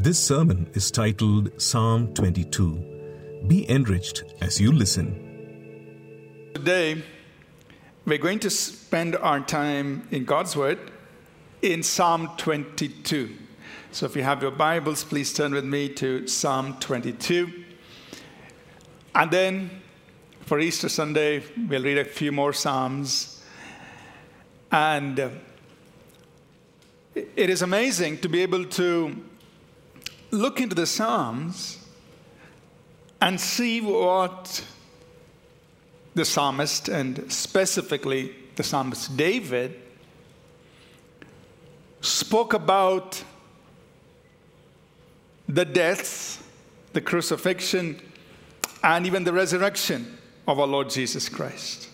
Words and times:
This 0.00 0.20
sermon 0.20 0.70
is 0.74 0.92
titled 0.92 1.60
Psalm 1.60 2.14
22. 2.14 3.42
Be 3.48 3.68
enriched 3.68 4.22
as 4.40 4.60
you 4.60 4.70
listen. 4.70 6.52
Today, 6.54 7.02
we're 8.06 8.18
going 8.18 8.38
to 8.38 8.48
spend 8.48 9.16
our 9.16 9.40
time 9.40 10.06
in 10.12 10.24
God's 10.24 10.54
Word 10.54 10.78
in 11.62 11.82
Psalm 11.82 12.30
22. 12.36 13.34
So 13.90 14.06
if 14.06 14.14
you 14.14 14.22
have 14.22 14.40
your 14.40 14.52
Bibles, 14.52 15.02
please 15.02 15.32
turn 15.32 15.52
with 15.52 15.64
me 15.64 15.88
to 15.94 16.28
Psalm 16.28 16.76
22. 16.78 17.64
And 19.16 19.30
then 19.32 19.82
for 20.42 20.60
Easter 20.60 20.88
Sunday, 20.88 21.42
we'll 21.66 21.82
read 21.82 21.98
a 21.98 22.04
few 22.04 22.30
more 22.30 22.52
Psalms. 22.52 23.42
And 24.70 25.18
uh, 25.18 25.30
it 27.16 27.50
is 27.50 27.62
amazing 27.62 28.18
to 28.18 28.28
be 28.28 28.42
able 28.42 28.64
to 28.64 29.24
look 30.30 30.60
into 30.60 30.74
the 30.74 30.86
Psalms 30.86 31.84
and 33.20 33.40
see 33.40 33.80
what 33.80 34.64
the 36.14 36.24
psalmist, 36.24 36.88
and 36.88 37.30
specifically 37.32 38.34
the 38.56 38.62
psalmist 38.62 39.16
David, 39.16 39.80
spoke 42.00 42.54
about 42.54 43.22
the 45.48 45.64
death, 45.64 46.44
the 46.92 47.00
crucifixion, 47.00 48.00
and 48.82 49.06
even 49.06 49.24
the 49.24 49.32
resurrection 49.32 50.18
of 50.46 50.58
our 50.58 50.66
Lord 50.66 50.90
Jesus 50.90 51.28
Christ. 51.28 51.88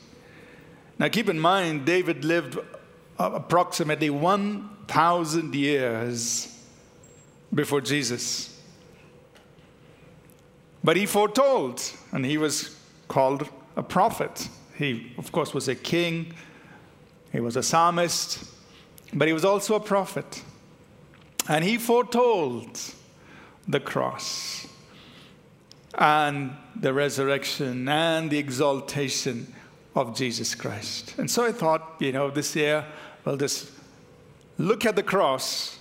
Now, 0.99 1.09
keep 1.09 1.29
in 1.29 1.39
mind, 1.39 1.85
David 1.85 2.25
lived 2.25 2.59
approximately 3.19 4.11
1,000 4.11 5.55
years 5.55 6.54
before 7.55 7.81
Jesus. 7.81 8.61
But 10.83 10.97
he 10.97 11.07
foretold, 11.07 11.83
and 12.13 12.27
he 12.27 12.37
was 12.37 12.77
called 13.09 13.49
a 13.77 13.83
prophet. 13.83 14.49
He, 14.77 15.13
of 15.19 15.33
course, 15.33 15.55
was 15.55 15.69
a 15.69 15.75
king, 15.75 16.35
he 17.33 17.41
was 17.41 17.57
a 17.57 17.63
psalmist, 17.63 18.45
but 19.13 19.29
he 19.29 19.35
was 19.35 19.45
also 19.45 19.77
a 19.77 19.81
prophet. 19.81 20.43
And 21.49 21.65
he 21.65 21.79
foretold 21.79 22.81
the 23.69 23.81
cross 23.81 24.67
and 25.97 26.53
the 26.77 26.93
resurrection 26.93 27.89
and 27.89 28.31
the 28.31 28.39
exaltation 28.39 29.55
of 29.95 30.17
Jesus 30.17 30.55
Christ. 30.55 31.15
And 31.19 31.31
so 31.31 31.45
I 31.45 31.53
thought, 31.53 31.97
you 31.99 32.13
know, 32.13 32.31
this 32.31 32.57
year, 32.57 32.85
we'll 33.25 33.37
just 33.37 33.71
look 34.59 34.85
at 34.85 34.97
the 34.97 35.03
cross 35.03 35.79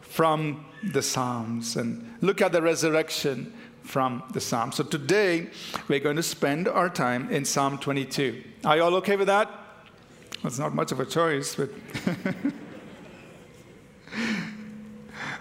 from 0.00 0.64
the 0.92 1.02
Psalms 1.02 1.76
and 1.76 2.16
look 2.20 2.40
at 2.42 2.52
the 2.52 2.62
resurrection 2.62 3.52
from 3.82 4.22
the 4.32 4.40
Psalms. 4.40 4.76
So 4.76 4.84
today, 4.84 5.48
we're 5.88 6.00
going 6.00 6.16
to 6.16 6.22
spend 6.22 6.68
our 6.68 6.88
time 6.88 7.30
in 7.30 7.44
Psalm 7.44 7.78
22. 7.78 8.42
Are 8.64 8.76
you 8.76 8.82
all 8.82 8.94
okay 8.96 9.16
with 9.16 9.26
that? 9.26 9.48
Well, 9.48 10.46
it's 10.48 10.58
not 10.58 10.74
much 10.74 10.92
of 10.92 11.00
a 11.00 11.06
choice, 11.06 11.54
but. 11.54 11.70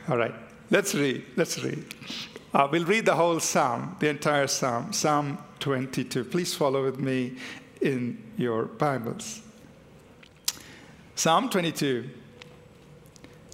all 0.10 0.18
right, 0.18 0.34
let's 0.70 0.94
read. 0.96 1.24
Let's 1.36 1.64
read. 1.64 1.86
Uh, 2.54 2.68
we'll 2.72 2.86
read 2.86 3.06
the 3.06 3.16
whole 3.16 3.40
psalm, 3.40 3.96
the 4.00 4.10
entire 4.10 4.48
psalm, 4.48 4.94
Psalm 4.94 5.40
22. 5.60 6.26
Please 6.26 6.54
follow 6.54 6.84
with 6.84 7.00
me 7.00 7.36
in 7.82 8.22
your 8.38 8.66
Bibles. 8.66 9.42
Psalm 11.16 11.50
22, 11.50 12.10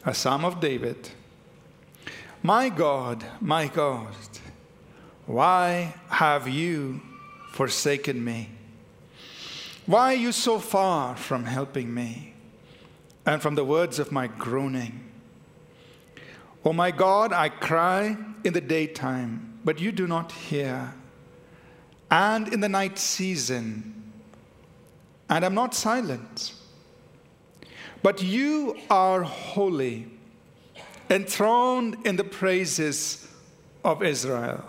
a 0.05 0.13
psalm 0.13 0.45
of 0.45 0.59
David. 0.59 1.09
My 2.41 2.69
God, 2.69 3.25
my 3.41 3.67
God, 3.67 4.15
why 5.25 5.93
have 6.07 6.47
you 6.47 7.01
forsaken 7.51 8.23
me? 8.23 8.49
Why 9.85 10.13
are 10.13 10.17
you 10.17 10.31
so 10.31 10.57
far 10.57 11.17
from 11.17 11.43
helping 11.43 11.93
me 11.93 12.33
and 13.25 13.41
from 13.41 13.55
the 13.55 13.65
words 13.65 13.99
of 13.99 14.13
my 14.13 14.27
groaning? 14.27 15.03
Oh 16.63 16.71
my 16.71 16.91
God, 16.91 17.33
I 17.33 17.49
cry 17.49 18.15
in 18.45 18.53
the 18.53 18.61
daytime, 18.61 19.59
but 19.65 19.81
you 19.81 19.91
do 19.91 20.07
not 20.07 20.31
hear, 20.31 20.93
and 22.09 22.47
in 22.53 22.61
the 22.61 22.69
night 22.69 22.97
season, 22.97 24.13
and 25.29 25.43
I'm 25.43 25.55
not 25.55 25.75
silent. 25.75 26.53
But 28.01 28.23
you 28.23 28.77
are 28.89 29.23
holy, 29.23 30.07
enthroned 31.09 32.05
in 32.05 32.15
the 32.15 32.23
praises 32.23 33.27
of 33.83 34.03
Israel. 34.03 34.63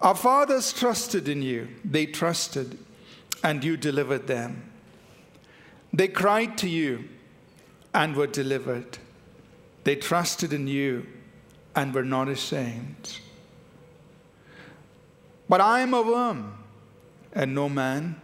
Our 0.00 0.14
fathers 0.14 0.72
trusted 0.72 1.28
in 1.28 1.42
you, 1.42 1.68
they 1.84 2.06
trusted, 2.06 2.78
and 3.42 3.64
you 3.64 3.76
delivered 3.76 4.26
them. 4.26 4.70
They 5.92 6.08
cried 6.08 6.58
to 6.58 6.68
you 6.68 7.08
and 7.94 8.14
were 8.14 8.26
delivered. 8.26 8.98
They 9.84 9.96
trusted 9.96 10.52
in 10.52 10.66
you 10.66 11.06
and 11.74 11.94
were 11.94 12.04
not 12.04 12.28
ashamed. 12.28 13.18
But 15.48 15.60
I 15.60 15.80
am 15.80 15.94
a 15.94 16.02
worm 16.02 16.54
and 17.32 17.54
no 17.54 17.68
man, 17.68 18.20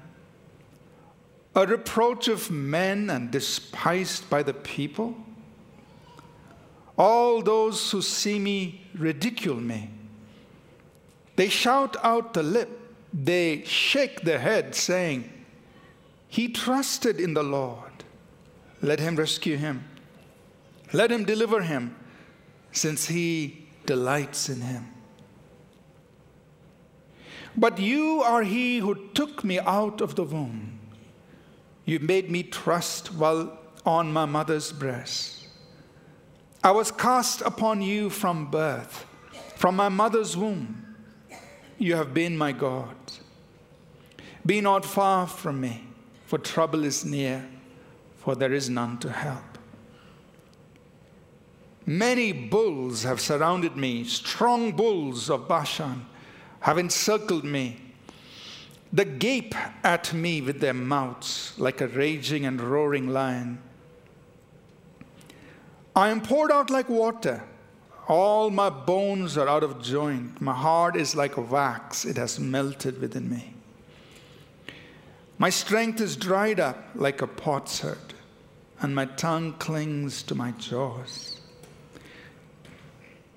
a 1.54 1.66
reproach 1.66 2.28
of 2.28 2.50
men 2.50 3.08
and 3.08 3.30
despised 3.30 4.28
by 4.28 4.42
the 4.42 4.54
people. 4.54 5.16
All 6.96 7.42
those 7.42 7.90
who 7.90 8.02
see 8.02 8.38
me 8.38 8.82
ridicule 8.94 9.56
me. 9.56 9.90
They 11.36 11.48
shout 11.48 11.96
out 12.04 12.34
the 12.34 12.42
lip, 12.42 12.70
they 13.12 13.64
shake 13.64 14.20
their 14.20 14.38
head, 14.38 14.74
saying, 14.74 15.30
He 16.28 16.48
trusted 16.48 17.20
in 17.20 17.34
the 17.34 17.42
Lord. 17.42 17.90
Let 18.80 19.00
him 19.00 19.16
rescue 19.16 19.56
him. 19.56 19.84
Let 20.92 21.10
him 21.10 21.24
deliver 21.24 21.62
him, 21.62 21.96
since 22.70 23.06
he 23.06 23.66
delights 23.86 24.48
in 24.48 24.60
him. 24.60 24.86
But 27.56 27.78
you 27.78 28.22
are 28.22 28.42
he 28.42 28.78
who 28.78 29.08
took 29.14 29.44
me 29.44 29.58
out 29.60 30.00
of 30.00 30.14
the 30.16 30.24
womb. 30.24 30.78
You 31.84 31.98
made 31.98 32.30
me 32.30 32.42
trust 32.42 33.14
while 33.14 33.58
on 33.84 34.12
my 34.12 34.24
mother's 34.24 34.72
breast. 34.72 35.43
I 36.64 36.70
was 36.70 36.90
cast 36.90 37.42
upon 37.42 37.82
you 37.82 38.08
from 38.08 38.50
birth, 38.50 39.04
from 39.54 39.76
my 39.76 39.90
mother's 39.90 40.34
womb. 40.34 40.96
You 41.76 41.94
have 41.96 42.14
been 42.14 42.38
my 42.38 42.52
God. 42.52 42.96
Be 44.46 44.62
not 44.62 44.86
far 44.86 45.26
from 45.26 45.60
me, 45.60 45.86
for 46.24 46.38
trouble 46.38 46.84
is 46.84 47.04
near, 47.04 47.46
for 48.16 48.34
there 48.34 48.54
is 48.54 48.70
none 48.70 48.96
to 49.00 49.12
help. 49.12 49.58
Many 51.84 52.32
bulls 52.32 53.02
have 53.02 53.20
surrounded 53.20 53.76
me, 53.76 54.04
strong 54.04 54.72
bulls 54.72 55.28
of 55.28 55.46
Bashan 55.46 56.06
have 56.60 56.78
encircled 56.78 57.44
me. 57.44 57.76
They 58.90 59.04
gape 59.04 59.54
at 59.84 60.14
me 60.14 60.40
with 60.40 60.60
their 60.60 60.72
mouths 60.72 61.52
like 61.58 61.82
a 61.82 61.88
raging 61.88 62.46
and 62.46 62.58
roaring 62.58 63.08
lion. 63.08 63.58
I 65.96 66.08
am 66.08 66.20
poured 66.20 66.50
out 66.50 66.70
like 66.70 66.88
water. 66.88 67.42
All 68.08 68.50
my 68.50 68.68
bones 68.68 69.38
are 69.38 69.48
out 69.48 69.62
of 69.62 69.80
joint. 69.80 70.40
My 70.40 70.52
heart 70.52 70.96
is 70.96 71.14
like 71.14 71.36
wax, 71.50 72.04
it 72.04 72.16
has 72.16 72.40
melted 72.40 73.00
within 73.00 73.30
me. 73.30 73.54
My 75.38 75.50
strength 75.50 76.00
is 76.00 76.16
dried 76.16 76.60
up 76.60 76.78
like 76.94 77.22
a 77.22 77.26
potsherd, 77.26 78.14
and 78.80 78.94
my 78.94 79.06
tongue 79.06 79.54
clings 79.54 80.22
to 80.24 80.34
my 80.34 80.50
jaws. 80.52 81.40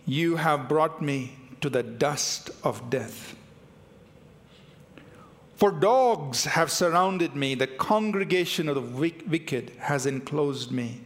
You 0.05 0.35
have 0.35 0.67
brought 0.67 1.01
me 1.01 1.37
to 1.61 1.69
the 1.69 1.83
dust 1.83 2.49
of 2.63 2.89
death. 2.89 3.35
For 5.55 5.71
dogs 5.71 6.45
have 6.45 6.71
surrounded 6.71 7.35
me, 7.35 7.55
the 7.55 7.67
congregation 7.67 8.69
of 8.69 8.75
the 8.75 9.17
wicked 9.27 9.71
has 9.79 10.05
enclosed 10.05 10.71
me. 10.71 11.01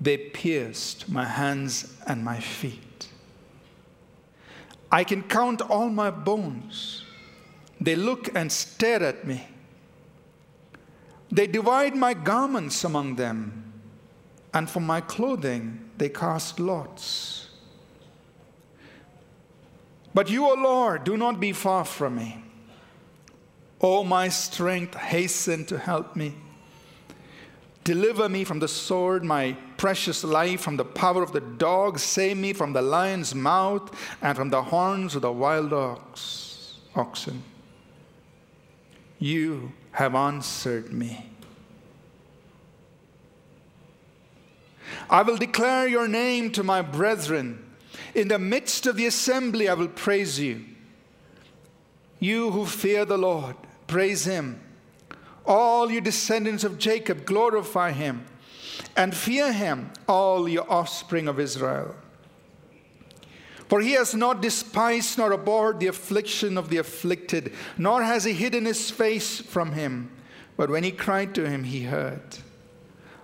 They 0.00 0.16
pierced 0.16 1.08
my 1.08 1.24
hands 1.24 1.94
and 2.06 2.24
my 2.24 2.38
feet. 2.40 3.08
I 4.90 5.04
can 5.04 5.22
count 5.22 5.60
all 5.60 5.88
my 5.90 6.10
bones. 6.10 7.04
They 7.80 7.96
look 7.96 8.34
and 8.34 8.50
stare 8.50 9.02
at 9.02 9.26
me. 9.26 9.46
They 11.30 11.46
divide 11.46 11.94
my 11.94 12.14
garments 12.14 12.84
among 12.84 13.16
them, 13.16 13.72
and 14.54 14.68
for 14.68 14.80
my 14.80 15.00
clothing 15.00 15.90
they 15.98 16.08
cast 16.08 16.58
lots. 16.58 17.48
But 20.14 20.30
you, 20.30 20.46
O 20.46 20.54
Lord, 20.54 21.04
do 21.04 21.16
not 21.16 21.38
be 21.38 21.52
far 21.52 21.84
from 21.84 22.16
me. 22.16 22.42
O 23.80 24.02
my 24.04 24.28
strength, 24.28 24.94
hasten 24.94 25.66
to 25.66 25.78
help 25.78 26.16
me. 26.16 26.34
Deliver 27.84 28.28
me 28.28 28.42
from 28.44 28.58
the 28.58 28.68
sword, 28.68 29.22
my 29.22 29.56
precious 29.78 30.22
life 30.22 30.60
from 30.60 30.76
the 30.76 30.84
power 30.84 31.22
of 31.22 31.32
the 31.32 31.40
dog. 31.40 31.98
Save 31.98 32.36
me 32.36 32.52
from 32.52 32.74
the 32.74 32.82
lion's 32.82 33.34
mouth 33.34 33.90
and 34.20 34.36
from 34.36 34.50
the 34.50 34.62
horns 34.62 35.14
of 35.14 35.22
the 35.22 35.32
wild 35.32 35.72
ox, 35.72 36.80
oxen. 36.94 37.42
You 39.18 39.72
have 39.92 40.14
answered 40.14 40.92
me. 40.92 41.30
I 45.08 45.22
will 45.22 45.36
declare 45.36 45.88
your 45.88 46.06
name 46.06 46.52
to 46.52 46.62
my 46.62 46.82
brethren. 46.82 47.64
In 48.14 48.28
the 48.28 48.38
midst 48.38 48.86
of 48.86 48.96
the 48.96 49.06
assembly, 49.06 49.68
I 49.68 49.74
will 49.74 49.88
praise 49.88 50.38
you. 50.38 50.64
You 52.20 52.50
who 52.50 52.66
fear 52.66 53.04
the 53.04 53.18
Lord, 53.18 53.56
praise 53.86 54.24
him. 54.24 54.60
All 55.46 55.90
you 55.90 56.00
descendants 56.00 56.64
of 56.64 56.78
Jacob, 56.78 57.24
glorify 57.24 57.92
him. 57.92 58.26
And 58.98 59.14
fear 59.14 59.52
him, 59.52 59.92
all 60.08 60.48
your 60.48 60.70
offspring 60.70 61.28
of 61.28 61.38
Israel. 61.38 61.94
For 63.68 63.80
he 63.80 63.92
has 63.92 64.12
not 64.12 64.42
despised 64.42 65.16
nor 65.18 65.30
abhorred 65.30 65.78
the 65.78 65.86
affliction 65.86 66.58
of 66.58 66.68
the 66.68 66.78
afflicted, 66.78 67.52
nor 67.76 68.02
has 68.02 68.24
he 68.24 68.32
hidden 68.32 68.64
his 68.64 68.90
face 68.90 69.40
from 69.40 69.72
him. 69.72 70.10
But 70.56 70.68
when 70.68 70.82
he 70.82 70.90
cried 70.90 71.32
to 71.36 71.48
him, 71.48 71.62
he 71.62 71.82
heard. 71.82 72.38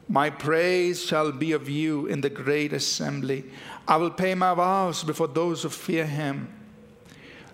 My 0.09 0.31
praise 0.31 1.03
shall 1.03 1.33
be 1.33 1.51
of 1.51 1.69
you 1.69 2.07
in 2.07 2.21
the 2.21 2.31
great 2.31 2.73
assembly. 2.73 3.45
I 3.89 3.97
will 3.97 4.11
pay 4.11 4.37
my 4.37 4.55
vows 4.55 5.03
before 5.03 5.29
those 5.29 5.65
who 5.65 5.71
fear 5.71 6.07
him. 6.07 6.55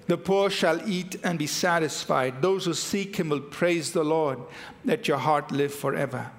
The 0.08 0.18
poor 0.18 0.50
shall 0.50 0.86
eat 0.86 1.16
and 1.24 1.38
be 1.38 1.46
satisfied. 1.46 2.42
Those 2.42 2.66
who 2.66 2.74
seek 2.74 3.16
him 3.16 3.30
will 3.30 3.40
praise 3.40 3.92
the 3.92 4.04
Lord. 4.04 4.40
Let 4.84 5.08
your 5.08 5.18
heart 5.18 5.52
live 5.52 5.72
forever. 5.72 6.32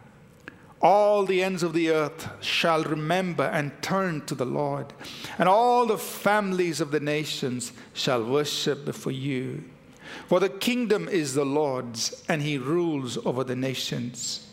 All 0.82 1.26
the 1.26 1.44
ends 1.44 1.62
of 1.62 1.74
the 1.74 1.92
earth 1.92 2.28
shall 2.44 2.84
remember 2.84 3.44
and 3.44 3.72
turn 3.84 4.26
to 4.26 4.34
the 4.34 4.46
Lord, 4.46 4.94
and 5.38 5.48
all 5.48 5.86
the 5.86 5.98
families 5.98 6.82
of 6.82 6.90
the 6.90 7.00
nations 7.00 7.72
shall 7.94 8.24
worship 8.24 8.84
before 8.84 9.12
you. 9.12 9.64
For 10.28 10.40
the 10.40 10.50
kingdom 10.50 11.08
is 11.08 11.36
the 11.36 11.46
Lord's, 11.46 12.24
and 12.28 12.42
he 12.42 12.58
rules 12.58 13.18
over 13.26 13.44
the 13.44 13.56
nations. 13.56 14.48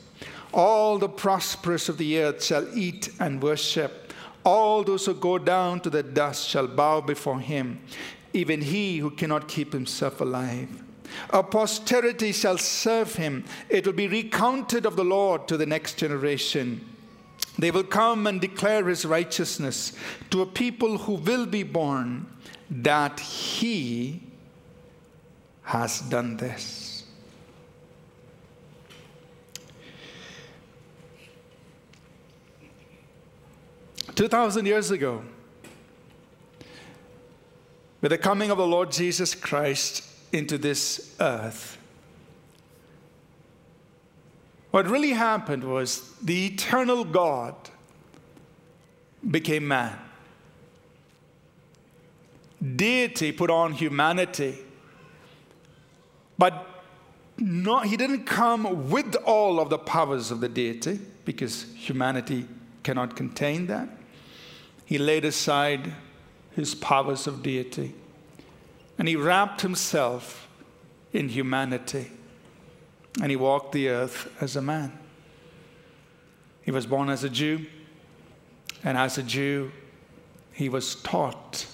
All 0.52 0.98
the 0.98 1.08
prosperous 1.08 1.88
of 1.88 1.96
the 1.96 2.18
earth 2.20 2.44
shall 2.44 2.66
eat 2.76 3.10
and 3.18 3.42
worship. 3.42 4.12
All 4.44 4.84
those 4.84 5.06
who 5.06 5.14
go 5.14 5.38
down 5.38 5.80
to 5.80 5.90
the 5.90 6.02
dust 6.02 6.48
shall 6.48 6.66
bow 6.66 7.00
before 7.00 7.40
him, 7.40 7.80
even 8.32 8.60
he 8.60 8.98
who 8.98 9.10
cannot 9.10 9.48
keep 9.48 9.72
himself 9.72 10.20
alive. 10.20 10.68
A 11.30 11.42
posterity 11.42 12.32
shall 12.32 12.58
serve 12.58 13.14
him. 13.14 13.44
It 13.68 13.86
will 13.86 13.92
be 13.92 14.08
recounted 14.08 14.86
of 14.86 14.96
the 14.96 15.04
Lord 15.04 15.48
to 15.48 15.56
the 15.56 15.66
next 15.66 15.98
generation. 15.98 16.84
They 17.58 17.70
will 17.70 17.84
come 17.84 18.26
and 18.26 18.40
declare 18.40 18.86
his 18.88 19.04
righteousness 19.04 19.92
to 20.30 20.42
a 20.42 20.46
people 20.46 20.98
who 20.98 21.14
will 21.14 21.46
be 21.46 21.64
born, 21.64 22.26
that 22.70 23.20
he 23.20 24.22
has 25.62 26.00
done 26.02 26.36
this. 26.36 27.04
2,000 34.14 34.66
years 34.66 34.90
ago, 34.90 35.22
with 38.00 38.10
the 38.10 38.18
coming 38.18 38.50
of 38.50 38.58
the 38.58 38.66
Lord 38.66 38.90
Jesus 38.90 39.32
Christ 39.34 40.07
into 40.32 40.58
this 40.58 41.14
earth, 41.20 41.78
what 44.70 44.88
really 44.88 45.12
happened 45.12 45.64
was 45.64 46.12
the 46.22 46.46
eternal 46.46 47.04
God 47.04 47.54
became 49.28 49.66
man. 49.66 49.98
Deity 52.76 53.32
put 53.32 53.50
on 53.50 53.72
humanity, 53.72 54.58
but 56.36 56.66
not, 57.38 57.86
he 57.86 57.96
didn't 57.96 58.24
come 58.24 58.90
with 58.90 59.14
all 59.24 59.60
of 59.60 59.70
the 59.70 59.78
powers 59.78 60.30
of 60.30 60.40
the 60.40 60.48
deity 60.48 60.98
because 61.24 61.66
humanity 61.74 62.46
cannot 62.82 63.16
contain 63.16 63.68
that. 63.68 63.88
He 64.84 64.98
laid 64.98 65.24
aside 65.24 65.92
his 66.52 66.74
powers 66.74 67.26
of 67.26 67.42
deity 67.42 67.94
and 68.98 69.06
he 69.06 69.16
wrapped 69.16 69.60
himself 69.60 70.48
in 71.12 71.28
humanity 71.28 72.10
and 73.22 73.30
he 73.30 73.36
walked 73.36 73.72
the 73.72 73.88
earth 73.88 74.30
as 74.40 74.56
a 74.56 74.62
man. 74.62 74.92
He 76.62 76.70
was 76.70 76.86
born 76.86 77.08
as 77.08 77.24
a 77.24 77.30
Jew, 77.30 77.64
and 78.84 78.98
as 78.98 79.16
a 79.16 79.22
Jew, 79.22 79.72
he 80.52 80.68
was 80.68 80.96
taught 80.96 81.66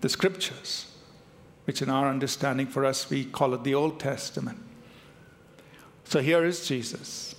the 0.00 0.08
scriptures, 0.08 0.86
which 1.64 1.82
in 1.82 1.90
our 1.90 2.08
understanding 2.08 2.66
for 2.66 2.84
us, 2.84 3.10
we 3.10 3.24
call 3.24 3.52
it 3.54 3.62
the 3.62 3.74
Old 3.74 4.00
Testament. 4.00 4.58
So 6.04 6.20
here 6.20 6.44
is 6.44 6.66
Jesus. 6.66 7.34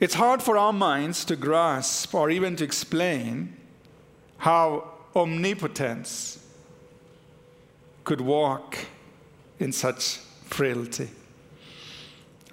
It's 0.00 0.14
hard 0.14 0.42
for 0.42 0.56
our 0.56 0.72
minds 0.72 1.24
to 1.24 1.34
grasp 1.34 2.14
or 2.14 2.30
even 2.30 2.54
to 2.56 2.64
explain 2.64 3.56
how 4.36 4.92
omnipotence 5.16 6.44
could 8.04 8.20
walk 8.20 8.78
in 9.58 9.72
such 9.72 10.18
frailty, 10.44 11.10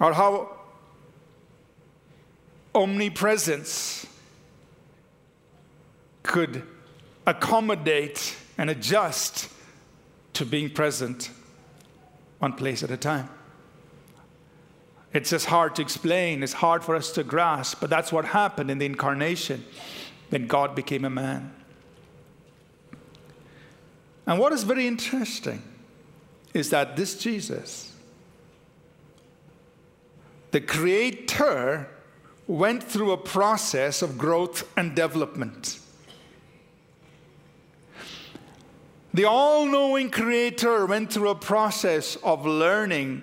or 0.00 0.12
how 0.12 0.56
omnipresence 2.74 4.06
could 6.24 6.62
accommodate 7.26 8.36
and 8.58 8.68
adjust 8.68 9.48
to 10.34 10.44
being 10.44 10.68
present 10.68 11.30
one 12.40 12.52
place 12.52 12.82
at 12.82 12.90
a 12.90 12.96
time. 12.96 13.28
It's 15.12 15.30
just 15.30 15.46
hard 15.46 15.74
to 15.76 15.82
explain, 15.82 16.42
it's 16.42 16.52
hard 16.52 16.84
for 16.84 16.94
us 16.94 17.10
to 17.12 17.24
grasp, 17.24 17.80
but 17.80 17.88
that's 17.88 18.12
what 18.12 18.24
happened 18.26 18.70
in 18.70 18.78
the 18.78 18.86
incarnation 18.86 19.64
when 20.28 20.46
God 20.46 20.74
became 20.74 21.04
a 21.04 21.10
man. 21.10 21.54
And 24.26 24.38
what 24.38 24.52
is 24.52 24.64
very 24.64 24.86
interesting 24.86 25.62
is 26.52 26.70
that 26.70 26.96
this 26.96 27.18
Jesus, 27.18 27.94
the 30.50 30.60
Creator, 30.60 31.88
went 32.46 32.82
through 32.82 33.12
a 33.12 33.16
process 33.16 34.02
of 34.02 34.18
growth 34.18 34.68
and 34.76 34.94
development. 34.94 35.78
The 39.14 39.24
all 39.24 39.64
knowing 39.64 40.10
Creator 40.10 40.86
went 40.86 41.12
through 41.12 41.30
a 41.30 41.34
process 41.34 42.16
of 42.16 42.44
learning 42.44 43.22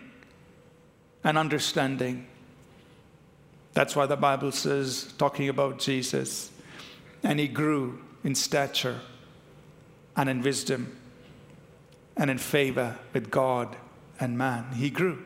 and 1.24 1.38
understanding. 1.38 2.28
That's 3.74 3.96
why 3.96 4.06
the 4.06 4.18
Bible 4.18 4.52
says, 4.52 5.14
talking 5.18 5.50
about 5.50 5.80
Jesus, 5.80 6.52
and 7.24 7.40
he 7.40 7.48
grew 7.48 8.00
in 8.24 8.36
stature 8.36 9.00
and 10.16 10.30
in 10.30 10.42
wisdom 10.42 10.96
and 12.16 12.30
in 12.30 12.38
favor 12.38 12.98
with 13.14 13.32
God 13.32 13.76
and 14.20 14.38
man. 14.38 14.74
He 14.74 14.90
grew. 14.90 15.24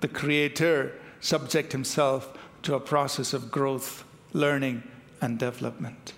The 0.00 0.08
Creator 0.08 0.94
subject 1.20 1.72
himself 1.72 2.36
to 2.62 2.74
a 2.74 2.80
process 2.80 3.34
of 3.34 3.50
growth, 3.50 4.04
learning, 4.32 4.82
and 5.20 5.38
development. 5.38 6.12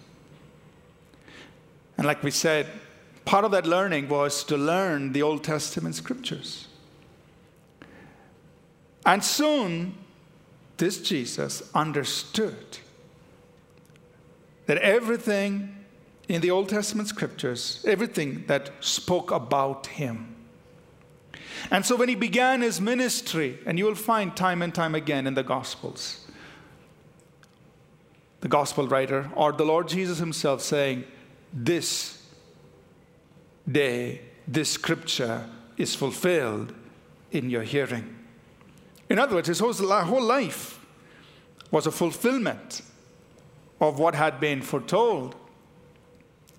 And 1.96 2.06
like 2.06 2.22
we 2.22 2.30
said, 2.30 2.66
part 3.24 3.44
of 3.44 3.50
that 3.50 3.66
learning 3.66 4.08
was 4.08 4.44
to 4.44 4.56
learn 4.56 5.12
the 5.12 5.22
Old 5.22 5.42
Testament 5.44 5.94
scriptures. 5.94 6.66
And 9.04 9.24
soon, 9.24 9.94
this 10.76 11.00
Jesus 11.00 11.62
understood 11.74 12.78
that 14.66 14.78
everything 14.78 15.76
in 16.28 16.40
the 16.40 16.50
Old 16.50 16.68
Testament 16.68 17.08
scriptures, 17.08 17.84
everything 17.88 18.44
that 18.46 18.70
spoke 18.80 19.30
about 19.30 19.88
him. 19.88 20.36
And 21.70 21.84
so 21.84 21.96
when 21.96 22.08
he 22.08 22.14
began 22.14 22.62
his 22.62 22.80
ministry, 22.80 23.58
and 23.66 23.78
you 23.78 23.84
will 23.84 23.94
find 23.94 24.36
time 24.36 24.62
and 24.62 24.74
time 24.74 24.94
again 24.94 25.26
in 25.26 25.34
the 25.34 25.42
Gospels, 25.42 26.24
the 28.40 28.48
Gospel 28.48 28.86
writer 28.86 29.30
or 29.34 29.52
the 29.52 29.64
Lord 29.64 29.88
Jesus 29.88 30.18
himself 30.18 30.62
saying, 30.62 31.04
This 31.52 32.24
day, 33.70 34.20
this 34.46 34.70
scripture 34.70 35.48
is 35.76 35.94
fulfilled 35.94 36.72
in 37.32 37.50
your 37.50 37.62
hearing. 37.62 38.19
In 39.10 39.18
other 39.18 39.34
words, 39.34 39.48
his 39.48 39.58
whole 39.58 40.22
life 40.22 40.78
was 41.72 41.86
a 41.86 41.90
fulfillment 41.90 42.82
of 43.80 43.98
what 43.98 44.14
had 44.14 44.38
been 44.38 44.62
foretold, 44.62 45.34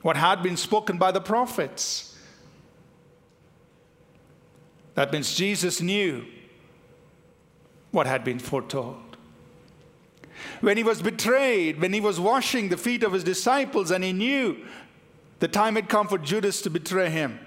what 0.01 0.17
had 0.17 0.43
been 0.43 0.57
spoken 0.57 0.97
by 0.97 1.11
the 1.11 1.21
prophets. 1.21 2.17
That 4.95 5.13
means 5.13 5.33
Jesus 5.33 5.81
knew 5.81 6.25
what 7.91 8.05
had 8.05 8.25
been 8.25 8.39
foretold. 8.39 9.17
When 10.59 10.75
he 10.75 10.83
was 10.83 11.01
betrayed, 11.01 11.79
when 11.79 11.93
he 11.93 12.01
was 12.01 12.19
washing 12.19 12.69
the 12.69 12.77
feet 12.77 13.03
of 13.03 13.13
his 13.13 13.23
disciples, 13.23 13.91
and 13.91 14.03
he 14.03 14.11
knew 14.11 14.57
the 15.39 15.47
time 15.47 15.75
had 15.75 15.87
come 15.87 16.07
for 16.07 16.17
Judas 16.17 16.61
to 16.63 16.69
betray 16.69 17.09
him, 17.09 17.39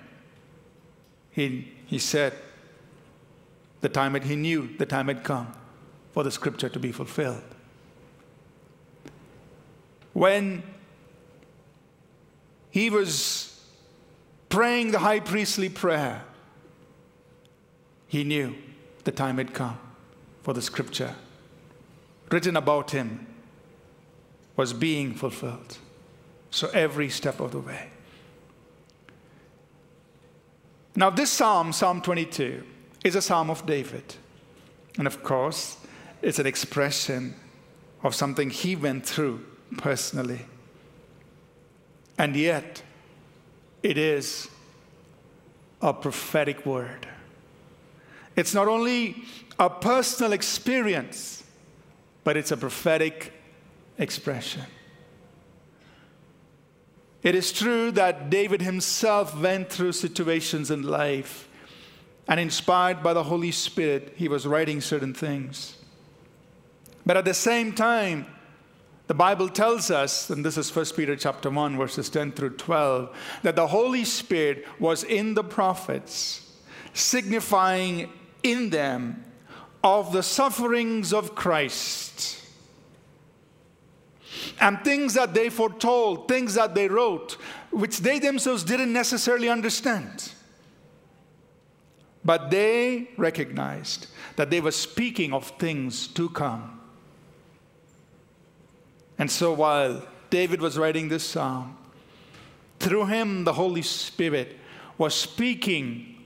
he, 1.30 1.72
he 1.86 1.98
said, 1.98 2.32
the 3.84 3.90
time 3.90 4.14
had, 4.14 4.24
he 4.24 4.34
knew 4.34 4.66
the 4.78 4.86
time 4.86 5.08
had 5.08 5.22
come 5.22 5.52
for 6.12 6.24
the 6.24 6.30
scripture 6.30 6.70
to 6.70 6.78
be 6.78 6.90
fulfilled. 6.90 7.44
When 10.14 10.62
he 12.70 12.88
was 12.88 13.62
praying 14.48 14.92
the 14.92 15.00
high 15.00 15.20
priestly 15.20 15.68
prayer, 15.68 16.24
he 18.06 18.24
knew 18.24 18.54
the 19.04 19.12
time 19.12 19.36
had 19.36 19.52
come 19.52 19.78
for 20.40 20.54
the 20.54 20.62
scripture 20.62 21.14
written 22.30 22.56
about 22.56 22.92
him 22.92 23.26
was 24.56 24.72
being 24.72 25.12
fulfilled. 25.12 25.76
So 26.50 26.70
every 26.70 27.10
step 27.10 27.38
of 27.38 27.52
the 27.52 27.60
way. 27.60 27.90
Now, 30.96 31.10
this 31.10 31.30
psalm, 31.30 31.74
Psalm 31.74 32.00
22, 32.00 32.64
is 33.04 33.14
a 33.14 33.22
psalm 33.22 33.50
of 33.50 33.64
David. 33.66 34.16
And 34.98 35.06
of 35.06 35.22
course, 35.22 35.76
it's 36.22 36.38
an 36.38 36.46
expression 36.46 37.34
of 38.02 38.14
something 38.14 38.50
he 38.50 38.74
went 38.74 39.06
through 39.06 39.44
personally. 39.76 40.46
And 42.18 42.34
yet, 42.34 42.82
it 43.82 43.98
is 43.98 44.48
a 45.82 45.92
prophetic 45.92 46.64
word. 46.64 47.06
It's 48.36 48.54
not 48.54 48.68
only 48.68 49.22
a 49.58 49.68
personal 49.68 50.32
experience, 50.32 51.44
but 52.24 52.36
it's 52.36 52.50
a 52.50 52.56
prophetic 52.56 53.32
expression. 53.98 54.62
It 57.22 57.34
is 57.34 57.52
true 57.52 57.90
that 57.92 58.30
David 58.30 58.62
himself 58.62 59.38
went 59.38 59.70
through 59.70 59.92
situations 59.92 60.70
in 60.70 60.82
life, 60.82 61.48
and 62.28 62.40
inspired 62.40 63.02
by 63.02 63.12
the 63.12 63.24
Holy 63.24 63.50
Spirit, 63.50 64.14
he 64.16 64.28
was 64.28 64.46
writing 64.46 64.80
certain 64.80 65.14
things. 65.14 65.76
But 67.04 67.16
at 67.16 67.24
the 67.24 67.34
same 67.34 67.72
time, 67.72 68.26
the 69.06 69.14
Bible 69.14 69.50
tells 69.50 69.90
us, 69.90 70.30
and 70.30 70.44
this 70.44 70.56
is 70.56 70.74
1 70.74 70.86
Peter 70.96 71.14
chapter 71.14 71.50
1, 71.50 71.76
verses 71.76 72.08
10 72.08 72.32
through 72.32 72.56
12, 72.56 73.14
that 73.42 73.56
the 73.56 73.66
Holy 73.66 74.04
Spirit 74.04 74.64
was 74.80 75.04
in 75.04 75.34
the 75.34 75.44
prophets, 75.44 76.50
signifying 76.94 78.10
in 78.42 78.70
them 78.70 79.22
of 79.82 80.12
the 80.12 80.22
sufferings 80.22 81.12
of 81.12 81.34
Christ. 81.34 82.40
And 84.58 84.82
things 84.82 85.12
that 85.14 85.34
they 85.34 85.50
foretold, 85.50 86.26
things 86.26 86.54
that 86.54 86.74
they 86.74 86.88
wrote, 86.88 87.36
which 87.70 87.98
they 87.98 88.18
themselves 88.18 88.64
didn't 88.64 88.92
necessarily 88.92 89.50
understand. 89.50 90.32
But 92.24 92.50
they 92.50 93.10
recognized 93.16 94.06
that 94.36 94.50
they 94.50 94.60
were 94.60 94.70
speaking 94.70 95.32
of 95.32 95.48
things 95.58 96.06
to 96.08 96.28
come. 96.30 96.80
And 99.18 99.30
so 99.30 99.52
while 99.52 100.06
David 100.30 100.60
was 100.60 100.78
writing 100.78 101.08
this 101.08 101.24
psalm, 101.24 101.76
through 102.78 103.06
him 103.06 103.44
the 103.44 103.52
Holy 103.52 103.82
Spirit 103.82 104.58
was 104.98 105.14
speaking 105.14 106.24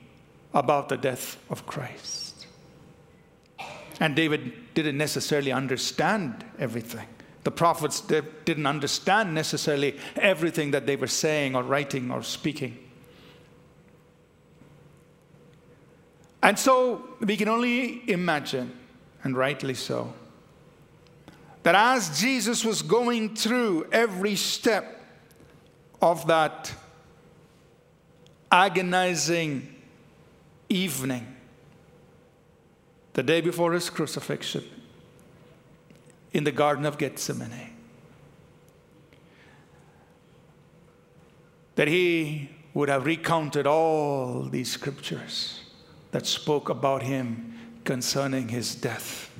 about 0.55 0.88
the 0.88 0.97
death 0.97 1.37
of 1.50 1.67
Christ. 1.67 2.47
And 4.00 4.14
David 4.14 4.75
didn't 4.75 4.97
necessarily 4.97 5.52
understand 5.52 6.45
everything. 6.59 7.07
The 7.45 7.50
prophets 7.50 8.00
didn't 8.00 8.67
understand 8.67 9.35
necessarily 9.35 9.97
everything 10.17 10.71
that 10.71 10.87
they 10.87 10.97
were 10.97 11.07
saying 11.07 11.57
or 11.57 11.62
writing 11.62 12.11
or 12.11 12.23
speaking. 12.23 12.78
And 16.42 16.59
so 16.59 17.16
we 17.21 17.37
can 17.37 17.49
only 17.49 18.09
imagine, 18.11 18.73
and 19.25 19.37
rightly 19.37 19.75
so, 19.75 20.12
that 21.64 21.75
as 21.75 22.21
Jesus 22.21 22.64
was 22.64 22.83
going 22.83 23.35
through 23.35 23.88
every 23.90 24.37
step 24.37 25.02
of 26.00 26.26
that 26.28 26.73
agonizing 28.50 29.75
evening, 30.68 31.35
the 33.14 33.23
day 33.23 33.40
before 33.40 33.73
his 33.73 33.90
crucifixion 33.90 34.64
in 36.33 36.45
the 36.45 36.52
Garden 36.52 36.87
of 36.87 36.99
Gethsemane. 36.99 37.73
That 41.75 41.88
he 41.88 42.50
would 42.75 42.88
have 42.88 43.07
recounted 43.07 43.66
all 43.66 44.45
these 44.45 44.71
scriptures 44.71 45.58
that 46.11 46.27
spoke 46.27 46.69
about 46.69 47.03
him 47.03 47.55
concerning 47.85 48.49
his 48.49 48.75
death, 48.75 49.31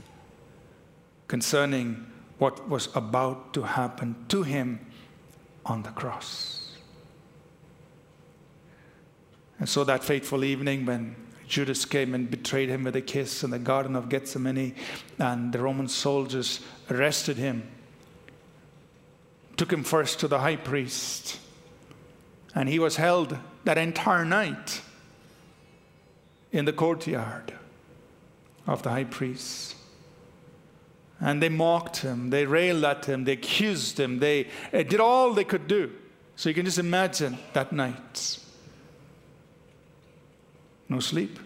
concerning 1.27 2.07
what 2.39 2.69
was 2.69 2.89
about 2.95 3.53
to 3.55 3.63
happen 3.63 4.15
to 4.29 4.43
him 4.43 4.81
on 5.67 5.83
the 5.83 5.91
cross. 5.91 6.77
And 9.59 9.69
so 9.69 9.85
that 9.85 10.05
fateful 10.05 10.45
evening 10.45 10.87
when 10.87 11.17
Judas 11.49 11.85
came 11.85 12.15
and 12.15 12.31
betrayed 12.31 12.69
him 12.69 12.85
with 12.85 12.95
a 12.95 13.01
kiss 13.01 13.43
in 13.43 13.51
the 13.51 13.59
Garden 13.59 13.97
of 13.97 14.09
Gethsemane, 14.09 14.75
and 15.19 15.53
the 15.53 15.59
Roman 15.59 15.89
soldiers 15.89 16.61
arrested 16.91 17.39
him, 17.39 17.67
took 19.57 19.73
him 19.73 19.83
first 19.83 20.21
to 20.21 20.29
the 20.29 20.39
high 20.39 20.57
priest, 20.57 21.41
and 22.55 22.69
he 22.69 22.79
was 22.79 22.97
held 22.97 23.37
that 23.65 23.79
entire 23.79 24.25
night 24.25 24.83
in 26.53 26.65
the 26.65 26.73
courtyard 26.73 27.53
of 28.67 28.83
the 28.83 28.91
high 28.91 29.05
priest. 29.05 29.75
And 31.21 31.43
they 31.43 31.49
mocked 31.49 31.99
him, 31.99 32.31
they 32.31 32.47
railed 32.47 32.85
at 32.85 33.05
him, 33.07 33.25
they 33.25 33.33
accused 33.33 33.99
him, 33.99 34.21
they 34.21 34.47
eh, 34.73 34.85
did 34.85 35.01
all 35.01 35.35
they 35.35 35.45
could 35.45 35.67
do. 35.67 35.91
So 36.37 36.49
you 36.49 36.55
can 36.55 36.65
just 36.65 36.79
imagine 36.79 37.39
that 37.55 37.73
night 37.73 38.39
no 40.89 41.01
sleep, 41.01 41.39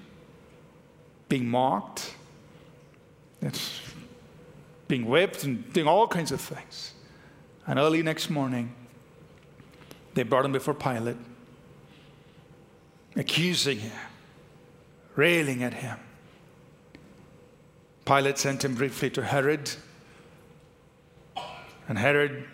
being 1.28 1.48
mocked, 1.48 2.14
being 4.86 5.06
whipped, 5.06 5.44
and 5.44 5.72
doing 5.72 5.88
all 5.88 6.06
kinds 6.06 6.30
of 6.30 6.40
things. 6.40 6.92
And 7.66 7.78
early 7.78 8.02
next 8.02 8.30
morning, 8.30 8.74
they 10.14 10.22
brought 10.22 10.44
him 10.44 10.52
before 10.52 10.74
Pilate, 10.74 11.16
accusing 13.16 13.80
him, 13.80 13.92
railing 15.16 15.62
at 15.62 15.74
him. 15.74 15.98
Pilate 18.04 18.38
sent 18.38 18.64
him 18.64 18.74
briefly 18.74 19.10
to 19.10 19.22
Herod, 19.22 19.70
and 21.88 21.98
Herod 21.98 22.44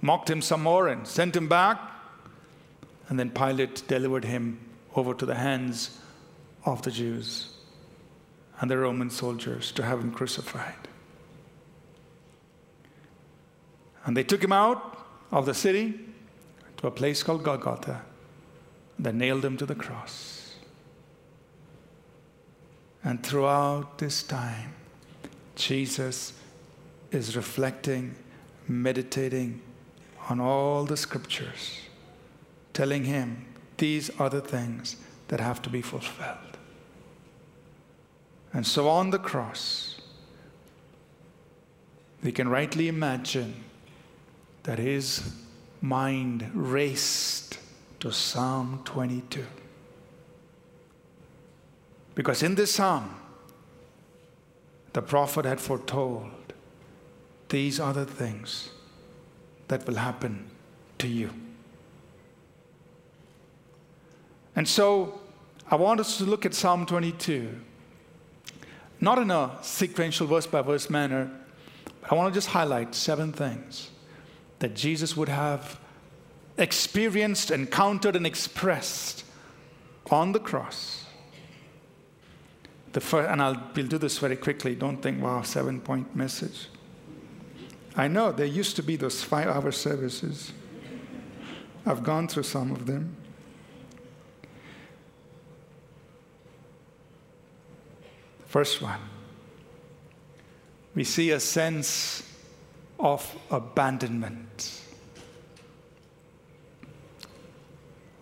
mocked 0.00 0.30
him 0.30 0.40
some 0.40 0.62
more 0.62 0.88
and 0.88 1.06
sent 1.06 1.36
him 1.36 1.48
back. 1.48 1.78
And 3.08 3.18
then 3.18 3.30
Pilate 3.30 3.86
delivered 3.88 4.24
him 4.24 4.58
over 4.94 5.14
to 5.14 5.26
the 5.26 5.34
hands 5.34 5.98
of 6.64 6.82
the 6.82 6.90
Jews 6.90 7.48
and 8.60 8.70
the 8.70 8.78
Roman 8.78 9.10
soldiers 9.10 9.72
to 9.72 9.82
have 9.82 10.00
him 10.00 10.12
crucified. 10.12 10.74
And 14.04 14.16
they 14.16 14.24
took 14.24 14.42
him 14.42 14.52
out 14.52 14.98
of 15.32 15.46
the 15.46 15.54
city 15.54 15.98
to 16.78 16.86
a 16.86 16.90
place 16.90 17.22
called 17.22 17.42
Golgotha. 17.42 18.02
They 18.98 19.12
nailed 19.12 19.44
him 19.44 19.56
to 19.56 19.66
the 19.66 19.74
cross. 19.74 20.39
And 23.02 23.22
throughout 23.22 23.98
this 23.98 24.22
time, 24.22 24.74
Jesus 25.54 26.32
is 27.10 27.36
reflecting, 27.36 28.14
meditating 28.68 29.60
on 30.28 30.40
all 30.40 30.84
the 30.84 30.96
scriptures, 30.96 31.80
telling 32.72 33.04
him 33.04 33.46
these 33.78 34.10
are 34.20 34.28
the 34.28 34.40
things 34.40 34.96
that 35.28 35.40
have 35.40 35.62
to 35.62 35.70
be 35.70 35.82
fulfilled. 35.82 36.58
And 38.52 38.66
so 38.66 38.88
on 38.88 39.10
the 39.10 39.18
cross, 39.18 40.00
we 42.22 42.32
can 42.32 42.48
rightly 42.48 42.88
imagine 42.88 43.64
that 44.64 44.78
his 44.78 45.34
mind 45.80 46.50
raced 46.52 47.58
to 48.00 48.12
Psalm 48.12 48.82
22. 48.84 49.46
Because 52.20 52.42
in 52.42 52.54
this 52.54 52.74
psalm, 52.74 53.14
the 54.92 55.00
prophet 55.00 55.46
had 55.46 55.58
foretold 55.58 56.30
these 57.48 57.78
the 57.78 58.04
things 58.04 58.68
that 59.68 59.86
will 59.86 59.94
happen 59.94 60.50
to 60.98 61.08
you. 61.08 61.30
And 64.54 64.68
so 64.68 65.18
I 65.70 65.76
want 65.76 65.98
us 65.98 66.18
to 66.18 66.24
look 66.24 66.44
at 66.44 66.52
Psalm 66.52 66.84
22, 66.84 67.58
not 69.00 69.16
in 69.16 69.30
a 69.30 69.56
sequential 69.62 70.26
verse 70.26 70.46
by 70.46 70.60
verse 70.60 70.90
manner, 70.90 71.30
but 72.02 72.12
I 72.12 72.16
want 72.16 72.34
to 72.34 72.36
just 72.36 72.48
highlight 72.48 72.94
seven 72.94 73.32
things 73.32 73.88
that 74.58 74.74
Jesus 74.74 75.16
would 75.16 75.30
have 75.30 75.80
experienced, 76.58 77.50
encountered, 77.50 78.14
and 78.14 78.26
expressed 78.26 79.24
on 80.10 80.32
the 80.32 80.38
cross. 80.38 80.99
The 82.92 83.00
first, 83.00 83.30
and 83.30 83.40
I'll, 83.40 83.70
we'll 83.74 83.86
do 83.86 83.98
this 83.98 84.18
very 84.18 84.36
quickly. 84.36 84.74
Don't 84.74 85.00
think, 85.00 85.22
wow, 85.22 85.42
seven 85.42 85.80
point 85.80 86.16
message. 86.16 86.68
I 87.96 88.08
know 88.08 88.32
there 88.32 88.46
used 88.46 88.76
to 88.76 88.82
be 88.82 88.96
those 88.96 89.22
five 89.22 89.48
hour 89.48 89.70
services. 89.72 90.52
I've 91.86 92.02
gone 92.02 92.28
through 92.28 92.42
some 92.44 92.72
of 92.72 92.86
them. 92.86 93.16
First 98.46 98.82
one, 98.82 98.98
we 100.94 101.04
see 101.04 101.30
a 101.30 101.38
sense 101.38 102.24
of 102.98 103.36
abandonment. 103.50 104.82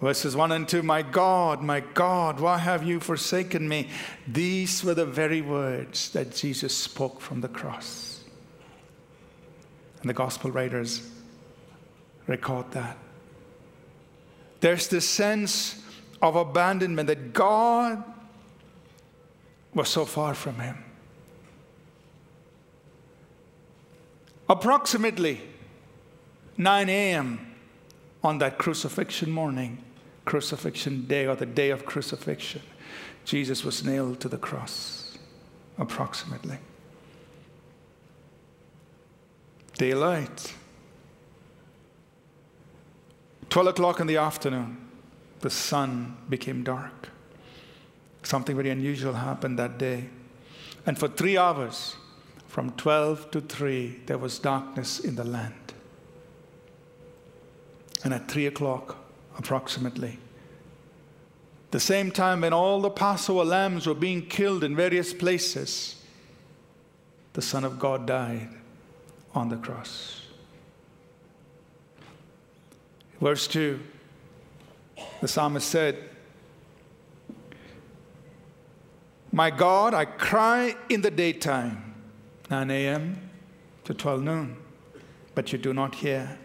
Verses 0.01 0.37
1 0.37 0.53
and 0.53 0.69
2 0.69 0.83
My 0.83 1.03
God, 1.03 1.63
my 1.63 1.81
God, 1.81 2.39
why 2.39 2.59
have 2.59 2.85
you 2.85 3.01
forsaken 3.01 3.69
me? 3.69 3.89
These 4.27 4.85
were 4.85 4.95
the 4.95 5.07
very 5.07 5.43
words 5.43 6.11
that 6.11 6.35
Jesus 6.35 6.77
spoke 6.77 7.21
from 7.21 7.41
the 7.41 7.49
cross. 7.49 8.21
And 10.01 10.09
the 10.09 10.15
gospel 10.15 10.53
writers 10.53 11.03
record 12.29 12.71
that. 12.73 12.97
There's 14.61 14.87
this 14.89 15.09
sense 15.09 15.83
of 16.23 16.37
abandonment 16.37 17.09
that 17.09 17.33
God 17.33 18.03
was 19.75 19.89
so 19.89 20.05
far 20.05 20.35
from 20.35 20.57
him. 20.57 20.85
Approximately 24.49 25.41
9 26.57 26.89
a.m. 26.89 27.55
on 28.23 28.39
that 28.39 28.59
crucifixion 28.59 29.31
morning, 29.31 29.85
crucifixion 30.29 31.07
day, 31.07 31.27
or 31.27 31.35
the 31.35 31.47
day 31.47 31.71
of 31.71 31.87
crucifixion, 31.87 32.61
Jesus 33.25 33.65
was 33.65 33.83
nailed 33.83 34.21
to 34.21 34.29
the 34.29 34.37
cross. 34.37 35.17
Approximately. 35.79 36.59
Daylight. 39.79 40.53
12 43.49 43.69
o'clock 43.69 44.01
in 44.01 44.07
the 44.07 44.19
afternoon, 44.19 44.77
the 45.41 45.49
sun 45.49 46.19
became 46.29 46.63
dark. 46.63 47.09
Something 48.23 48.55
very 48.55 48.69
unusual 48.69 49.15
happened 49.15 49.59
that 49.59 49.79
day. 49.79 50.11
And 50.85 50.99
for 50.99 51.09
three 51.09 51.39
hours, 51.39 51.97
from 52.49 52.73
12 52.73 53.31
to 53.31 53.41
3, 53.41 54.01
there 54.05 54.19
was 54.19 54.39
darkness 54.39 55.01
in 55.01 55.15
the 55.15 55.25
land. 55.25 55.73
And 58.05 58.13
at 58.13 58.31
3 58.31 58.45
o'clock, 58.45 59.08
approximately, 59.39 60.19
the 61.71 61.81
same 61.81 62.11
time 62.11 62.41
when 62.41 62.53
all 62.53 62.81
the 62.81 62.91
Passover 62.91 63.45
lambs 63.45 63.87
were 63.87 63.95
being 63.95 64.27
killed 64.27 64.65
in 64.65 64.75
various 64.75 65.13
places, 65.13 65.97
the 67.35 67.43
Son 67.43 67.65
of 67.65 67.79
God 67.79 68.07
died 68.07 68.49
on 69.35 69.49
the 69.49 69.57
cross. 69.57 70.23
Verse 73.21 73.47
2, 73.49 73.81
the 75.21 75.29
psalmist 75.29 75.69
said, 75.69 75.97
My 79.31 79.51
God, 79.51 79.93
I 79.93 80.05
cry 80.07 80.75
in 80.89 81.03
the 81.03 81.11
daytime, 81.11 81.95
9 82.51 82.71
a.m. 82.71 83.31
to 83.85 83.93
12 83.93 84.23
noon, 84.23 84.57
but 85.35 85.53
you 85.53 85.59
do 85.59 85.75
not 85.75 85.97
hear. 85.97 86.39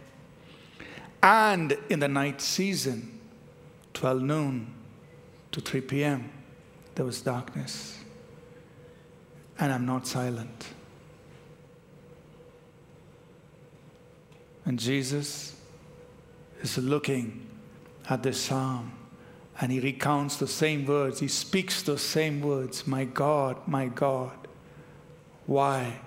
And 1.23 1.77
in 1.89 1.99
the 1.99 2.09
night 2.09 2.41
season, 2.41 3.17
12 3.93 4.21
noon 4.21 4.73
to 5.53 5.61
3 5.61 5.79
p.m., 5.79 6.29
there 6.95 7.05
was 7.05 7.21
darkness. 7.21 7.97
And 9.57 9.71
I'm 9.71 9.85
not 9.85 10.05
silent. 10.05 10.67
And 14.65 14.77
Jesus 14.77 15.55
is 16.61 16.77
looking 16.77 17.47
at 18.09 18.21
this 18.21 18.39
psalm 18.39 18.91
and 19.61 19.71
he 19.71 19.79
recounts 19.79 20.35
the 20.35 20.47
same 20.47 20.85
words. 20.85 21.21
He 21.21 21.29
speaks 21.29 21.83
those 21.83 22.01
same 22.01 22.41
words 22.41 22.85
My 22.85 23.05
God, 23.05 23.57
my 23.65 23.87
God, 23.87 24.35
why 25.45 25.99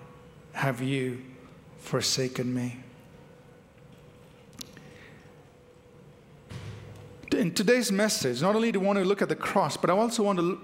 have 0.52 0.82
you 0.82 1.22
forsaken 1.78 2.52
me? 2.52 2.80
In 7.36 7.52
today's 7.52 7.92
message, 7.92 8.40
not 8.40 8.56
only 8.56 8.72
do 8.72 8.80
I 8.80 8.84
want 8.84 8.98
to 8.98 9.04
look 9.04 9.20
at 9.20 9.28
the 9.28 9.36
cross, 9.36 9.76
but 9.76 9.90
I 9.90 9.92
also 9.92 10.22
want 10.22 10.38
to 10.38 10.58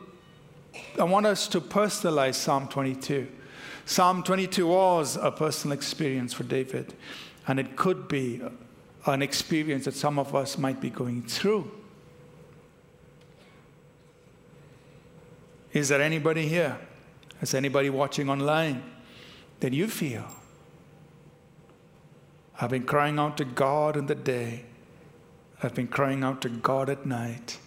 I 0.99 1.05
want 1.05 1.27
us 1.27 1.47
to 1.49 1.61
personalize 1.61 2.35
Psalm 2.35 2.67
22. 2.67 3.29
Psalm 3.85 4.23
22 4.23 4.67
was 4.67 5.17
a 5.17 5.31
personal 5.31 5.77
experience 5.77 6.33
for 6.33 6.45
David, 6.45 6.95
and 7.47 7.61
it 7.61 7.77
could 7.77 8.09
be 8.09 8.41
an 9.05 9.21
experience 9.21 9.85
that 9.85 9.95
some 9.95 10.19
of 10.19 10.35
us 10.35 10.57
might 10.57 10.81
be 10.81 10.89
going 10.89 11.23
through. 11.25 11.71
Is 15.75 15.91
there 15.91 16.01
anybody 16.01 16.49
here? 16.49 16.79
Is 17.43 17.53
anybody 17.53 17.91
watching 17.91 18.31
online 18.31 18.83
that 19.61 19.75
you 19.75 19.89
feel? 19.89 20.25
I've 22.59 22.71
been 22.71 22.85
crying 22.85 23.19
out 23.19 23.37
to 23.39 23.45
God 23.45 23.97
in 23.97 24.07
the 24.07 24.15
day. 24.15 24.65
I've 25.63 25.75
been 25.75 25.87
crying 25.87 26.25
out 26.25 26.41
to 26.43 26.49
God 26.49 26.91
at 26.91 27.07
night. 27.07 27.59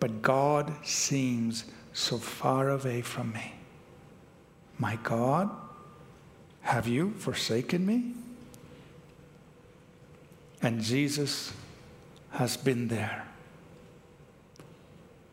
But 0.00 0.22
God 0.22 0.72
seems 0.86 1.64
so 1.92 2.18
far 2.18 2.70
away 2.70 3.02
from 3.02 3.32
me. 3.32 3.54
My 4.78 4.96
God, 5.02 5.50
have 6.60 6.86
you 6.86 7.10
forsaken 7.18 7.84
me? 7.84 8.12
And 10.62 10.80
Jesus 10.80 11.52
has 12.30 12.56
been 12.56 12.88
there. 12.88 13.26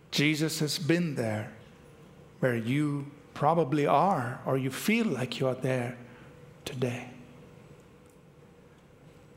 Jesus 0.10 0.60
has 0.60 0.80
been 0.80 1.16
there 1.16 1.52
where 2.40 2.56
you 2.56 3.06
probably 3.34 3.86
are 3.86 4.40
or 4.46 4.58
you 4.58 4.72
feel 4.72 5.06
like 5.06 5.40
you 5.40 5.48
are 5.48 5.56
there 5.56 5.98
today. 6.64 7.10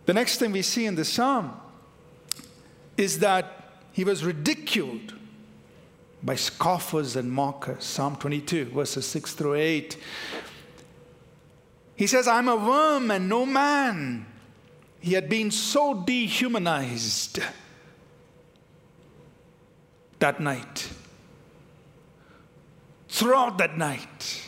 The 0.06 0.14
next 0.14 0.38
thing 0.38 0.52
we 0.52 0.62
see 0.62 0.87
in 0.87 0.94
the 0.94 1.04
psalm 1.04 1.61
is 2.98 3.20
that 3.20 3.80
he 3.92 4.04
was 4.04 4.22
ridiculed 4.22 5.14
by 6.22 6.34
scoffers 6.34 7.16
and 7.16 7.32
mockers. 7.32 7.84
Psalm 7.84 8.16
22, 8.16 8.66
verses 8.66 9.06
6 9.06 9.32
through 9.32 9.54
8. 9.54 9.96
He 11.96 12.06
says, 12.06 12.28
I'm 12.28 12.48
a 12.48 12.56
worm 12.56 13.11
and 13.11 13.28
no 13.28 13.46
man. 13.46 14.26
He 15.00 15.14
had 15.14 15.30
been 15.30 15.50
so 15.50 16.02
dehumanized 16.04 17.40
that 20.18 20.40
night 20.40 20.90
throughout 23.08 23.58
that 23.58 23.76
night. 23.76 24.42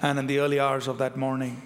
And 0.00 0.18
in 0.18 0.26
the 0.26 0.38
early 0.38 0.60
hours 0.60 0.86
of 0.88 0.98
that 0.98 1.16
morning, 1.16 1.60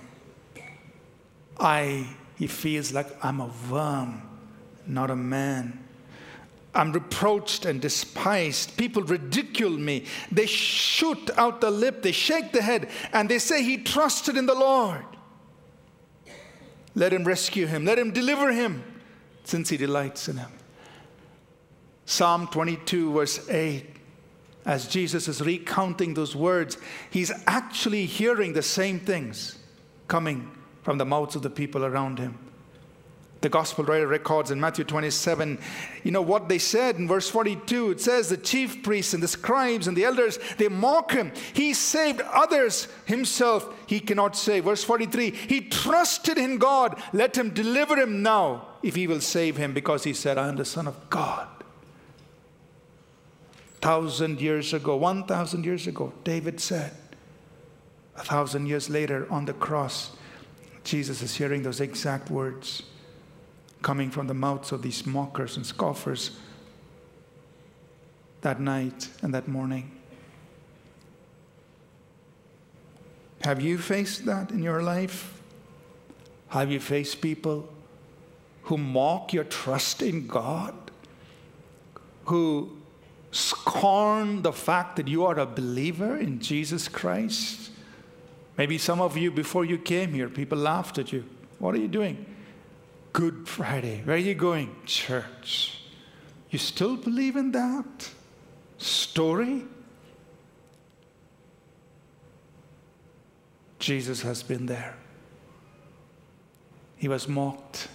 I, 1.59 2.07
he 2.42 2.48
feels 2.48 2.92
like 2.92 3.07
I'm 3.24 3.38
a 3.38 3.48
worm, 3.70 4.20
not 4.85 5.12
a 5.12 5.14
man. 5.14 5.78
I'm 6.74 6.92
reproached 6.92 7.66
and 7.66 7.81
despised. 7.81 8.76
People 8.76 9.05
ridicule 9.05 9.70
me. 9.70 10.07
They 10.33 10.46
shoot 10.46 11.31
out 11.37 11.61
the 11.61 11.70
lip, 11.70 12.02
they 12.02 12.11
shake 12.11 12.50
the 12.50 12.61
head, 12.61 12.88
and 13.12 13.28
they 13.28 13.38
say 13.38 13.62
he 13.62 13.76
trusted 13.78 14.37
in 14.37 14.46
the 14.46 14.57
Lord. 14.57 15.05
Let 16.96 17.12
him 17.12 17.22
rescue 17.22 17.68
him, 17.68 17.85
let 17.85 17.96
him 17.96 18.11
deliver 18.11 18.50
him, 18.50 18.83
since 19.44 19.68
he 19.68 19.76
delights 19.76 20.26
in 20.26 20.38
him. 20.38 20.50
Psalm 22.07 22.48
22, 22.48 23.12
verse 23.12 23.48
8 23.48 23.87
as 24.66 24.88
Jesus 24.88 25.28
is 25.28 25.40
recounting 25.40 26.14
those 26.14 26.35
words, 26.35 26.76
he's 27.09 27.31
actually 27.46 28.05
hearing 28.05 28.52
the 28.52 28.62
same 28.62 28.98
things 28.98 29.61
coming 30.09 30.50
from 30.83 30.99
the 30.99 31.05
mouths 31.05 31.37
of 31.37 31.42
the 31.42 31.51
people 31.51 31.85
around 31.85 32.18
him. 32.18 32.38
The 33.42 33.49
gospel 33.49 33.85
writer 33.85 34.07
records 34.07 34.53
in 34.53 34.61
Matthew 34.61 34.85
27, 34.85 35.59
you 36.05 36.12
know 36.12 36.23
what 36.23 36.49
they 36.49 36.59
said 36.59 36.95
in 36.97 37.09
verse 37.09 37.29
42. 37.29 37.90
It 37.90 38.01
says, 38.01 38.29
The 38.29 38.37
chief 38.37 38.85
priests 38.85 39.14
and 39.14 39.23
the 39.23 39.27
scribes 39.27 39.88
and 39.88 39.97
the 39.97 40.05
elders, 40.05 40.38
they 40.59 40.68
mock 40.68 41.11
him. 41.11 41.33
He 41.53 41.75
saved 41.75 42.21
others, 42.21 42.87
himself 43.05 43.68
he 43.88 43.99
cannot 43.99 44.37
save. 44.37 44.64
Verse 44.64 44.85
43, 44.85 45.31
he 45.31 45.61
trusted 45.62 46.38
in 46.38 46.59
God. 46.59 47.03
Let 47.12 47.37
him 47.37 47.51
deliver 47.51 47.97
him 47.97 48.23
now 48.23 48.68
if 48.81 48.95
he 48.95 49.09
will 49.09 49.21
save 49.21 49.57
him, 49.57 49.75
because 49.75 50.05
he 50.05 50.12
said, 50.12 50.38
I 50.38 50.47
am 50.47 50.57
the 50.57 50.64
Son 50.64 50.87
of 50.87 51.11
God. 51.11 51.49
thousand 53.81 54.40
years 54.40 54.73
ago, 54.73 54.95
1,000 54.95 55.64
years 55.64 55.88
ago, 55.88 56.12
David 56.23 56.61
said. 56.61 56.92
A 58.14 58.23
thousand 58.23 58.66
years 58.66 58.88
later 58.88 59.27
on 59.33 59.47
the 59.47 59.53
cross, 59.55 60.12
Jesus 60.85 61.23
is 61.23 61.35
hearing 61.35 61.62
those 61.62 61.81
exact 61.81 62.31
words 62.31 62.83
coming 63.83 64.11
from 64.11 64.27
the 64.27 64.35
mouths 64.35 64.73
of 64.73 64.83
these 64.83 65.07
mockers 65.07 65.57
and 65.57 65.66
scoffers 65.66 66.38
that 68.42 68.61
night 68.61 69.09
and 69.23 69.35
that 69.35 69.49
morning. 69.49 69.90
Have 73.42 73.61
you 73.61 73.79
faced 73.79 74.25
that 74.27 74.51
in 74.51 74.62
your 74.62 74.83
life? 74.83 75.40
Have 76.49 76.71
you 76.71 76.79
faced 76.79 77.21
people 77.21 77.68
who 78.64 78.79
mock 78.79 79.33
your 79.33 79.45
trust 79.45 80.03
in 80.03 80.27
God? 80.27 80.75
Who 82.27 82.77
scorn 83.33 84.42
the 84.42 84.53
fact 84.53 84.97
that 84.97 85.09
you 85.09 85.25
are 85.25 85.38
a 85.38 85.47
believer 85.47 86.16
in 86.16 86.38
Jesus 86.40 86.87
Christ? 86.87 87.72
Maybe 88.57 88.79
some 88.79 89.01
of 89.01 89.17
you, 89.17 89.31
before 89.31 89.65
you 89.65 89.79
came 89.79 90.12
here, 90.12 90.29
people 90.29 90.59
laughed 90.59 90.99
at 90.99 91.12
you. 91.12 91.25
What 91.59 91.75
are 91.75 91.79
you 91.79 91.88
doing? 91.88 92.27
Good 93.12 93.49
Friday. 93.49 94.03
Where 94.05 94.17
are 94.17 94.19
you 94.19 94.35
going? 94.35 94.75
Church. 94.85 95.79
You 96.51 96.59
still 96.59 96.97
believe 96.97 97.37
in 97.37 97.53
that 97.53 98.11
story? 98.79 99.65
Jesus 103.79 104.23
has 104.23 104.43
been 104.43 104.67
there. 104.67 104.95
He 106.97 107.09
was 107.09 107.27
mocked, 107.27 107.88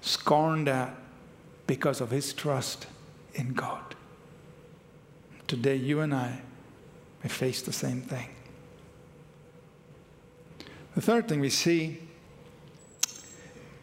scorned 0.00 0.68
at 0.68 0.94
because 1.66 2.00
of 2.00 2.10
his 2.10 2.32
trust 2.32 2.86
in 3.34 3.52
God. 3.52 3.94
Today, 5.46 5.76
you 5.76 6.00
and 6.00 6.14
I 6.14 6.40
may 7.22 7.28
face 7.28 7.62
the 7.62 7.72
same 7.72 8.00
thing. 8.00 8.28
The 10.98 11.02
third 11.02 11.28
thing 11.28 11.38
we 11.38 11.48
see 11.48 12.00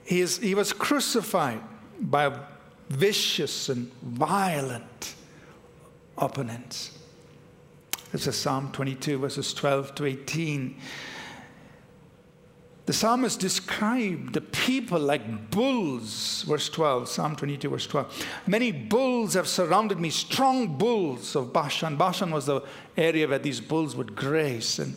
he, 0.04 0.20
is, 0.20 0.38
he 0.38 0.54
was 0.54 0.74
crucified 0.74 1.62
by 1.98 2.38
vicious 2.90 3.70
and 3.70 3.90
violent 4.04 5.16
opponents. 6.18 7.00
This 8.12 8.28
is 8.28 8.36
Psalm 8.36 8.70
22, 8.74 9.18
verses 9.18 9.54
12 9.54 9.96
to 9.96 10.06
18. 10.06 10.76
The 12.86 12.94
psalmist 12.94 13.40
described 13.40 14.34
the 14.34 14.42
people 14.42 15.00
like 15.00 15.50
bulls, 15.50 16.44
verse 16.44 16.70
12, 16.70 17.10
Psalm 17.10 17.36
22, 17.36 17.70
verse 17.70 17.88
12. 17.88 18.26
Many 18.46 18.72
bulls 18.72 19.34
have 19.34 19.48
surrounded 19.48 20.00
me, 20.00 20.12
strong 20.12 20.78
bulls 20.78 21.36
of 21.36 21.52
Bashan. 21.52 21.96
Bashan 21.96 22.30
was 22.30 22.46
the 22.46 22.62
area 22.96 23.28
where 23.28 23.40
these 23.40 23.60
bulls 23.60 23.96
would 23.96 24.16
graze. 24.16 24.78
And 24.78 24.96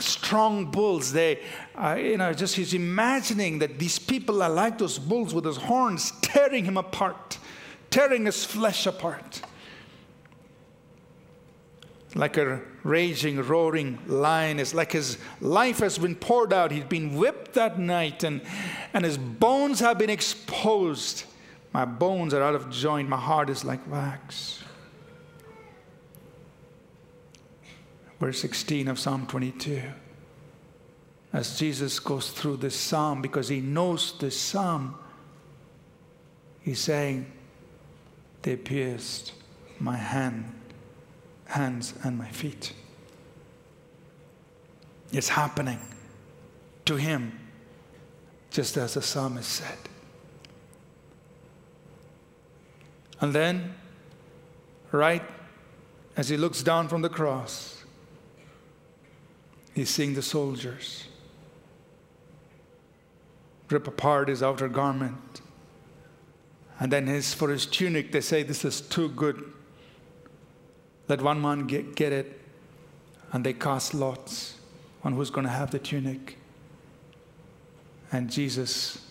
strong 0.00 0.72
bulls, 0.72 1.12
they, 1.12 1.40
uh, 1.76 1.94
you 1.94 2.16
know, 2.16 2.32
just 2.32 2.56
he's 2.56 2.74
imagining 2.74 3.60
that 3.60 3.78
these 3.78 4.00
people 4.00 4.42
are 4.42 4.50
like 4.50 4.78
those 4.78 4.98
bulls 4.98 5.32
with 5.32 5.44
those 5.44 5.58
horns 5.58 6.10
tearing 6.22 6.64
him 6.64 6.76
apart, 6.76 7.38
tearing 7.88 8.26
his 8.26 8.44
flesh 8.44 8.84
apart 8.86 9.42
like 12.14 12.36
a 12.36 12.60
raging, 12.88 13.40
roaring 13.42 13.98
lion. 14.06 14.58
It's 14.58 14.74
like 14.74 14.92
his 14.92 15.18
life 15.40 15.78
has 15.78 15.98
been 15.98 16.16
poured 16.16 16.52
out. 16.52 16.72
He's 16.72 16.84
been 16.84 17.16
whipped 17.16 17.54
that 17.54 17.78
night, 17.78 18.24
and, 18.24 18.40
and 18.94 19.04
his 19.04 19.18
bones 19.18 19.80
have 19.80 19.98
been 19.98 20.10
exposed. 20.10 21.24
My 21.72 21.84
bones 21.84 22.32
are 22.32 22.42
out 22.42 22.54
of 22.54 22.70
joint. 22.70 23.08
My 23.08 23.18
heart 23.18 23.50
is 23.50 23.64
like 23.64 23.88
wax. 23.90 24.64
Verse 28.18 28.40
16 28.40 28.88
of 28.88 28.98
Psalm 28.98 29.26
22. 29.26 29.82
As 31.32 31.58
Jesus 31.58 32.00
goes 32.00 32.30
through 32.30 32.56
this 32.56 32.74
psalm, 32.74 33.20
because 33.20 33.48
he 33.48 33.60
knows 33.60 34.18
this 34.18 34.36
psalm, 34.36 34.98
he's 36.62 36.80
saying, 36.80 37.30
They 38.42 38.56
pierced 38.56 39.34
my 39.78 39.96
hand 39.96 40.57
hands 41.48 41.94
and 42.04 42.16
my 42.16 42.28
feet. 42.28 42.72
It's 45.10 45.28
happening 45.28 45.80
to 46.84 46.96
him, 46.96 47.38
just 48.50 48.76
as 48.76 48.94
the 48.94 49.02
psalmist 49.02 49.50
said. 49.50 49.78
And 53.20 53.32
then, 53.32 53.74
right 54.92 55.22
as 56.16 56.28
he 56.28 56.36
looks 56.36 56.62
down 56.62 56.88
from 56.88 57.02
the 57.02 57.08
cross, 57.08 57.84
he's 59.74 59.90
seeing 59.90 60.14
the 60.14 60.22
soldiers 60.22 61.04
rip 63.70 63.86
apart 63.86 64.28
his 64.28 64.42
outer 64.42 64.68
garment. 64.68 65.40
And 66.80 66.92
then 66.92 67.06
his, 67.06 67.34
for 67.34 67.50
his 67.50 67.66
tunic, 67.66 68.12
they 68.12 68.20
say, 68.20 68.42
This 68.42 68.64
is 68.64 68.80
too 68.80 69.08
good 69.10 69.52
let 71.08 71.22
one 71.22 71.40
man 71.40 71.66
get, 71.66 71.96
get 71.96 72.12
it, 72.12 72.40
and 73.32 73.44
they 73.44 73.54
cast 73.54 73.94
lots 73.94 74.56
on 75.02 75.14
who's 75.14 75.30
going 75.30 75.46
to 75.46 75.52
have 75.52 75.70
the 75.70 75.78
tunic. 75.78 76.38
And 78.12 78.30
Jesus, 78.30 79.06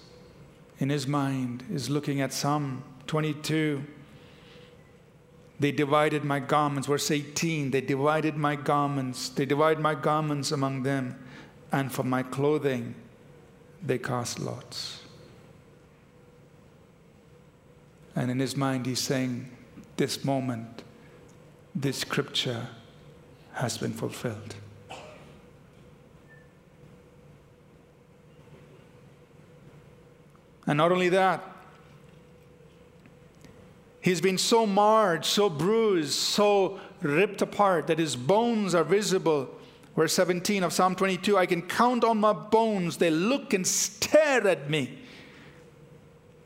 in 0.80 0.90
his 0.90 1.08
mind, 1.08 1.64
is 1.72 1.90
looking 1.90 2.22
at 2.22 2.34
Psalm 2.34 2.84
22. 3.08 3.84
They 5.60 5.72
divided 5.72 6.24
my 6.24 6.40
garments, 6.40 6.88
verse 6.88 7.10
18. 7.10 7.72
They 7.72 7.82
divided 7.82 8.36
my 8.36 8.56
garments. 8.56 9.30
They 9.30 9.46
divided 9.46 9.82
my 9.82 9.96
garments 9.96 10.52
among 10.52 10.84
them, 10.84 11.18
and 11.72 11.92
for 11.92 12.04
my 12.04 12.24
clothing 12.24 12.96
they 13.84 13.98
cast 13.98 14.40
lots. 14.40 15.02
And 18.16 18.32
in 18.32 18.40
his 18.40 18.56
mind, 18.56 18.86
he's 18.88 19.00
saying, 19.00 19.50
This 19.96 20.26
moment, 20.26 20.84
this 21.78 21.98
scripture 21.98 22.68
has 23.54 23.78
been 23.78 23.94
fulfilled. 23.94 24.56
And 30.66 30.78
not 30.78 30.92
only 30.92 31.10
that, 31.10 31.44
he's 34.02 34.20
been 34.20 34.40
so 34.40 34.66
marred, 34.66 35.24
so 35.24 35.50
bruised, 35.50 36.14
so 36.14 36.80
ripped 37.02 37.44
apart 37.44 37.88
that 37.88 38.00
his 38.00 38.16
bones 38.16 38.74
are 38.74 38.84
visible. 38.84 39.48
Verse 39.96 40.14
17 40.14 40.64
of 40.64 40.74
Psalm 40.74 40.96
22 40.96 41.38
I 41.38 41.46
can 41.46 41.62
count 41.62 42.04
on 42.04 42.18
my 42.18 42.34
bones, 42.34 42.98
they 42.98 43.12
look 43.12 43.54
and 43.54 43.66
stare 43.66 44.46
at 44.48 44.68
me. 44.70 44.98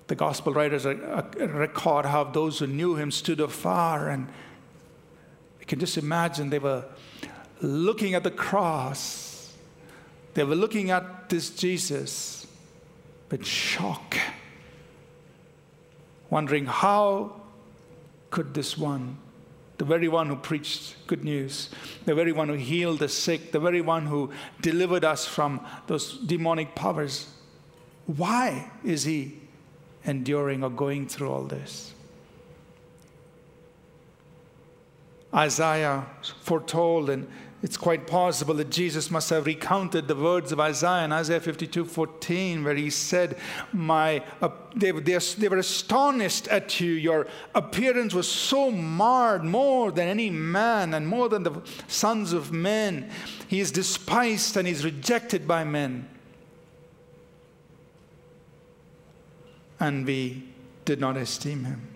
The 0.07 0.15
gospel 0.15 0.53
writers 0.53 0.85
uh, 0.85 0.89
uh, 1.39 1.47
record 1.47 2.05
how 2.05 2.25
those 2.25 2.59
who 2.59 2.67
knew 2.67 2.95
him 2.95 3.11
stood 3.11 3.39
afar 3.39 4.09
and 4.09 4.27
can 5.71 5.79
just 5.79 5.97
imagine 5.97 6.49
they 6.49 6.59
were 6.59 6.83
looking 7.61 8.13
at 8.13 8.25
the 8.25 8.29
cross, 8.29 9.53
they 10.33 10.43
were 10.43 10.53
looking 10.53 10.91
at 10.91 11.29
this 11.29 11.49
Jesus 11.49 12.45
with 13.29 13.45
shock, 13.45 14.17
wondering 16.29 16.65
how 16.65 17.39
could 18.31 18.53
this 18.53 18.77
one, 18.77 19.15
the 19.77 19.85
very 19.85 20.09
one 20.09 20.27
who 20.27 20.35
preached 20.35 20.97
good 21.07 21.23
news, 21.23 21.69
the 22.03 22.13
very 22.13 22.33
one 22.33 22.49
who 22.49 22.55
healed 22.55 22.99
the 22.99 23.07
sick, 23.07 23.53
the 23.53 23.59
very 23.61 23.79
one 23.79 24.07
who 24.07 24.29
delivered 24.59 25.05
us 25.05 25.25
from 25.25 25.65
those 25.87 26.17
demonic 26.17 26.75
powers, 26.75 27.29
why 28.07 28.69
is 28.83 29.05
he 29.05 29.39
enduring 30.03 30.65
or 30.65 30.69
going 30.69 31.07
through 31.07 31.31
all 31.31 31.43
this? 31.43 31.93
Isaiah 35.33 36.05
foretold, 36.41 37.09
and 37.09 37.27
it's 37.63 37.77
quite 37.77 38.07
possible 38.07 38.55
that 38.55 38.71
Jesus 38.71 39.11
must 39.11 39.29
have 39.29 39.45
recounted 39.45 40.07
the 40.07 40.15
words 40.15 40.51
of 40.51 40.59
Isaiah 40.59 41.05
in 41.05 41.11
Isaiah 41.11 41.39
52 41.39 41.85
14, 41.85 42.63
where 42.63 42.75
he 42.75 42.89
said, 42.89 43.37
My, 43.71 44.23
uh, 44.41 44.49
they, 44.75 44.91
they, 44.91 45.17
they 45.17 45.47
were 45.47 45.57
astonished 45.57 46.47
at 46.47 46.79
you. 46.79 46.93
Your 46.93 47.27
appearance 47.53 48.13
was 48.13 48.27
so 48.27 48.71
marred, 48.71 49.43
more 49.43 49.91
than 49.91 50.07
any 50.07 50.29
man 50.29 50.93
and 50.95 51.07
more 51.07 51.29
than 51.29 51.43
the 51.43 51.61
sons 51.87 52.33
of 52.33 52.51
men. 52.51 53.11
He 53.47 53.59
is 53.59 53.71
despised 53.71 54.57
and 54.57 54.67
he's 54.67 54.83
rejected 54.83 55.47
by 55.47 55.63
men. 55.63 56.09
And 59.79 60.05
we 60.05 60.43
did 60.83 60.99
not 60.99 61.15
esteem 61.15 61.65
him. 61.65 61.90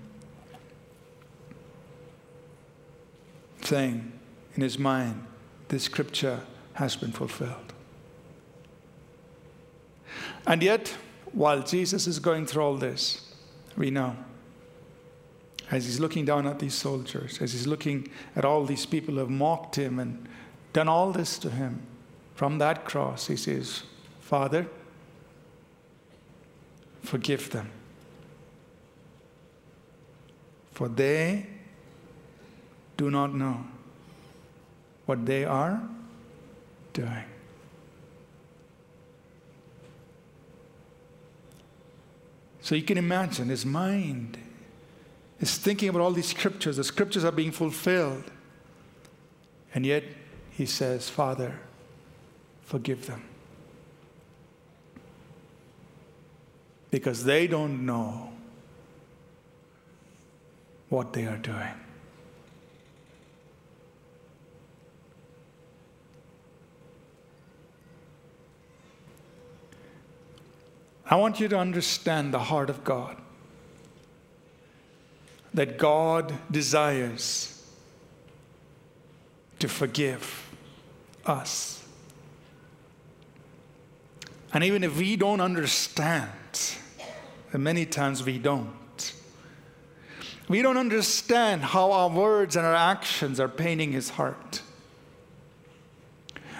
Saying 3.65 4.11
in 4.55 4.61
his 4.61 4.77
mind, 4.79 5.25
this 5.67 5.83
scripture 5.83 6.41
has 6.73 6.95
been 6.95 7.11
fulfilled. 7.11 7.73
And 10.47 10.61
yet, 10.61 10.95
while 11.31 11.63
Jesus 11.63 12.07
is 12.07 12.19
going 12.19 12.45
through 12.45 12.63
all 12.63 12.77
this, 12.77 13.33
we 13.75 13.89
know 13.91 14.15
as 15.71 15.85
he's 15.85 15.99
looking 15.99 16.25
down 16.25 16.45
at 16.45 16.59
these 16.59 16.75
soldiers, 16.75 17.41
as 17.41 17.53
he's 17.53 17.65
looking 17.65 18.07
at 18.35 18.45
all 18.45 18.65
these 18.65 18.85
people 18.85 19.15
who 19.15 19.21
have 19.21 19.29
mocked 19.29 19.75
him 19.75 19.99
and 19.99 20.27
done 20.73 20.87
all 20.87 21.11
this 21.11 21.39
to 21.39 21.49
him, 21.49 21.81
from 22.35 22.59
that 22.59 22.85
cross, 22.85 23.27
he 23.27 23.35
says, 23.35 23.83
Father, 24.19 24.67
forgive 27.01 27.49
them. 27.49 27.71
For 30.73 30.87
they 30.87 31.47
do 32.97 33.11
not 33.11 33.33
know 33.33 33.65
what 35.05 35.25
they 35.25 35.45
are 35.45 35.81
doing. 36.93 37.23
So 42.61 42.73
you 42.73 42.81
can 42.81 42.97
imagine 42.97 43.49
his 43.49 43.65
mind 43.65 44.39
is 45.39 45.55
thinking 45.57 45.89
about 45.89 46.01
all 46.01 46.11
these 46.11 46.27
scriptures. 46.27 46.77
The 46.77 46.83
scriptures 46.83 47.23
are 47.23 47.31
being 47.31 47.51
fulfilled. 47.51 48.23
And 49.75 49.85
yet 49.85 50.03
he 50.49 50.65
says, 50.65 51.09
Father, 51.09 51.59
forgive 52.63 53.05
them. 53.05 53.23
Because 56.89 57.23
they 57.25 57.45
don't 57.45 57.85
know 57.85 58.31
what 60.89 61.13
they 61.13 61.27
are 61.27 61.37
doing. 61.37 61.84
I 71.07 71.17
want 71.17 71.39
you 71.39 71.47
to 71.49 71.57
understand 71.57 72.33
the 72.33 72.39
heart 72.39 72.69
of 72.69 72.83
God. 72.83 73.17
That 75.53 75.77
God 75.77 76.33
desires 76.51 77.63
to 79.59 79.67
forgive 79.67 80.51
us. 81.25 81.83
And 84.53 84.63
even 84.63 84.83
if 84.83 84.97
we 84.97 85.15
don't 85.15 85.41
understand, 85.41 86.31
and 87.53 87.63
many 87.63 87.85
times 87.85 88.23
we 88.23 88.37
don't, 88.37 89.13
we 90.47 90.61
don't 90.61 90.77
understand 90.77 91.61
how 91.61 91.91
our 91.91 92.09
words 92.09 92.55
and 92.55 92.65
our 92.65 92.75
actions 92.75 93.39
are 93.39 93.47
painting 93.47 93.91
his 93.91 94.09
heart. 94.09 94.61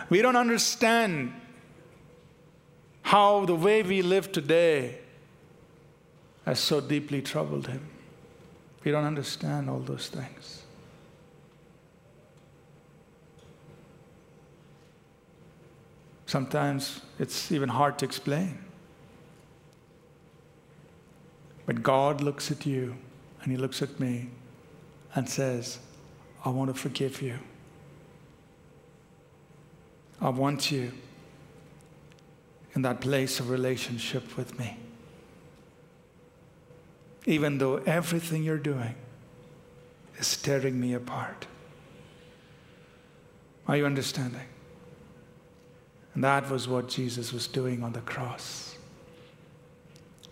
We 0.10 0.22
don't 0.22 0.36
understand 0.36 1.34
how 3.06 3.46
the 3.46 3.54
way 3.54 3.84
we 3.84 4.02
live 4.02 4.32
today 4.32 4.98
has 6.44 6.60
so 6.60 6.82
deeply 6.82 7.22
troubled 7.22 7.68
him. 7.68 7.88
We 8.84 8.90
don't 8.90 9.06
understand 9.06 9.70
all 9.70 9.78
those 9.78 10.08
things. 10.08 10.64
Sometimes 16.26 17.02
it's 17.20 17.52
even 17.52 17.70
hard 17.70 18.00
to 18.00 18.06
explain. 18.06 18.58
But 21.68 21.84
God 21.84 22.22
looks 22.22 22.50
at 22.50 22.66
you 22.66 22.96
and 23.44 23.52
He 23.52 23.58
looks 23.58 23.84
at 23.84 24.00
me 24.00 24.30
and 25.14 25.30
says, 25.30 25.78
I 26.44 26.50
want 26.50 26.74
to 26.74 26.80
forgive 26.80 27.22
you. 27.22 27.38
I 30.20 30.30
want 30.30 30.72
you 30.72 30.92
in 32.76 32.82
that 32.82 33.00
place 33.02 33.40
of 33.40 33.50
relationship 33.50 34.36
with 34.38 34.60
me. 34.60 34.78
Even 37.26 37.58
though 37.58 37.78
everything 37.86 38.44
you're 38.44 38.58
doing 38.58 38.96
is 40.20 40.38
tearing 40.38 40.80
me 40.80 40.94
apart. 40.94 41.48
Are 43.68 43.78
you 43.78 43.86
understanding? 43.86 44.48
And 46.14 46.24
that 46.24 46.50
was 46.50 46.68
what 46.68 46.88
Jesus 46.88 47.34
was 47.34 47.48
doing 47.48 47.82
on 47.82 47.94
the 47.94 48.02
cross. 48.02 48.78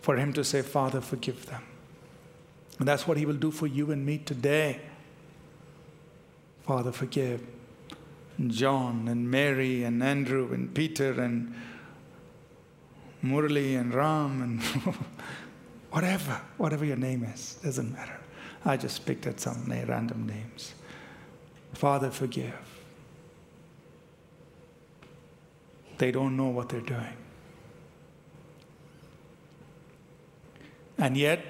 For 0.02 0.18
him 0.18 0.34
to 0.34 0.44
say, 0.44 0.62
Father, 0.62 1.02
forgive 1.02 1.46
them. 1.46 1.64
And 2.78 2.88
that's 2.88 3.08
what 3.08 3.18
he 3.18 3.26
will 3.26 3.36
do 3.36 3.52
for 3.52 3.68
you 3.68 3.92
and 3.92 4.06
me 4.06 4.18
today. 4.18 4.82
Father, 6.66 6.92
forgive. 6.92 7.42
And 8.38 8.52
John 8.52 9.08
and 9.08 9.30
Mary 9.30 9.84
and 9.84 10.04
Andrew 10.04 10.52
and 10.54 10.74
Peter 10.74 11.20
and 11.20 11.54
Murli 13.24 13.80
and 13.80 13.94
Ram 13.94 14.42
and 14.42 14.62
whatever, 15.92 16.42
whatever 16.58 16.84
your 16.84 16.98
name 16.98 17.24
is, 17.24 17.56
doesn't 17.64 17.92
matter. 17.94 18.20
I 18.66 18.78
just 18.78 19.06
picked 19.06 19.28
at 19.28 19.40
some 19.40 19.66
random 19.68 20.26
names. 20.28 20.74
Father, 21.74 22.12
forgive. 22.12 22.54
They 25.98 26.12
don't 26.12 26.36
know 26.36 26.50
what 26.50 26.70
they're 26.70 26.82
doing. 26.82 27.18
And 30.98 31.18
yet, 31.18 31.44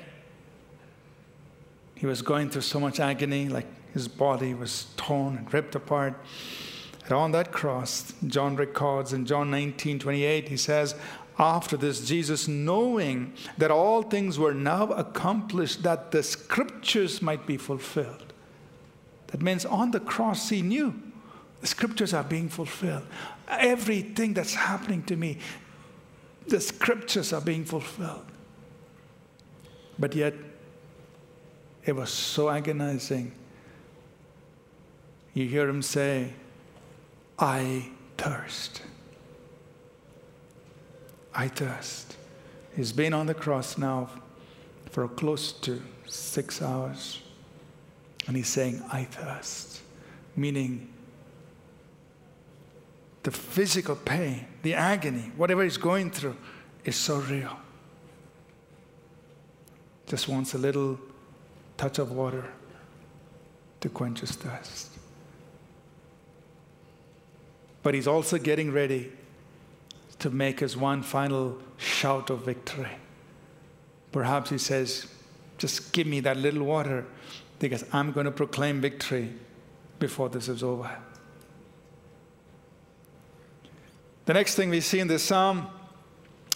he 1.96 2.06
was 2.06 2.22
going 2.22 2.50
through 2.50 2.62
so 2.62 2.80
much 2.80 3.00
agony, 3.00 3.48
like 3.48 3.68
his 3.94 4.08
body 4.08 4.54
was 4.54 4.88
torn 4.98 5.38
and 5.38 5.54
ripped 5.54 5.76
apart. 5.76 6.20
And 7.06 7.14
on 7.14 7.32
that 7.34 7.52
cross, 7.52 8.14
John 8.28 8.56
records 8.56 9.14
in 9.14 9.26
John 9.26 9.52
19 9.52 10.00
28, 10.00 10.50
he 10.50 10.58
says, 10.58 10.96
after 11.40 11.78
this, 11.78 12.06
Jesus, 12.06 12.48
knowing 12.48 13.34
that 13.58 13.72
all 13.72 14.04
things 14.04 14.38
were 14.38 14.54
now 14.54 14.88
accomplished, 14.90 15.84
that 15.84 16.12
the 16.12 16.22
scriptures 16.22 17.22
might 17.22 17.48
be 17.48 17.58
fulfilled. 17.58 18.34
That 19.28 19.42
means 19.42 19.66
on 19.66 19.92
the 19.92 20.00
cross, 20.00 20.50
he 20.50 20.62
knew 20.62 20.94
the 21.62 21.68
scriptures 21.68 22.14
are 22.14 22.24
being 22.24 22.50
fulfilled. 22.50 23.08
Everything 23.48 24.34
that's 24.34 24.54
happening 24.54 25.02
to 25.04 25.16
me, 25.16 25.40
the 26.48 26.62
scriptures 26.62 27.34
are 27.34 27.42
being 27.42 27.66
fulfilled. 27.66 28.26
But 29.98 30.14
yet, 30.14 30.34
it 31.86 31.96
was 31.96 32.10
so 32.12 32.50
agonizing. 32.50 33.34
You 35.34 35.48
hear 35.48 35.68
him 35.68 35.82
say, 35.82 36.34
I 37.40 37.90
thirst. 38.18 38.84
I 41.34 41.48
thirst. 41.48 42.16
He's 42.76 42.92
been 42.92 43.14
on 43.14 43.28
the 43.28 43.34
cross 43.34 43.78
now 43.78 44.10
for 44.92 45.08
close 45.08 45.52
to 45.52 45.82
six 46.06 46.62
hours. 46.62 47.20
And 48.28 48.38
he's 48.38 48.48
saying, 48.48 48.82
I 48.92 49.04
thirst. 49.04 49.82
Meaning, 50.36 50.90
the 53.24 53.32
physical 53.32 53.96
pain, 53.96 54.46
the 54.62 54.74
agony, 54.74 55.32
whatever 55.36 55.64
he's 55.64 55.78
going 55.78 56.12
through, 56.12 56.36
is 56.84 56.96
so 56.96 57.18
real. 57.18 57.58
Just 60.08 60.28
wants 60.28 60.54
a 60.54 60.58
little 60.58 61.00
touch 61.78 62.00
of 62.00 62.12
water 62.12 62.46
to 63.82 63.90
quench 63.90 64.20
his 64.20 64.32
thirst. 64.32 64.90
But 67.82 67.94
he's 67.94 68.08
also 68.08 68.38
getting 68.38 68.72
ready 68.72 69.12
to 70.24 70.30
make 70.30 70.62
his 70.62 70.78
one 70.78 71.04
final 71.04 71.58
shout 71.76 72.30
of 72.30 72.46
victory. 72.46 72.88
Perhaps 74.14 74.52
he 74.52 74.58
says, 74.58 75.06
Just 75.58 75.92
give 75.92 76.08
me 76.08 76.22
that 76.22 76.38
little 76.38 76.64
water 76.64 77.06
because 77.60 77.84
I'm 77.92 78.14
going 78.14 78.24
to 78.24 78.32
proclaim 78.32 78.80
victory 78.80 79.34
before 80.00 80.30
this 80.30 80.48
is 80.48 80.64
over. 80.64 80.90
The 84.24 84.34
next 84.34 84.56
thing 84.56 84.70
we 84.70 84.80
see 84.80 85.02
in 85.02 85.10
this 85.10 85.24
psalm, 85.24 85.68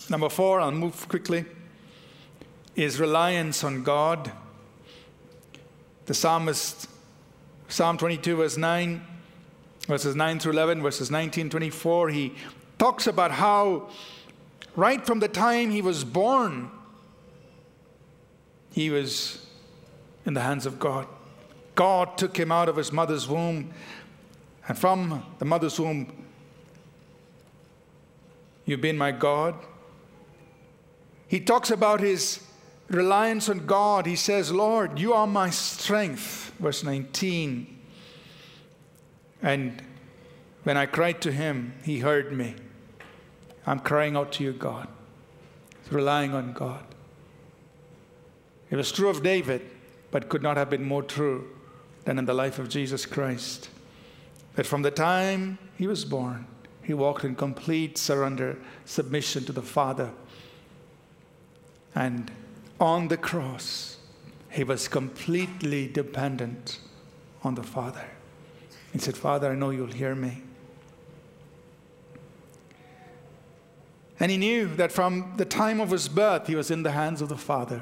number 0.09 0.29
four, 0.29 0.61
I'll 0.61 0.71
move 0.71 1.09
quickly, 1.09 1.43
is 2.73 3.01
reliance 3.01 3.65
on 3.65 3.83
God. 3.83 4.31
The 6.05 6.13
psalmist, 6.13 6.87
Psalm 7.67 7.97
22, 7.97 8.37
verse 8.37 8.55
9, 8.55 9.05
verses 9.87 10.15
9 10.15 10.39
through 10.39 10.53
11, 10.53 10.81
verses 10.81 11.11
19, 11.11 11.49
24, 11.49 12.09
he 12.11 12.33
talks 12.77 13.07
about 13.07 13.31
how, 13.31 13.89
right 14.75 15.05
from 15.05 15.19
the 15.19 15.27
time 15.27 15.71
he 15.71 15.81
was 15.81 16.03
born, 16.03 16.69
he 18.71 18.89
was 18.89 19.45
in 20.25 20.33
the 20.33 20.41
hands 20.41 20.65
of 20.65 20.79
God. 20.79 21.07
God 21.75 22.17
took 22.17 22.37
him 22.37 22.51
out 22.51 22.69
of 22.69 22.75
his 22.75 22.91
mother's 22.91 23.27
womb, 23.27 23.71
and 24.67 24.77
from 24.77 25.23
the 25.39 25.45
mother's 25.45 25.79
womb, 25.79 26.11
you've 28.65 28.81
been 28.81 28.97
my 28.97 29.11
God. 29.11 29.55
He 31.27 31.39
talks 31.39 31.71
about 31.71 31.99
his 31.99 32.43
reliance 32.89 33.49
on 33.49 33.65
God. 33.65 34.05
He 34.05 34.15
says, 34.15 34.51
Lord, 34.51 34.99
you 34.99 35.13
are 35.13 35.27
my 35.27 35.49
strength. 35.49 36.53
Verse 36.59 36.83
19. 36.83 37.79
And 39.41 39.81
when 40.63 40.77
I 40.77 40.85
cried 40.85 41.21
to 41.21 41.31
him, 41.31 41.73
he 41.83 41.99
heard 41.99 42.31
me. 42.31 42.55
I'm 43.67 43.79
crying 43.79 44.15
out 44.15 44.31
to 44.33 44.43
you, 44.45 44.53
God. 44.53 44.87
It's 45.81 45.91
relying 45.91 46.33
on 46.33 46.53
God. 46.53 46.83
It 48.69 48.77
was 48.77 48.91
true 48.91 49.09
of 49.09 49.21
David, 49.21 49.61
but 50.09 50.29
could 50.29 50.41
not 50.41 50.55
have 50.55 50.69
been 50.69 50.85
more 50.85 51.03
true 51.03 51.49
than 52.05 52.17
in 52.17 52.25
the 52.25 52.33
life 52.33 52.59
of 52.59 52.69
Jesus 52.69 53.05
Christ. 53.05 53.69
That 54.55 54.65
from 54.65 54.81
the 54.81 54.91
time 54.91 55.57
he 55.77 55.85
was 55.85 56.05
born, 56.05 56.47
he 56.81 56.93
walked 56.93 57.25
in 57.25 57.35
complete 57.35 57.97
surrender, 57.97 58.57
submission 58.85 59.43
to 59.45 59.51
the 59.51 59.61
Father. 59.61 60.11
And 61.93 62.31
on 62.79 63.09
the 63.09 63.17
cross, 63.17 63.97
he 64.49 64.63
was 64.63 64.87
completely 64.87 65.87
dependent 65.87 66.79
on 67.43 67.55
the 67.55 67.63
Father. 67.63 68.05
He 68.93 68.99
said, 68.99 69.17
Father, 69.17 69.51
I 69.51 69.55
know 69.55 69.71
you'll 69.71 69.87
hear 69.87 70.15
me. 70.15 70.41
And 74.19 74.31
he 74.31 74.37
knew 74.37 74.67
that 74.75 74.91
from 74.91 75.33
the 75.37 75.45
time 75.45 75.79
of 75.79 75.91
his 75.91 76.07
birth, 76.07 76.47
he 76.47 76.55
was 76.55 76.71
in 76.71 76.83
the 76.83 76.91
hands 76.91 77.21
of 77.21 77.29
the 77.29 77.37
Father. 77.37 77.81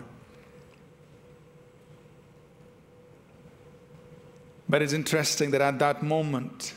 But 4.68 4.82
it's 4.82 4.94
interesting 4.94 5.52
that 5.52 5.62
at 5.62 5.80
that 5.80 6.04
moment 6.04 6.74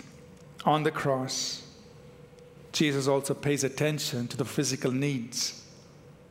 on 0.64 0.82
the 0.82 0.90
cross, 0.90 1.66
Jesus 2.72 3.08
also 3.08 3.34
pays 3.34 3.64
attention 3.64 4.28
to 4.28 4.36
the 4.36 4.44
physical 4.44 4.92
needs 4.92 5.64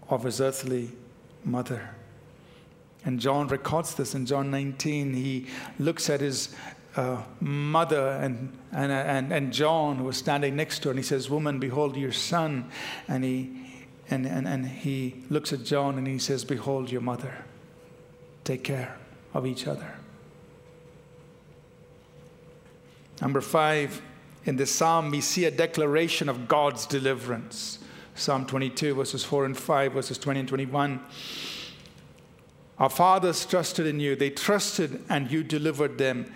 of 0.09 0.23
his 0.23 0.39
earthly 0.39 0.91
mother. 1.43 1.89
And 3.03 3.19
John 3.19 3.47
records 3.47 3.95
this 3.95 4.15
in 4.15 4.25
John 4.25 4.51
19. 4.51 5.13
He 5.13 5.47
looks 5.79 6.09
at 6.09 6.21
his 6.21 6.55
uh, 6.97 7.21
mother 7.39 8.09
and, 8.21 8.57
and, 8.71 8.91
and, 8.91 9.31
and 9.31 9.53
John, 9.53 9.97
who 9.97 10.05
was 10.05 10.17
standing 10.17 10.55
next 10.55 10.79
to 10.79 10.89
her, 10.89 10.91
and 10.91 10.99
he 10.99 11.03
says, 11.03 11.29
Woman, 11.29 11.59
behold 11.59 11.95
your 11.95 12.11
son. 12.11 12.69
And 13.07 13.23
he, 13.23 13.51
and, 14.09 14.25
and, 14.25 14.47
and 14.47 14.65
he 14.65 15.23
looks 15.29 15.53
at 15.53 15.63
John 15.63 15.97
and 15.97 16.07
he 16.07 16.17
says, 16.17 16.43
Behold 16.43 16.91
your 16.91 17.01
mother. 17.01 17.45
Take 18.43 18.63
care 18.63 18.97
of 19.33 19.45
each 19.45 19.67
other. 19.67 19.93
Number 23.21 23.41
five, 23.41 24.01
in 24.45 24.55
this 24.55 24.71
psalm, 24.71 25.11
we 25.11 25.21
see 25.21 25.45
a 25.45 25.51
declaration 25.51 26.29
of 26.29 26.47
God's 26.47 26.85
deliverance. 26.85 27.79
Psalm 28.15 28.45
22, 28.45 28.95
verses 28.95 29.23
4 29.23 29.45
and 29.45 29.57
5, 29.57 29.93
verses 29.93 30.17
20 30.17 30.39
and 30.41 30.49
21. 30.49 30.99
Our 32.79 32.89
fathers 32.89 33.45
trusted 33.45 33.87
in 33.87 33.99
you. 33.99 34.15
They 34.15 34.29
trusted 34.29 35.03
and 35.09 35.31
you 35.31 35.43
delivered 35.43 35.97
them. 35.97 36.31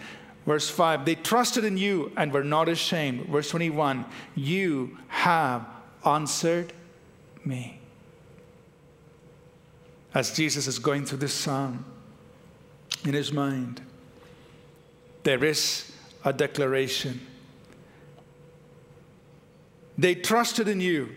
Verse 0.45 0.69
5, 0.69 1.05
they 1.05 1.15
trusted 1.15 1.63
in 1.63 1.77
you 1.77 2.11
and 2.17 2.33
were 2.33 2.43
not 2.43 2.67
ashamed. 2.67 3.27
Verse 3.27 3.49
21, 3.49 4.05
you 4.35 4.97
have 5.07 5.65
answered 6.05 6.73
me. 7.45 7.79
As 10.13 10.35
Jesus 10.35 10.67
is 10.67 10.79
going 10.79 11.05
through 11.05 11.19
this 11.19 11.33
psalm 11.33 11.85
in 13.05 13.13
his 13.13 13.31
mind, 13.31 13.81
there 15.23 15.43
is 15.43 15.91
a 16.25 16.33
declaration. 16.33 17.21
They 19.97 20.15
trusted 20.15 20.67
in 20.67 20.81
you, 20.81 21.09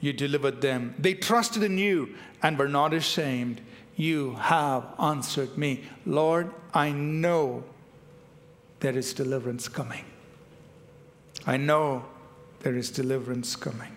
you 0.00 0.12
delivered 0.12 0.60
them. 0.60 0.96
They 0.98 1.14
trusted 1.14 1.62
in 1.62 1.78
you 1.78 2.14
and 2.42 2.58
were 2.58 2.68
not 2.68 2.92
ashamed. 2.92 3.60
You 3.94 4.34
have 4.34 4.84
answered 4.98 5.56
me. 5.56 5.84
Lord, 6.04 6.50
I 6.74 6.90
know 6.90 7.62
there 8.82 8.98
is 8.98 9.14
deliverance 9.14 9.68
coming. 9.68 10.04
I 11.46 11.56
know 11.56 12.04
there 12.60 12.74
is 12.74 12.90
deliverance 12.90 13.54
coming. 13.54 13.96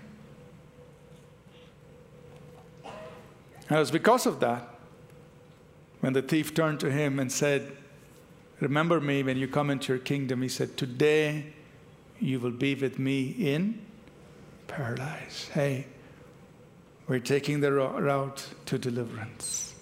And 2.83 3.77
it 3.77 3.79
was 3.79 3.89
because 3.89 4.27
of 4.27 4.39
that 4.41 4.75
when 6.01 6.13
the 6.13 6.21
thief 6.21 6.53
turned 6.53 6.79
to 6.81 6.91
him 6.91 7.19
and 7.19 7.31
said, 7.31 7.75
Remember 8.59 9.01
me 9.01 9.23
when 9.23 9.37
you 9.37 9.47
come 9.47 9.71
into 9.71 9.91
your 9.91 9.99
kingdom. 9.99 10.43
He 10.43 10.49
said, 10.49 10.77
Today 10.77 11.47
you 12.19 12.39
will 12.39 12.51
be 12.51 12.75
with 12.75 12.99
me 12.99 13.29
in 13.39 13.83
paradise. 14.67 15.49
Hey, 15.51 15.87
we're 17.07 17.19
taking 17.19 17.61
the 17.61 17.71
route 17.71 18.47
to 18.67 18.77
deliverance. 18.77 19.73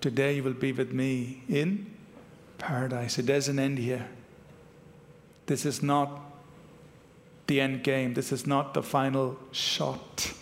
Today 0.00 0.34
you 0.34 0.42
will 0.42 0.54
be 0.54 0.72
with 0.72 0.92
me 0.92 1.44
in 1.48 1.99
paradise. 2.60 3.18
It 3.18 3.26
doesn't 3.26 3.58
end 3.58 3.78
here. 3.78 4.06
This 5.46 5.66
is 5.66 5.82
not 5.82 6.20
the 7.48 7.60
end 7.60 7.82
game. 7.82 8.14
This 8.14 8.30
is 8.30 8.46
not 8.46 8.74
the 8.74 8.82
final 8.82 9.36
shot. 9.50 10.32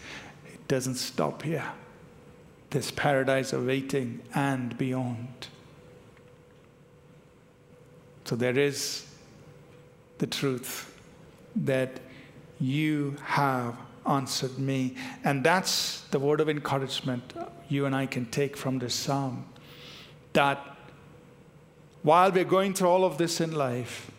It 0.44 0.68
doesn't 0.68 0.96
stop 0.96 1.42
here. 1.42 1.64
There's 2.70 2.90
paradise 2.90 3.54
awaiting 3.54 4.20
and 4.34 4.76
beyond. 4.76 5.48
So 8.26 8.36
there 8.36 8.58
is 8.58 9.06
the 10.18 10.26
truth 10.26 10.94
that 11.56 12.00
you 12.60 13.16
have 13.24 13.74
answered 14.06 14.58
me. 14.58 14.96
And 15.24 15.42
that's 15.42 16.02
the 16.10 16.18
word 16.18 16.40
of 16.40 16.48
encouragement 16.50 17.32
you 17.68 17.86
and 17.86 17.94
I 17.94 18.04
can 18.04 18.26
take 18.26 18.56
from 18.56 18.78
this 18.78 18.94
psalm. 18.94 19.46
That 20.34 20.77
while 22.08 22.32
we're 22.32 22.42
going 22.42 22.72
through 22.72 22.88
all 22.88 23.04
of 23.04 23.18
this 23.18 23.38
in 23.38 23.52
life, 23.52 24.10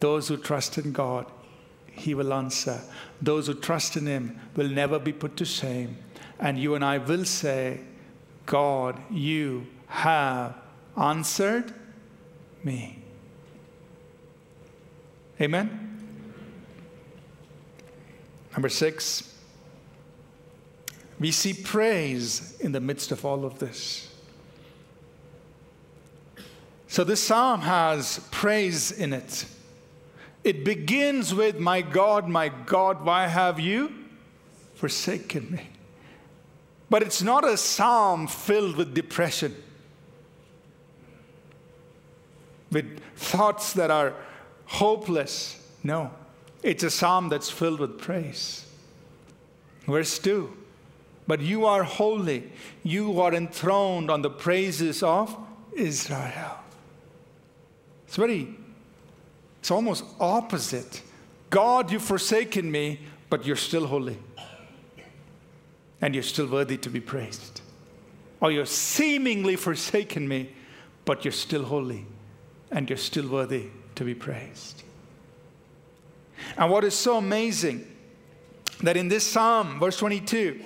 those 0.00 0.26
who 0.26 0.36
trust 0.36 0.76
in 0.76 0.90
God, 0.90 1.24
He 1.92 2.14
will 2.14 2.34
answer. 2.34 2.80
Those 3.22 3.46
who 3.46 3.54
trust 3.54 3.96
in 3.96 4.06
Him 4.06 4.40
will 4.56 4.68
never 4.68 4.98
be 4.98 5.12
put 5.12 5.36
to 5.36 5.44
shame. 5.44 5.96
And 6.40 6.58
you 6.58 6.74
and 6.74 6.84
I 6.84 6.98
will 6.98 7.24
say, 7.24 7.78
God, 8.44 9.00
you 9.08 9.68
have 9.86 10.56
answered 10.96 11.72
me. 12.64 12.98
Amen? 15.40 15.68
Number 18.50 18.68
six, 18.68 19.32
we 21.20 21.30
see 21.30 21.54
praise 21.54 22.58
in 22.58 22.72
the 22.72 22.80
midst 22.80 23.12
of 23.12 23.24
all 23.24 23.44
of 23.44 23.60
this. 23.60 24.09
So, 26.90 27.04
this 27.04 27.22
psalm 27.22 27.60
has 27.60 28.18
praise 28.32 28.90
in 28.90 29.12
it. 29.12 29.46
It 30.42 30.64
begins 30.64 31.32
with, 31.32 31.60
My 31.60 31.82
God, 31.82 32.28
my 32.28 32.48
God, 32.48 33.04
why 33.04 33.28
have 33.28 33.60
you 33.60 33.94
forsaken 34.74 35.52
me? 35.52 35.68
But 36.90 37.04
it's 37.04 37.22
not 37.22 37.46
a 37.46 37.56
psalm 37.56 38.26
filled 38.26 38.74
with 38.74 38.92
depression, 38.92 39.54
with 42.72 42.98
thoughts 43.14 43.72
that 43.74 43.92
are 43.92 44.12
hopeless. 44.66 45.64
No, 45.84 46.10
it's 46.64 46.82
a 46.82 46.90
psalm 46.90 47.28
that's 47.28 47.48
filled 47.50 47.78
with 47.78 48.00
praise. 48.00 48.66
Verse 49.86 50.18
2 50.18 50.52
But 51.28 51.40
you 51.40 51.66
are 51.66 51.84
holy, 51.84 52.50
you 52.82 53.20
are 53.20 53.32
enthroned 53.32 54.10
on 54.10 54.22
the 54.22 54.30
praises 54.30 55.04
of 55.04 55.36
Israel. 55.72 56.56
It's 58.10 58.16
very, 58.16 58.48
it's 59.60 59.70
almost 59.70 60.02
opposite. 60.18 61.00
God, 61.48 61.92
you've 61.92 62.02
forsaken 62.02 62.68
me, 62.68 62.98
but 63.28 63.46
you're 63.46 63.54
still 63.54 63.86
holy. 63.86 64.18
And 66.00 66.12
you're 66.12 66.24
still 66.24 66.48
worthy 66.48 66.76
to 66.78 66.90
be 66.90 66.98
praised. 66.98 67.60
Or 68.40 68.50
you're 68.50 68.66
seemingly 68.66 69.54
forsaken 69.54 70.26
me, 70.26 70.50
but 71.04 71.24
you're 71.24 71.30
still 71.30 71.62
holy. 71.62 72.04
And 72.72 72.90
you're 72.90 72.96
still 72.96 73.28
worthy 73.28 73.68
to 73.94 74.02
be 74.02 74.16
praised. 74.16 74.82
And 76.56 76.68
what 76.68 76.82
is 76.82 76.94
so 76.94 77.16
amazing 77.16 77.86
that 78.82 78.96
in 78.96 79.06
this 79.06 79.24
psalm, 79.24 79.78
verse 79.78 79.96
22, 79.98 80.60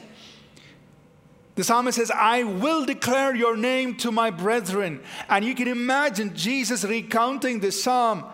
the 1.54 1.62
psalmist 1.62 1.98
says, 1.98 2.10
I 2.10 2.42
will 2.42 2.84
declare 2.84 3.34
your 3.34 3.56
name 3.56 3.96
to 3.98 4.10
my 4.10 4.30
brethren. 4.30 5.00
And 5.28 5.44
you 5.44 5.54
can 5.54 5.68
imagine 5.68 6.34
Jesus 6.34 6.84
recounting 6.84 7.60
this 7.60 7.82
psalm 7.82 8.24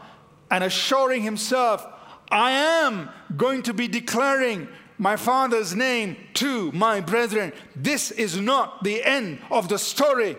and 0.51 0.65
assuring 0.65 1.23
himself, 1.23 1.87
I 2.31 2.53
am 2.53 3.11
going 3.37 3.63
to 3.65 3.75
be 3.75 3.89
declaring 3.89 4.69
my 4.97 5.17
father's 5.17 5.75
name 5.75 6.17
to 6.35 6.73
my 6.73 7.01
brethren. 7.01 7.53
This 7.77 8.11
is 8.11 8.39
not 8.39 8.85
the 8.85 9.03
end 9.05 9.41
of 9.51 9.69
the 9.69 9.79
story. 9.79 10.37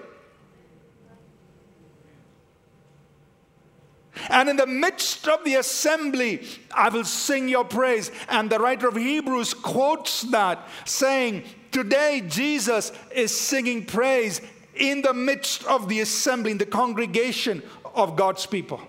And 4.30 4.50
in 4.50 4.56
the 4.56 4.68
midst 4.68 5.28
of 5.28 5.44
the 5.44 5.56
assembly, 5.56 6.48
I 6.72 6.90
will 6.90 7.06
sing 7.06 7.48
your 7.48 7.66
praise. 7.66 8.12
And 8.30 8.50
the 8.50 8.60
writer 8.60 8.88
of 8.88 8.96
Hebrews 8.96 9.54
quotes 9.54 10.24
that, 10.24 10.68
saying, 10.86 11.44
Today, 11.72 12.24
Jesus 12.28 12.92
is 13.16 13.38
singing 13.38 13.86
praise 13.86 14.42
in 14.76 15.02
the 15.02 15.14
midst 15.14 15.64
of 15.66 15.88
the 15.88 16.02
assembly, 16.02 16.52
in 16.52 16.58
the 16.58 16.66
congregation 16.66 17.64
of 17.96 18.16
God's 18.16 18.46
people. 18.46 18.82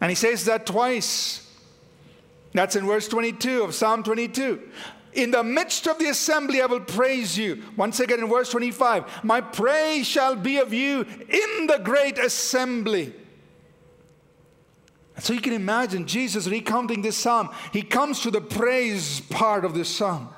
And 0.00 0.10
he 0.10 0.14
says 0.14 0.44
that 0.46 0.66
twice. 0.66 1.46
That's 2.52 2.76
in 2.76 2.86
verse 2.86 3.06
22 3.08 3.62
of 3.62 3.74
Psalm 3.74 4.02
22. 4.02 4.60
In 5.12 5.30
the 5.30 5.42
midst 5.42 5.86
of 5.88 5.98
the 5.98 6.06
assembly, 6.06 6.62
I 6.62 6.66
will 6.66 6.80
praise 6.80 7.36
you. 7.36 7.62
Once 7.76 8.00
again 8.00 8.20
in 8.20 8.28
verse 8.28 8.50
25, 8.50 9.24
my 9.24 9.40
praise 9.40 10.06
shall 10.06 10.36
be 10.36 10.58
of 10.58 10.72
you 10.72 11.00
in 11.02 11.66
the 11.66 11.80
great 11.82 12.18
assembly. 12.18 13.12
So 15.20 15.32
you 15.32 15.40
can 15.40 15.52
imagine 15.52 16.06
Jesus 16.06 16.46
recounting 16.46 17.02
this 17.02 17.16
psalm. 17.16 17.50
He 17.72 17.82
comes 17.82 18.20
to 18.20 18.30
the 18.30 18.40
praise 18.40 19.20
part 19.20 19.64
of 19.64 19.74
this 19.74 19.88
psalm. 19.88 20.30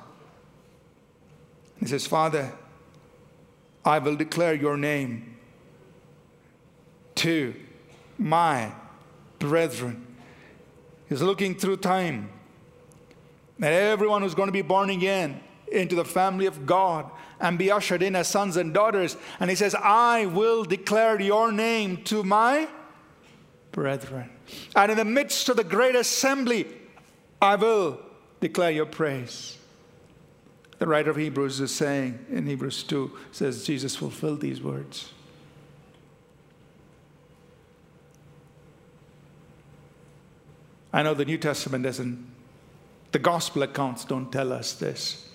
He 1.79 1.85
says, 1.87 2.05
Father, 2.05 2.51
I 3.85 3.99
will 3.99 4.15
declare 4.15 4.53
your 4.53 4.77
name 4.77 5.37
to 7.15 7.53
my 8.17 8.71
brethren. 9.39 10.05
He's 11.09 11.21
looking 11.21 11.55
through 11.55 11.77
time 11.77 12.29
that 13.59 13.71
everyone 13.71 14.21
who's 14.21 14.35
going 14.35 14.47
to 14.47 14.53
be 14.53 14.61
born 14.61 14.89
again 14.89 15.41
into 15.71 15.95
the 15.95 16.05
family 16.05 16.45
of 16.45 16.65
God 16.65 17.09
and 17.39 17.57
be 17.57 17.71
ushered 17.71 18.01
in 18.01 18.15
as 18.15 18.27
sons 18.27 18.57
and 18.57 18.73
daughters. 18.73 19.17
And 19.39 19.49
he 19.49 19.55
says, 19.55 19.75
I 19.75 20.25
will 20.27 20.63
declare 20.63 21.19
your 21.21 21.51
name 21.51 22.03
to 22.05 22.23
my 22.23 22.67
brethren. 23.71 24.29
And 24.75 24.91
in 24.91 24.97
the 24.97 25.05
midst 25.05 25.49
of 25.49 25.57
the 25.57 25.63
great 25.63 25.95
assembly, 25.95 26.67
I 27.41 27.55
will 27.55 27.99
declare 28.39 28.71
your 28.71 28.85
praise. 28.85 29.57
The 30.79 30.87
writer 30.87 31.11
of 31.11 31.17
Hebrews 31.17 31.61
is 31.61 31.73
saying 31.73 32.25
in 32.29 32.45
Hebrews 32.45 32.83
2 32.83 33.11
says 33.31 33.65
Jesus 33.65 33.95
fulfilled 33.95 34.41
these 34.41 34.61
words. 34.61 35.13
I 40.91 41.01
know 41.01 41.13
the 41.13 41.25
New 41.25 41.37
Testament 41.37 41.83
doesn't, 41.83 42.23
the 43.11 43.19
gospel 43.19 43.63
accounts 43.63 44.05
don't 44.05 44.31
tell 44.31 44.53
us 44.53 44.73
this. 44.73 45.29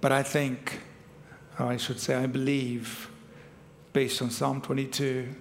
But 0.00 0.12
I 0.12 0.22
think, 0.22 0.80
or 1.58 1.66
I 1.66 1.78
should 1.78 1.98
say, 1.98 2.14
I 2.14 2.26
believe, 2.26 3.08
based 3.92 4.20
on 4.20 4.30
Psalm 4.30 4.60
22, 4.60 5.34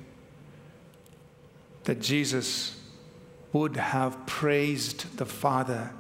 that 1.84 2.00
Jesus 2.02 2.80
would 3.52 3.76
have 3.78 4.26
praised 4.26 5.18
the 5.18 5.26
Father 5.26 5.92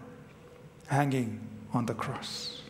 hanging 0.88 1.39
on 1.73 1.86
the 1.86 1.93
cross. 1.93 2.61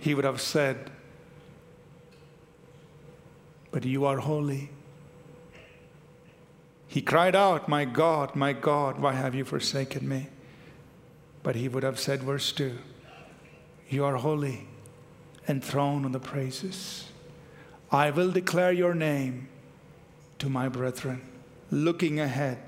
He 0.00 0.14
would 0.14 0.24
have 0.24 0.40
said, 0.40 0.90
But 3.70 3.84
you 3.84 4.04
are 4.04 4.18
holy. 4.18 4.70
He 6.86 7.02
cried 7.02 7.34
out, 7.34 7.68
My 7.68 7.84
God, 7.84 8.36
my 8.36 8.52
God, 8.52 8.98
why 8.98 9.12
have 9.12 9.34
you 9.34 9.44
forsaken 9.44 10.08
me? 10.08 10.28
But 11.42 11.56
he 11.56 11.68
would 11.68 11.82
have 11.82 11.98
said, 11.98 12.22
verse 12.22 12.52
2 12.52 12.78
You 13.88 14.04
are 14.04 14.16
holy, 14.16 14.66
enthroned 15.48 16.04
on 16.04 16.12
the 16.12 16.20
praises. 16.20 17.08
I 17.90 18.10
will 18.10 18.30
declare 18.30 18.72
your 18.72 18.94
name 18.94 19.48
to 20.38 20.48
my 20.48 20.68
brethren, 20.68 21.22
looking 21.70 22.20
ahead 22.20 22.58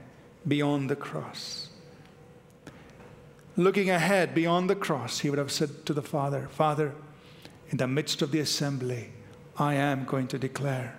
beyond 0.46 0.88
the 0.88 0.96
cross. 0.96 1.68
Looking 3.56 3.90
ahead 3.90 4.34
beyond 4.34 4.70
the 4.70 4.76
cross, 4.76 5.18
he 5.18 5.30
would 5.30 5.38
have 5.38 5.50
said 5.50 5.84
to 5.86 5.92
the 5.92 6.02
Father, 6.02 6.48
Father, 6.52 6.94
in 7.70 7.76
the 7.76 7.88
midst 7.88 8.22
of 8.22 8.30
the 8.30 8.40
assembly, 8.40 9.10
I 9.56 9.74
am 9.74 10.04
going 10.04 10.28
to 10.28 10.38
declare 10.38 10.96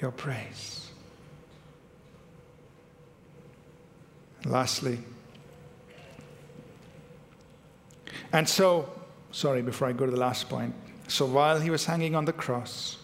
your 0.00 0.12
praise. 0.12 0.90
Lastly, 4.44 5.00
and 8.32 8.48
so, 8.48 8.88
sorry, 9.32 9.62
before 9.62 9.88
I 9.88 9.92
go 9.92 10.04
to 10.04 10.10
the 10.10 10.18
last 10.18 10.48
point. 10.48 10.74
So 11.08 11.26
while 11.26 11.60
he 11.60 11.70
was 11.70 11.84
hanging 11.84 12.14
on 12.14 12.24
the 12.24 12.32
cross, 12.32 12.98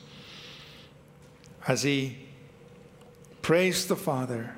as 1.66 1.82
he 1.82 2.18
praised 3.42 3.88
the 3.88 3.96
Father, 3.96 4.54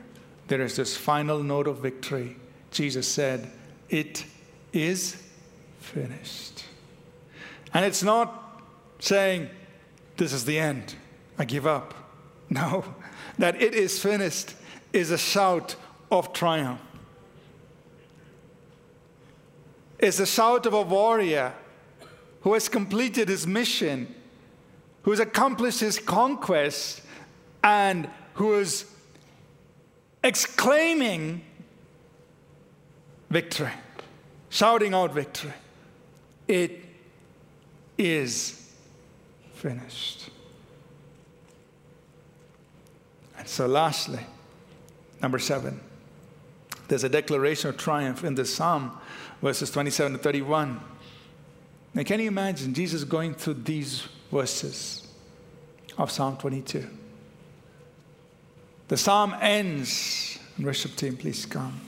there 0.49 0.61
is 0.61 0.77
this 0.77 0.97
final 0.97 1.43
note 1.43 1.67
of 1.67 1.79
victory. 1.79 2.37
Jesus 2.71 3.09
said, 3.09 3.51
It 3.89 4.25
is 4.73 5.23
finished. 5.81 6.65
And 7.73 7.85
it's 7.85 8.03
not 8.03 8.63
saying, 9.01 9.49
This 10.17 10.33
is 10.33 10.45
the 10.45 10.59
end, 10.59 10.95
I 11.39 11.45
give 11.45 11.67
up. 11.67 11.95
No, 12.51 12.85
that 13.39 13.61
it 13.61 13.75
is 13.75 14.01
finished 14.01 14.55
is 14.93 15.11
a 15.11 15.19
shout 15.19 15.77
of 16.11 16.35
triumph. 16.35 16.81
It's 19.99 20.21
a 20.21 20.27
shout 20.27 20.67
of 20.67 20.75
a 20.75 20.83
warrior 20.83 21.55
who 22.43 22.53
has 22.53 22.69
completed 22.69 23.31
his 23.31 23.47
mission, 23.47 24.15
who 25.03 25.11
has 25.11 25.21
accomplished 25.21 25.81
his 25.81 25.99
conquest, 25.99 27.01
and 27.63 28.09
who 28.35 28.55
is 28.55 28.85
exclaiming 30.23 31.43
victory, 33.31 33.73
shouting 34.51 34.95
out 34.95 35.13
victory. 35.13 35.53
It 36.47 36.85
is 37.97 38.71
finished. 39.55 40.31
And 43.39 43.49
so, 43.49 43.67
lastly, 43.67 44.21
number 45.21 45.39
seven, 45.39 45.81
there's 46.89 47.05
a 47.05 47.09
declaration 47.09 47.71
of 47.71 47.77
triumph 47.77 48.25
in 48.25 48.35
this 48.35 48.55
psalm, 48.55 48.99
verses 49.41 49.71
27 49.71 50.13
to 50.13 50.19
31. 50.19 50.81
Now, 51.95 52.03
can 52.03 52.21
you 52.21 52.29
imagine 52.29 52.75
Jesus 52.75 53.05
going 53.05 53.35
through 53.35 53.55
these 53.55 54.07
verses 54.31 55.07
of 55.97 56.11
Psalm 56.11 56.37
22? 56.37 56.89
The 58.89 58.97
psalm 58.97 59.35
ends, 59.41 60.39
worship 60.59 60.95
team, 60.97 61.17
please 61.17 61.47
come. 61.47 61.81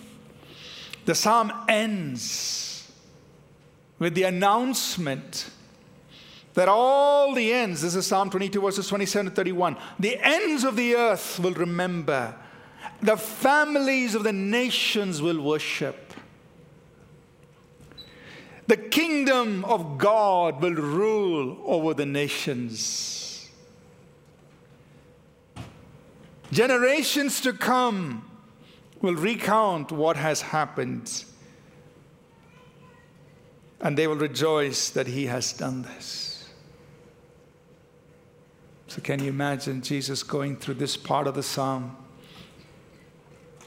The 1.05 1.14
psalm 1.14 1.53
ends 1.68 2.90
with 3.99 4.14
the 4.14 4.24
announcement 4.24 5.51
that 6.55 6.68
all 6.68 7.34
the 7.34 7.53
ends, 7.53 7.82
this 7.82 7.94
is 7.94 8.07
Psalm 8.07 8.30
22, 8.30 8.61
verses 8.61 8.88
27 8.88 9.26
to 9.26 9.36
31, 9.36 9.76
the 9.99 10.18
ends 10.18 10.64
of 10.64 10.74
the 10.74 10.94
earth 10.94 11.38
will 11.38 11.53
remember, 11.53 12.34
the 13.03 13.16
families 13.16 14.14
of 14.14 14.22
the 14.22 14.32
nations 14.32 15.20
will 15.20 15.40
worship. 15.40 16.14
The 18.68 18.78
kingdom 18.78 19.64
of 19.66 19.99
God 19.99 20.62
will 20.62 20.74
rule 20.74 21.59
over 21.66 21.94
the 21.94 22.07
nations. 22.07 23.26
Generations 26.53 27.40
to 27.40 27.53
come 27.53 28.24
will 29.01 29.14
recount 29.14 29.92
what 29.92 30.16
has 30.16 30.40
happened. 30.40 31.24
And 33.80 33.97
they 33.97 34.07
will 34.07 34.16
rejoice 34.16 34.90
that 34.90 35.07
he 35.07 35.26
has 35.26 35.53
done 35.53 35.82
this. 35.82 36.49
So, 38.88 39.03
can 39.03 39.22
you 39.22 39.28
imagine 39.28 39.82
Jesus 39.82 40.22
going 40.22 40.57
through 40.57 40.74
this 40.74 40.97
part 40.97 41.26
of 41.26 41.34
the 41.34 41.42
psalm? 41.42 41.97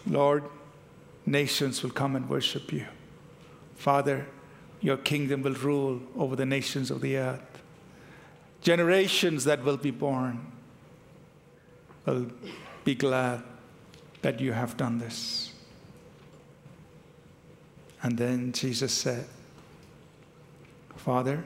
Lord, 0.07 0.43
nations 1.25 1.83
will 1.83 1.91
come 1.91 2.15
and 2.15 2.27
worship 2.27 2.71
you. 2.73 2.85
Father, 3.75 4.25
your 4.81 4.97
kingdom 4.97 5.43
will 5.43 5.53
rule 5.53 6.01
over 6.17 6.35
the 6.35 6.45
nations 6.45 6.89
of 6.89 7.01
the 7.01 7.17
earth. 7.17 7.61
Generations 8.61 9.43
that 9.43 9.63
will 9.63 9.77
be 9.77 9.91
born 9.91 10.51
will 12.05 12.27
be 12.83 12.95
glad 12.95 13.43
that 14.21 14.39
you 14.39 14.53
have 14.53 14.77
done 14.77 14.97
this. 14.97 15.53
And 18.01 18.17
then 18.17 18.51
Jesus 18.51 18.93
said, 18.93 19.25
Father, 20.95 21.43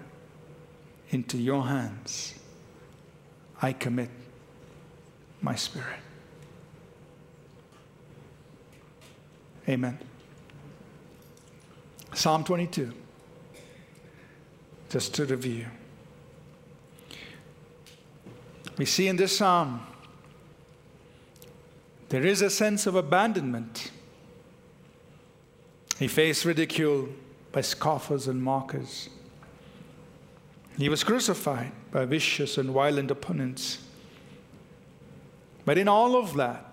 into 1.09 1.37
your 1.37 1.65
hands 1.65 2.35
I 3.61 3.71
commit 3.71 4.09
my 5.41 5.55
spirit. 5.55 5.99
Amen. 9.69 9.97
Psalm 12.13 12.43
22, 12.43 12.91
just 14.89 15.13
to 15.15 15.25
review. 15.25 15.65
We 18.77 18.85
see 18.85 19.07
in 19.07 19.15
this 19.15 19.37
psalm 19.37 19.85
there 22.13 22.27
is 22.27 22.43
a 22.43 22.49
sense 22.51 22.85
of 22.85 22.93
abandonment. 22.93 23.89
He 25.97 26.07
faced 26.07 26.45
ridicule 26.45 27.09
by 27.51 27.61
scoffers 27.61 28.27
and 28.27 28.43
mockers. 28.43 29.09
He 30.77 30.89
was 30.89 31.03
crucified 31.03 31.71
by 31.89 32.05
vicious 32.05 32.59
and 32.59 32.69
violent 32.69 33.09
opponents. 33.09 33.79
But 35.65 35.79
in 35.79 35.87
all 35.87 36.15
of 36.15 36.35
that, 36.35 36.63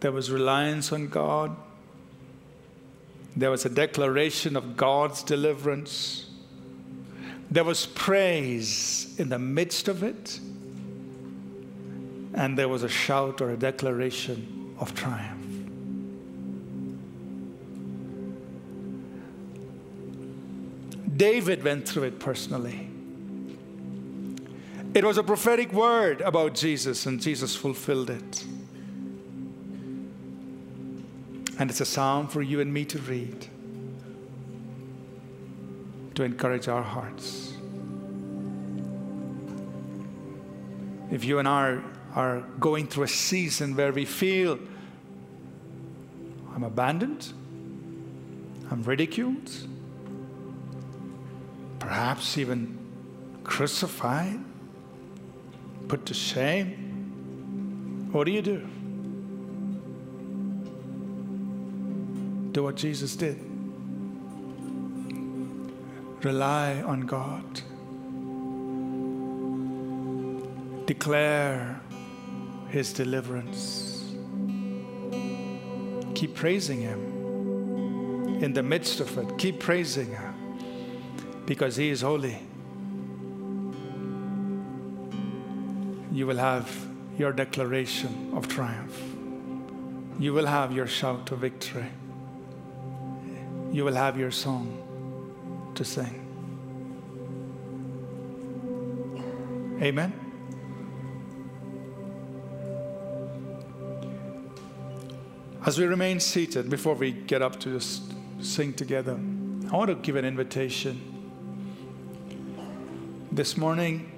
there 0.00 0.12
was 0.12 0.30
reliance 0.30 0.90
on 0.90 1.08
God, 1.08 1.54
there 3.36 3.50
was 3.50 3.66
a 3.66 3.68
declaration 3.68 4.56
of 4.56 4.74
God's 4.74 5.22
deliverance, 5.22 6.30
there 7.50 7.64
was 7.64 7.84
praise 7.84 9.14
in 9.18 9.28
the 9.28 9.38
midst 9.38 9.86
of 9.86 10.02
it, 10.02 10.40
and 12.38 12.56
there 12.56 12.68
was 12.68 12.84
a 12.84 12.88
shout 12.88 13.40
or 13.40 13.50
a 13.50 13.56
declaration 13.56 14.76
of 14.78 14.94
triumph. 14.94 15.44
David 21.16 21.64
went 21.64 21.88
through 21.88 22.04
it 22.04 22.20
personally. 22.20 22.88
It 24.94 25.02
was 25.04 25.18
a 25.18 25.24
prophetic 25.24 25.72
word 25.72 26.20
about 26.20 26.54
Jesus, 26.54 27.06
and 27.06 27.20
Jesus 27.20 27.56
fulfilled 27.56 28.08
it. 28.08 28.44
And 31.58 31.68
it's 31.70 31.80
a 31.80 31.84
psalm 31.84 32.28
for 32.28 32.40
you 32.40 32.60
and 32.60 32.72
me 32.72 32.84
to 32.84 33.00
read 33.00 33.48
to 36.14 36.22
encourage 36.22 36.68
our 36.68 36.84
hearts. 36.84 37.52
If 41.10 41.24
you 41.24 41.40
and 41.40 41.48
I 41.48 41.80
are 42.14 42.40
going 42.58 42.86
through 42.86 43.04
a 43.04 43.08
season 43.08 43.76
where 43.76 43.92
we 43.92 44.04
feel 44.04 44.58
I'm 46.54 46.64
abandoned, 46.64 47.32
I'm 48.70 48.82
ridiculed, 48.82 49.50
perhaps 51.78 52.36
even 52.36 52.76
crucified, 53.44 54.40
put 55.86 56.04
to 56.06 56.14
shame, 56.14 56.88
what 58.12 58.24
do 58.24 58.32
you 58.32 58.42
do? 58.42 58.66
Do 62.52 62.62
what 62.62 62.76
Jesus 62.76 63.14
did. 63.14 63.38
Rely 66.22 66.82
on 66.82 67.02
God. 67.02 67.44
Declare 70.86 71.80
His 72.68 72.92
deliverance. 72.92 74.14
Keep 76.14 76.34
praising 76.34 76.80
Him 76.80 78.42
in 78.42 78.52
the 78.52 78.62
midst 78.62 79.00
of 79.00 79.16
it. 79.18 79.38
Keep 79.38 79.60
praising 79.60 80.08
Him 80.08 81.44
because 81.46 81.76
He 81.76 81.90
is 81.90 82.02
holy. 82.02 82.38
You 86.12 86.26
will 86.26 86.38
have 86.38 86.68
your 87.16 87.32
declaration 87.32 88.32
of 88.34 88.48
triumph. 88.48 89.00
You 90.18 90.32
will 90.32 90.46
have 90.46 90.72
your 90.72 90.86
shout 90.86 91.30
of 91.30 91.38
victory. 91.38 91.86
You 93.72 93.84
will 93.84 93.94
have 93.94 94.18
your 94.18 94.30
song 94.30 95.72
to 95.74 95.84
sing. 95.84 96.24
Amen. 99.80 100.27
As 105.68 105.78
we 105.78 105.84
remain 105.84 106.18
seated, 106.18 106.70
before 106.70 106.94
we 106.94 107.12
get 107.12 107.42
up 107.42 107.60
to 107.60 107.74
just 107.74 108.14
sing 108.40 108.72
together, 108.72 109.20
I 109.70 109.76
want 109.76 109.90
to 109.90 109.96
give 109.96 110.16
an 110.16 110.24
invitation. 110.24 110.98
This 113.30 113.54
morning, 113.58 114.10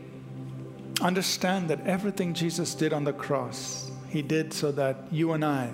understand 1.01 1.68
that 1.70 1.84
everything 1.84 2.34
Jesus 2.34 2.72
did 2.76 2.92
on 2.92 3.03
the 3.03 3.12
cross, 3.12 3.90
He 4.11 4.22
did 4.22 4.53
so 4.53 4.70
that 4.70 5.09
you 5.11 5.32
and 5.32 5.44
I 5.44 5.72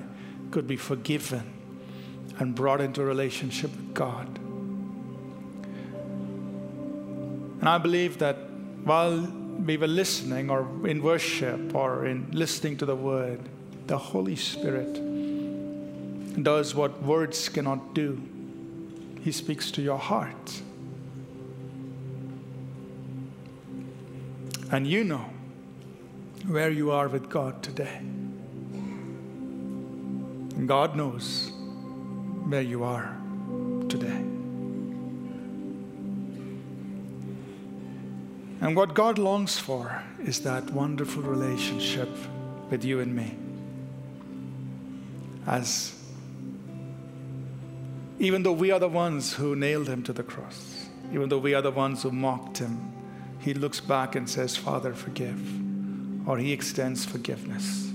could 0.51 0.67
be 0.67 0.79
forgiven 0.79 1.53
and 2.39 2.55
brought 2.55 2.81
into 2.81 3.05
relationship 3.05 3.71
with 3.73 3.93
God. 3.93 4.39
And 7.61 7.69
I 7.69 7.77
believe 7.77 8.17
that 8.17 8.37
while 8.83 9.31
we 9.63 9.77
were 9.77 9.89
listening 9.89 10.49
or 10.49 10.67
in 10.89 11.03
worship 11.03 11.75
or 11.75 12.07
in 12.07 12.31
listening 12.31 12.79
to 12.79 12.87
the 12.87 12.97
word, 12.97 13.47
the 13.89 13.99
Holy 13.99 14.37
Spirit 14.37 15.03
does 16.43 16.75
what 16.75 17.03
words 17.03 17.49
cannot 17.49 17.95
do. 17.95 18.21
He 19.23 19.33
speaks 19.33 19.71
to 19.73 19.83
your 19.83 19.99
heart. 19.99 20.63
And 24.71 24.87
you 24.87 25.05
know 25.05 25.25
where 26.47 26.71
you 26.71 26.91
are 26.91 27.09
with 27.09 27.29
God 27.29 27.63
today. 27.63 28.01
God 30.67 30.97
knows 30.97 31.53
where 32.49 32.63
you 32.63 32.85
are 32.85 33.17
today. 33.89 34.25
And 38.61 38.75
what 38.75 38.95
God 38.95 39.19
longs 39.19 39.59
for 39.59 40.03
is 40.25 40.41
that 40.41 40.71
wonderful 40.71 41.23
relationship 41.23 42.09
with 42.71 42.85
you 42.85 43.01
and 43.01 43.15
me. 43.15 43.37
As 45.47 45.96
even 48.19 48.43
though 48.43 48.53
we 48.53 48.71
are 48.71 48.79
the 48.79 48.89
ones 48.89 49.35
who 49.35 49.55
nailed 49.55 49.89
him 49.89 50.03
to 50.05 50.13
the 50.13 50.23
cross, 50.23 50.89
even 51.13 51.29
though 51.29 51.39
we 51.39 51.55
are 51.55 51.63
the 51.63 51.71
ones 51.71 52.03
who 52.03 52.11
mocked 52.11 52.59
him, 52.59 52.93
he 53.41 53.55
looks 53.55 53.81
back 53.81 54.15
and 54.17 54.29
says, 54.29 54.57
Father, 54.57 54.95
forgive. 54.95 55.39
Or 56.27 56.39
he 56.39 56.53
extends 56.53 57.05
forgiveness, 57.05 57.93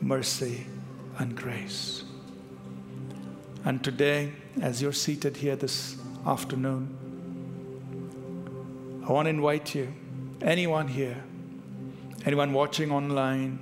mercy, 0.00 0.66
and 1.18 1.34
grace. 1.34 2.04
And 3.64 3.82
today, 3.82 4.32
as 4.60 4.82
you're 4.82 4.92
seated 4.92 5.36
here 5.36 5.56
this 5.56 5.96
afternoon, 6.26 6.98
I 9.08 9.12
want 9.12 9.26
to 9.26 9.30
invite 9.30 9.74
you, 9.74 9.92
anyone 10.42 10.86
here, 10.86 11.24
anyone 12.24 12.52
watching 12.52 12.92
online, 12.92 13.58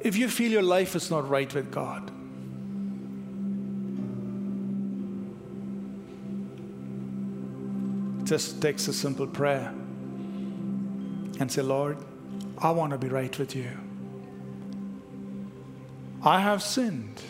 if 0.00 0.16
you 0.16 0.28
feel 0.28 0.50
your 0.50 0.62
life 0.62 0.94
is 0.94 1.10
not 1.10 1.28
right 1.28 1.52
with 1.52 1.70
God, 1.70 2.10
just 8.28 8.60
takes 8.60 8.86
a 8.88 8.92
simple 8.92 9.26
prayer 9.26 9.72
and 11.40 11.50
say, 11.50 11.62
Lord, 11.62 11.96
I 12.58 12.70
want 12.70 12.92
to 12.92 12.98
be 12.98 13.08
right 13.08 13.36
with 13.38 13.56
you. 13.56 13.70
I 16.22 16.40
have 16.40 16.62
sinned, 16.62 17.22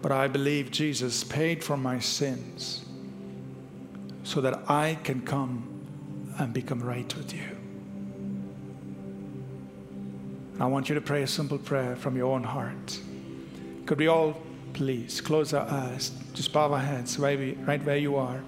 but 0.00 0.12
I 0.12 0.28
believe 0.28 0.70
Jesus 0.70 1.24
paid 1.24 1.64
for 1.64 1.76
my 1.76 1.98
sins 1.98 2.84
so 4.22 4.40
that 4.40 4.70
I 4.70 4.98
can 5.02 5.22
come 5.22 5.68
and 6.38 6.52
become 6.52 6.80
right 6.80 7.12
with 7.16 7.34
you. 7.34 7.44
I 10.60 10.66
want 10.66 10.88
you 10.88 10.94
to 10.94 11.00
pray 11.00 11.22
a 11.22 11.26
simple 11.26 11.58
prayer 11.58 11.96
from 11.96 12.16
your 12.16 12.32
own 12.32 12.44
heart. 12.44 13.00
Could 13.86 13.98
we 13.98 14.06
all 14.06 14.40
please 14.74 15.20
close 15.20 15.52
our 15.52 15.68
eyes, 15.68 16.12
just 16.34 16.52
bow 16.52 16.72
our 16.72 16.78
heads 16.78 17.18
right, 17.18 17.84
where 17.84 17.96
you 17.96 18.16
are. 18.16 18.42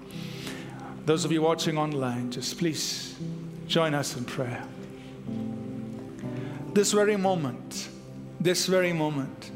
Those 1.05 1.23
of 1.23 1.31
you 1.31 1.43
watching 1.43 1.77
online, 1.77 2.31
just 2.31 2.57
please 2.57 3.15
join 3.67 3.93
us 3.93 4.17
in 4.17 4.25
prayer. 4.25 4.63
This 6.73 6.93
very 6.93 7.15
moment, 7.15 7.89
this 8.39 8.65
very 8.65 8.91
moment. 8.91 9.51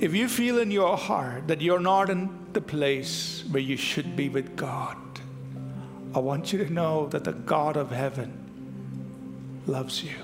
If 0.00 0.14
you 0.14 0.28
feel 0.28 0.58
in 0.58 0.70
your 0.70 0.96
heart 0.96 1.48
that 1.48 1.60
you're 1.60 1.78
not 1.80 2.08
in 2.08 2.30
the 2.54 2.62
place 2.62 3.44
where 3.50 3.62
you 3.62 3.76
should 3.76 4.16
be 4.16 4.30
with 4.30 4.56
God, 4.56 4.96
I 6.14 6.20
want 6.20 6.54
you 6.54 6.64
to 6.64 6.72
know 6.72 7.06
that 7.08 7.24
the 7.24 7.32
God 7.32 7.76
of 7.76 7.90
heaven 7.90 8.32
loves 9.66 10.02
you. 10.02 10.14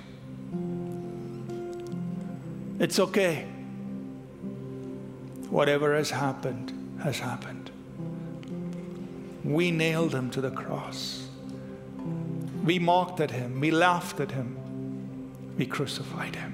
It's 2.79 2.99
okay. 2.99 3.45
Whatever 5.51 5.95
has 5.95 6.11
happened, 6.11 6.84
has 7.05 7.21
happened. 7.21 7.71
We 9.45 9.71
nailed 9.71 10.13
him 10.13 10.31
to 10.31 10.41
the 10.41 10.51
cross. 10.51 11.29
We 12.65 12.81
mocked 12.81 13.21
at 13.21 13.31
him. 13.31 13.61
We 13.61 13.71
laughed 13.71 14.19
at 14.19 14.33
him 14.33 14.57
we 15.57 15.67
crucified 15.67 16.35
him. 16.37 16.53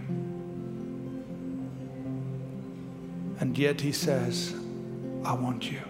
And 3.41 3.57
yet 3.57 3.81
he 3.81 3.93
says, 3.93 4.55
I 5.25 5.33
want 5.33 5.71
you. 5.71 5.81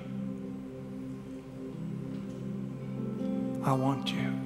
I 3.64 3.72
want 3.72 4.12
you. 4.12 4.38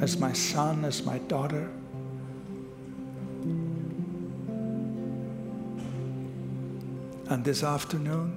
As 0.00 0.16
my 0.16 0.32
son, 0.32 0.84
as 0.84 1.04
my 1.04 1.18
daughter. 1.18 1.68
And 7.28 7.44
this 7.44 7.62
afternoon, 7.62 8.36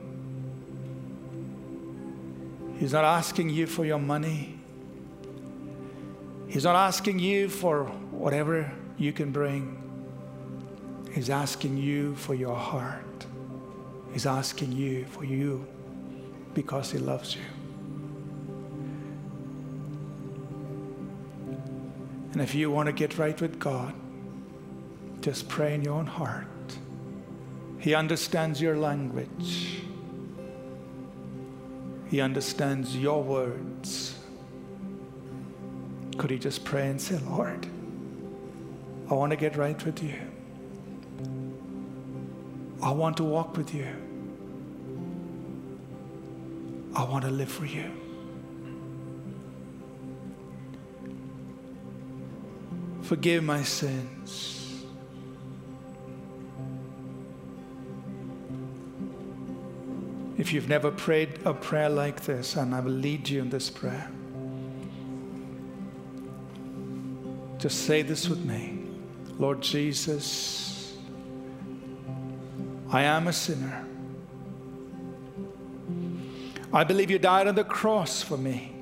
He's 2.78 2.94
not 2.94 3.06
asking 3.06 3.52
you 3.52 3.68
for 3.68 3.86
your 3.86 4.00
money. 4.00 4.60
He's 6.48 6.64
not 6.64 6.76
asking 6.76 7.20
you 7.20 7.48
for 7.48 7.86
whatever 8.12 8.72
you 8.98 9.14
can 9.14 9.32
bring. 9.32 9.78
He's 11.14 11.30
asking 11.30 11.78
you 11.78 12.16
for 12.16 12.34
your 12.34 12.56
heart. 12.56 13.26
He's 14.14 14.26
asking 14.26 14.72
you 14.74 15.06
for 15.06 15.24
you 15.24 15.66
because 16.54 16.92
He 16.92 16.98
loves 16.98 17.36
you. 17.36 17.42
And 22.34 22.42
if 22.42 22.56
you 22.56 22.72
want 22.72 22.88
to 22.88 22.94
get 22.94 23.18
right 23.18 23.40
with 23.40 23.60
God, 23.60 23.94
just 25.22 25.48
pray 25.48 25.76
in 25.76 25.82
your 25.82 25.94
own 25.94 26.08
heart. 26.08 26.48
He 27.82 27.96
understands 27.96 28.62
your 28.62 28.78
language, 28.78 29.82
He 32.10 32.22
understands 32.22 32.96
your 32.96 33.24
words. 33.24 34.20
Could 36.18 36.30
He 36.30 36.38
just 36.38 36.64
pray 36.64 36.90
and 36.90 37.02
say, 37.02 37.18
Lord, 37.28 37.66
I 39.10 39.16
want 39.16 39.32
to 39.32 39.36
get 39.36 39.58
right 39.58 39.84
with 39.84 40.04
you. 40.04 40.14
I 42.84 42.92
want 42.92 43.18
to 43.18 43.24
walk 43.24 43.58
with 43.58 43.74
you. 43.74 43.88
I 46.96 47.04
want 47.04 47.26
to 47.26 47.32
live 47.32 47.52
for 47.52 47.66
you. 47.66 47.92
Forgive 53.02 53.44
my 53.44 53.64
sins. 53.64 54.61
If 60.42 60.52
you've 60.54 60.68
never 60.68 60.90
prayed 60.90 61.38
a 61.46 61.54
prayer 61.54 61.88
like 61.88 62.22
this, 62.22 62.56
and 62.56 62.74
I 62.74 62.80
will 62.80 62.94
lead 62.94 63.30
you 63.30 63.42
in 63.42 63.52
this 63.52 63.70
prayer, 63.70 64.10
just 67.60 67.86
say 67.86 68.02
this 68.02 68.28
with 68.28 68.44
me 68.44 68.80
Lord 69.38 69.62
Jesus, 69.62 70.98
I 72.90 73.04
am 73.04 73.28
a 73.28 73.34
sinner. 73.34 73.86
I 76.74 76.86
believe 76.86 77.12
you 77.12 77.20
died 77.20 77.46
on 77.46 77.54
the 77.54 77.64
cross 77.64 78.24
for 78.24 78.36
me. 78.36 78.74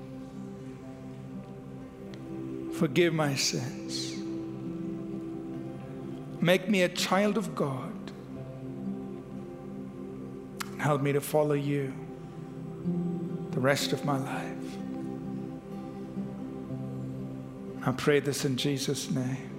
Forgive 2.71 3.13
my 3.13 3.35
sins. 3.35 4.15
Make 6.39 6.69
me 6.69 6.83
a 6.83 6.89
child 6.89 7.37
of 7.37 7.53
God. 7.53 7.98
Help 10.79 11.01
me 11.01 11.11
to 11.11 11.21
follow 11.21 11.53
you 11.53 11.93
the 13.51 13.59
rest 13.59 13.91
of 13.91 14.05
my 14.05 14.17
life. 14.17 14.55
I 17.85 17.91
pray 17.91 18.19
this 18.19 18.45
in 18.45 18.55
Jesus' 18.55 19.11
name. 19.11 19.49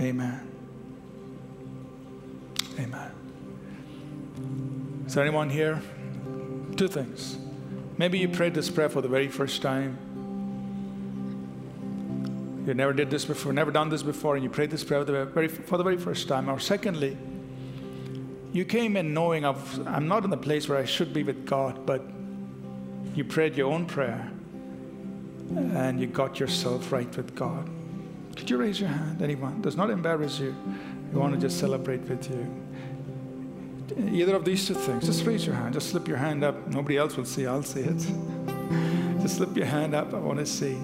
Amen. 0.00 0.48
Amen. 2.78 3.10
Is 5.06 5.14
there 5.14 5.24
anyone 5.24 5.50
here? 5.50 5.82
Two 6.76 6.86
things. 6.86 7.38
Maybe 7.96 8.18
you 8.18 8.28
prayed 8.28 8.54
this 8.54 8.70
prayer 8.70 8.88
for 8.88 9.00
the 9.00 9.08
very 9.08 9.26
first 9.26 9.62
time. 9.62 9.98
You 12.68 12.74
never 12.74 12.92
did 12.92 13.08
this 13.08 13.24
before, 13.24 13.54
never 13.54 13.70
done 13.70 13.88
this 13.88 14.02
before, 14.02 14.34
and 14.34 14.44
you 14.44 14.50
prayed 14.50 14.70
this 14.70 14.84
prayer 14.84 15.00
for 15.00 15.10
the 15.10 15.24
very, 15.24 15.48
for 15.48 15.78
the 15.78 15.82
very 15.82 15.96
first 15.96 16.28
time. 16.28 16.50
Or 16.50 16.60
secondly, 16.60 17.16
you 18.52 18.66
came 18.66 18.94
in 18.94 19.14
knowing 19.14 19.46
of, 19.46 19.86
I'm 19.88 20.06
not 20.06 20.24
in 20.24 20.28
the 20.28 20.36
place 20.36 20.68
where 20.68 20.76
I 20.76 20.84
should 20.84 21.14
be 21.14 21.22
with 21.22 21.46
God, 21.46 21.86
but 21.86 22.02
you 23.14 23.24
prayed 23.24 23.56
your 23.56 23.72
own 23.72 23.86
prayer 23.86 24.30
and 25.56 25.98
you 25.98 26.06
got 26.08 26.38
yourself 26.38 26.92
right 26.92 27.16
with 27.16 27.34
God. 27.34 27.70
Could 28.36 28.50
you 28.50 28.58
raise 28.58 28.78
your 28.78 28.90
hand? 28.90 29.22
Anyone? 29.22 29.62
Does 29.62 29.74
not 29.74 29.88
embarrass 29.88 30.38
you. 30.38 30.54
We 31.10 31.18
want 31.18 31.32
to 31.32 31.40
just 31.40 31.58
celebrate 31.58 32.02
with 32.02 32.28
you. 32.28 32.54
Either 34.12 34.36
of 34.36 34.44
these 34.44 34.66
two 34.66 34.74
things, 34.74 35.06
just 35.06 35.24
raise 35.24 35.46
your 35.46 35.54
hand. 35.54 35.72
Just 35.72 35.88
slip 35.88 36.06
your 36.06 36.18
hand 36.18 36.44
up. 36.44 36.66
Nobody 36.66 36.98
else 36.98 37.16
will 37.16 37.24
see. 37.24 37.46
I'll 37.46 37.62
see 37.62 37.80
it. 37.80 37.96
just 39.22 39.36
slip 39.38 39.56
your 39.56 39.64
hand 39.64 39.94
up. 39.94 40.12
I 40.12 40.18
want 40.18 40.38
to 40.38 40.44
see 40.44 40.76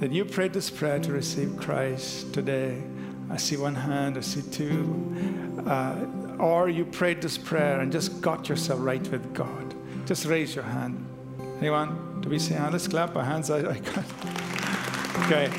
that 0.00 0.10
you 0.10 0.24
prayed 0.24 0.52
this 0.54 0.70
prayer 0.70 0.98
to 0.98 1.12
receive 1.12 1.56
Christ 1.58 2.32
today. 2.32 2.82
I 3.30 3.36
see 3.36 3.56
one 3.56 3.74
hand, 3.74 4.16
I 4.16 4.22
see 4.22 4.42
two. 4.50 5.62
Uh, 5.66 6.06
or 6.38 6.70
you 6.70 6.86
prayed 6.86 7.20
this 7.20 7.36
prayer 7.36 7.80
and 7.80 7.92
just 7.92 8.20
got 8.22 8.48
yourself 8.48 8.80
right 8.82 9.06
with 9.08 9.34
God. 9.34 9.74
Just 10.06 10.24
raise 10.24 10.54
your 10.54 10.64
hand. 10.64 11.06
Anyone? 11.60 12.22
Do 12.22 12.30
we 12.30 12.38
see? 12.38 12.58
Let's 12.58 12.88
clap 12.88 13.14
our 13.14 13.24
hands. 13.24 13.50
I, 13.50 13.58
I 13.70 13.78
can't. 13.78 14.06
Okay. 15.26 15.50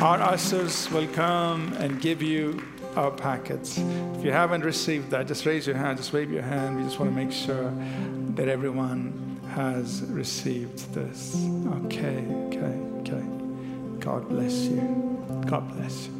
Our 0.00 0.20
ushers 0.20 0.90
will 0.90 1.06
come 1.08 1.74
and 1.74 2.00
give 2.00 2.22
you 2.22 2.62
our 2.96 3.10
packets. 3.10 3.78
If 3.78 4.24
you 4.24 4.32
haven't 4.32 4.64
received 4.64 5.10
that, 5.10 5.28
just 5.28 5.44
raise 5.44 5.66
your 5.66 5.76
hand, 5.76 5.98
just 5.98 6.12
wave 6.12 6.32
your 6.32 6.42
hand. 6.42 6.78
We 6.78 6.84
just 6.84 6.98
want 6.98 7.12
to 7.12 7.16
make 7.16 7.32
sure 7.32 7.72
that 8.34 8.48
everyone 8.48 9.40
has 9.50 10.02
received 10.04 10.92
this. 10.94 11.36
Okay, 11.84 12.26
okay, 12.46 12.80
okay. 13.00 13.33
God 14.04 14.28
bless 14.28 14.66
you. 14.66 15.24
God 15.46 15.66
bless 15.74 16.08
you. 16.08 16.12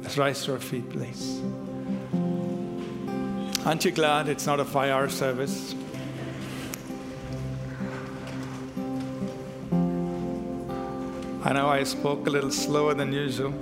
Let's 0.00 0.16
rise 0.16 0.44
to 0.44 0.52
our 0.52 0.60
feet, 0.60 0.88
please. 0.90 1.40
Aren't 3.66 3.84
you 3.84 3.90
glad 3.90 4.28
it's 4.28 4.46
not 4.46 4.60
a 4.60 4.64
five 4.64 4.90
hour 4.90 5.08
service? 5.08 5.74
I 11.42 11.52
know 11.52 11.68
I 11.68 11.82
spoke 11.82 12.28
a 12.28 12.30
little 12.30 12.52
slower 12.52 12.94
than 12.94 13.12
usual. 13.12 13.52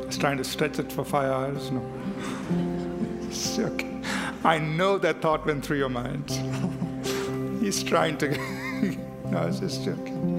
I 0.00 0.06
was 0.06 0.16
trying 0.16 0.38
to 0.38 0.44
stretch 0.44 0.78
it 0.78 0.90
for 0.90 1.04
five 1.04 1.30
hours. 1.30 1.70
No. 1.70 1.82
It's 3.28 3.58
okay. 3.58 4.00
I 4.42 4.58
know 4.58 4.96
that 4.98 5.20
thought 5.20 5.44
went 5.44 5.66
through 5.66 5.78
your 5.78 5.90
mind. 5.90 6.30
He's 7.60 7.82
trying 7.82 8.16
to. 8.18 8.28
no, 9.30 9.38
I 9.38 9.46
was 9.46 9.60
just 9.60 9.84
joking. 9.84 10.32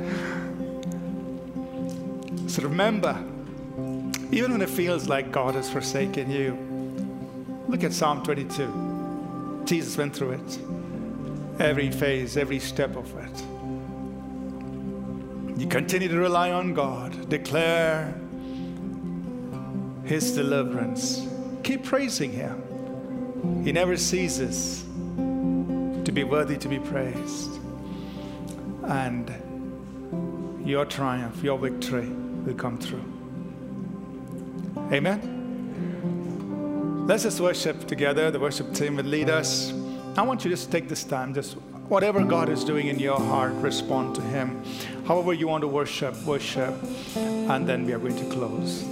So 2.54 2.62
remember, 2.62 3.18
even 4.32 4.52
when 4.52 4.62
it 4.62 4.70
feels 4.70 5.10
like 5.10 5.32
God 5.32 5.56
has 5.56 5.72
forsaken 5.72 6.30
you, 6.30 6.56
look 7.68 7.84
at 7.84 7.92
Psalm 7.92 8.22
22. 8.22 9.64
Jesus 9.66 9.98
went 9.98 10.16
through 10.16 10.34
it. 10.34 10.60
Every 11.60 11.90
phase, 11.90 12.38
every 12.38 12.60
step 12.60 12.96
of 12.96 13.12
it. 13.18 13.44
You 15.60 15.66
continue 15.66 16.08
to 16.10 16.20
rely 16.20 16.52
on 16.52 16.76
God, 16.76 17.28
declare 17.28 18.14
His 20.04 20.36
deliverance. 20.36 21.28
Keep 21.64 21.84
praising 21.84 22.32
Him. 22.32 23.64
He 23.66 23.72
never 23.72 23.98
ceases 23.98 24.84
to 25.16 26.12
be 26.14 26.24
worthy 26.24 26.58
to 26.58 26.68
be 26.68 26.78
praised. 26.78 27.50
And 28.84 29.34
your 30.64 30.86
triumph, 30.86 31.42
your 31.42 31.58
victory 31.58 32.12
will 32.46 32.54
come 32.54 32.78
through. 32.78 33.04
Amen. 34.92 35.42
Let's 37.08 37.24
just 37.24 37.40
worship 37.40 37.88
together. 37.88 38.32
The 38.32 38.40
worship 38.40 38.74
team 38.74 38.96
will 38.96 39.06
lead 39.06 39.30
us. 39.30 39.74
I 40.16 40.22
want 40.22 40.44
you 40.44 40.50
to 40.50 40.56
just 40.56 40.72
take 40.72 40.88
this 40.88 41.04
time, 41.04 41.34
just 41.34 41.58
whatever 41.90 42.24
God 42.24 42.50
is 42.50 42.64
doing 42.64 42.88
in 42.88 43.00
your 43.00 43.20
heart, 43.20 43.54
respond 43.56 44.16
to 44.16 44.22
Him. 44.22 44.64
However, 45.06 45.34
you 45.34 45.48
want 45.48 45.62
to 45.62 45.68
worship, 45.68 46.16
worship. 46.24 46.74
And 47.16 47.68
then 47.68 47.86
we 47.86 47.94
are 47.94 48.00
going 48.00 48.16
to 48.16 48.26
close. 48.26 48.84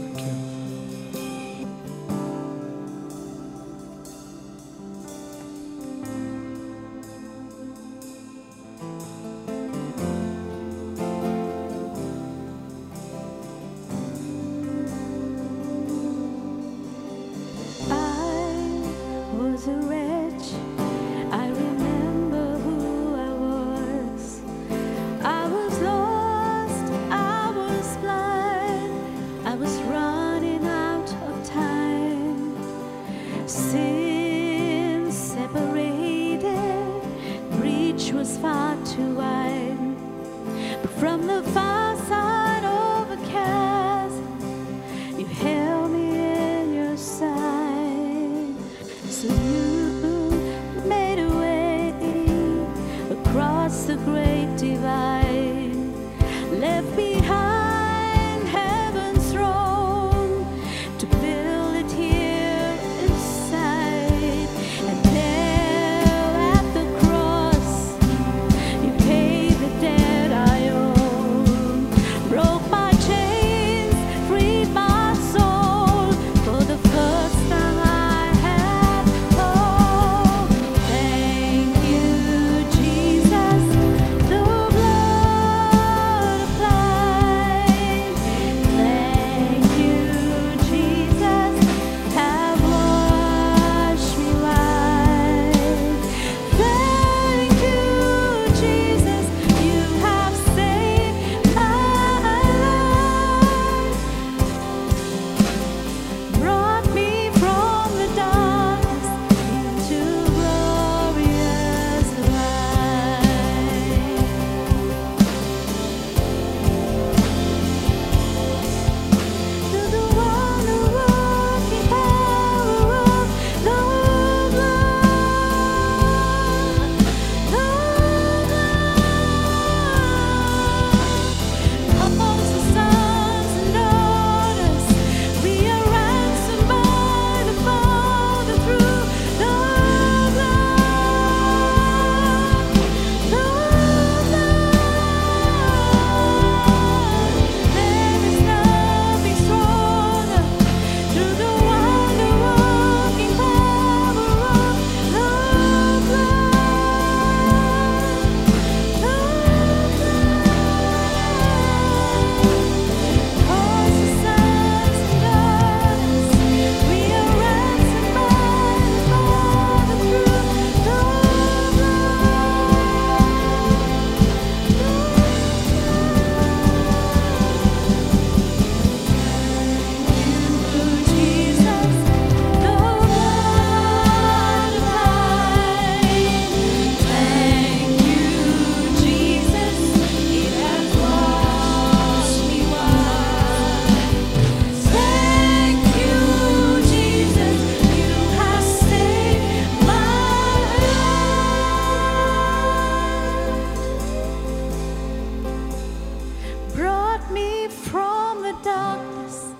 darkness 208.63 209.53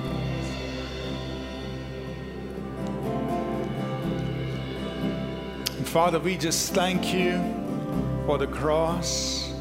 And 5.78 5.88
Father, 5.88 6.20
we 6.20 6.38
just 6.38 6.74
thank 6.74 7.14
you 7.14 7.65
for 8.26 8.38
the 8.40 8.48
cross. 8.48 9.52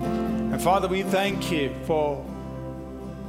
And 0.00 0.62
Father, 0.62 0.86
we 0.86 1.02
thank 1.02 1.50
you 1.50 1.74
for 1.84 2.16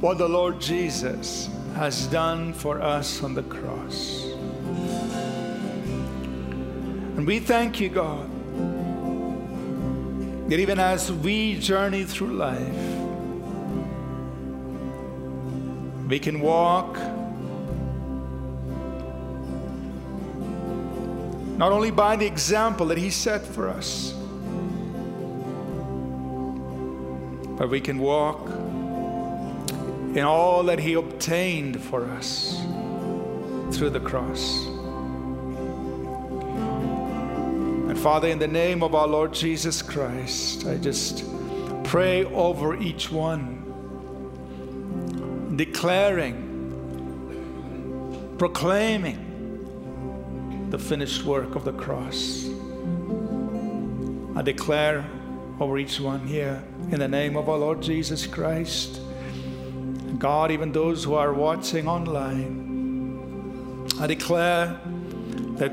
what 0.00 0.18
the 0.18 0.28
Lord 0.28 0.60
Jesus 0.60 1.50
has 1.74 2.06
done 2.06 2.52
for 2.52 2.80
us 2.80 3.22
on 3.22 3.34
the 3.34 3.42
cross. 3.42 4.24
And 7.16 7.26
we 7.26 7.40
thank 7.40 7.80
you, 7.80 7.88
God, 7.88 8.30
that 10.48 10.60
even 10.60 10.78
as 10.78 11.12
we 11.12 11.58
journey 11.58 12.04
through 12.04 12.34
life, 12.34 12.98
we 16.08 16.20
can 16.20 16.40
walk 16.40 16.96
not 21.58 21.72
only 21.72 21.90
by 21.90 22.14
the 22.14 22.24
example 22.24 22.86
that 22.86 22.98
He 22.98 23.10
set 23.10 23.44
for 23.44 23.68
us, 23.68 24.14
but 27.58 27.68
we 27.68 27.80
can 27.80 27.98
walk 27.98 28.48
in 30.14 30.20
all 30.20 30.62
that 30.62 30.78
He 30.78 30.94
obtained 30.94 31.82
for 31.82 32.04
us 32.04 32.56
through 33.72 33.90
the 33.90 33.98
cross. 34.00 34.64
And 37.88 37.98
Father, 37.98 38.28
in 38.28 38.38
the 38.38 38.46
name 38.46 38.84
of 38.84 38.94
our 38.94 39.08
Lord 39.08 39.34
Jesus 39.34 39.82
Christ, 39.82 40.66
I 40.66 40.76
just 40.76 41.24
pray 41.82 42.24
over 42.24 42.76
each 42.80 43.10
one, 43.10 43.56
declaring, 45.56 46.44
proclaiming 48.38 49.24
the 50.70 50.78
finished 50.78 51.24
work 51.24 51.56
of 51.56 51.64
the 51.64 51.72
cross. 51.72 52.48
I 54.36 54.42
declare 54.42 55.04
over 55.60 55.78
each 55.78 55.98
one 55.98 56.26
here 56.26 56.62
in 56.90 57.00
the 57.00 57.08
name 57.08 57.36
of 57.36 57.48
our 57.48 57.58
Lord 57.58 57.82
Jesus 57.82 58.26
Christ. 58.26 59.00
God, 60.18 60.50
even 60.50 60.72
those 60.72 61.04
who 61.04 61.14
are 61.14 61.32
watching 61.32 61.88
online, 61.88 63.88
I 64.00 64.06
declare 64.06 64.80
that 65.56 65.72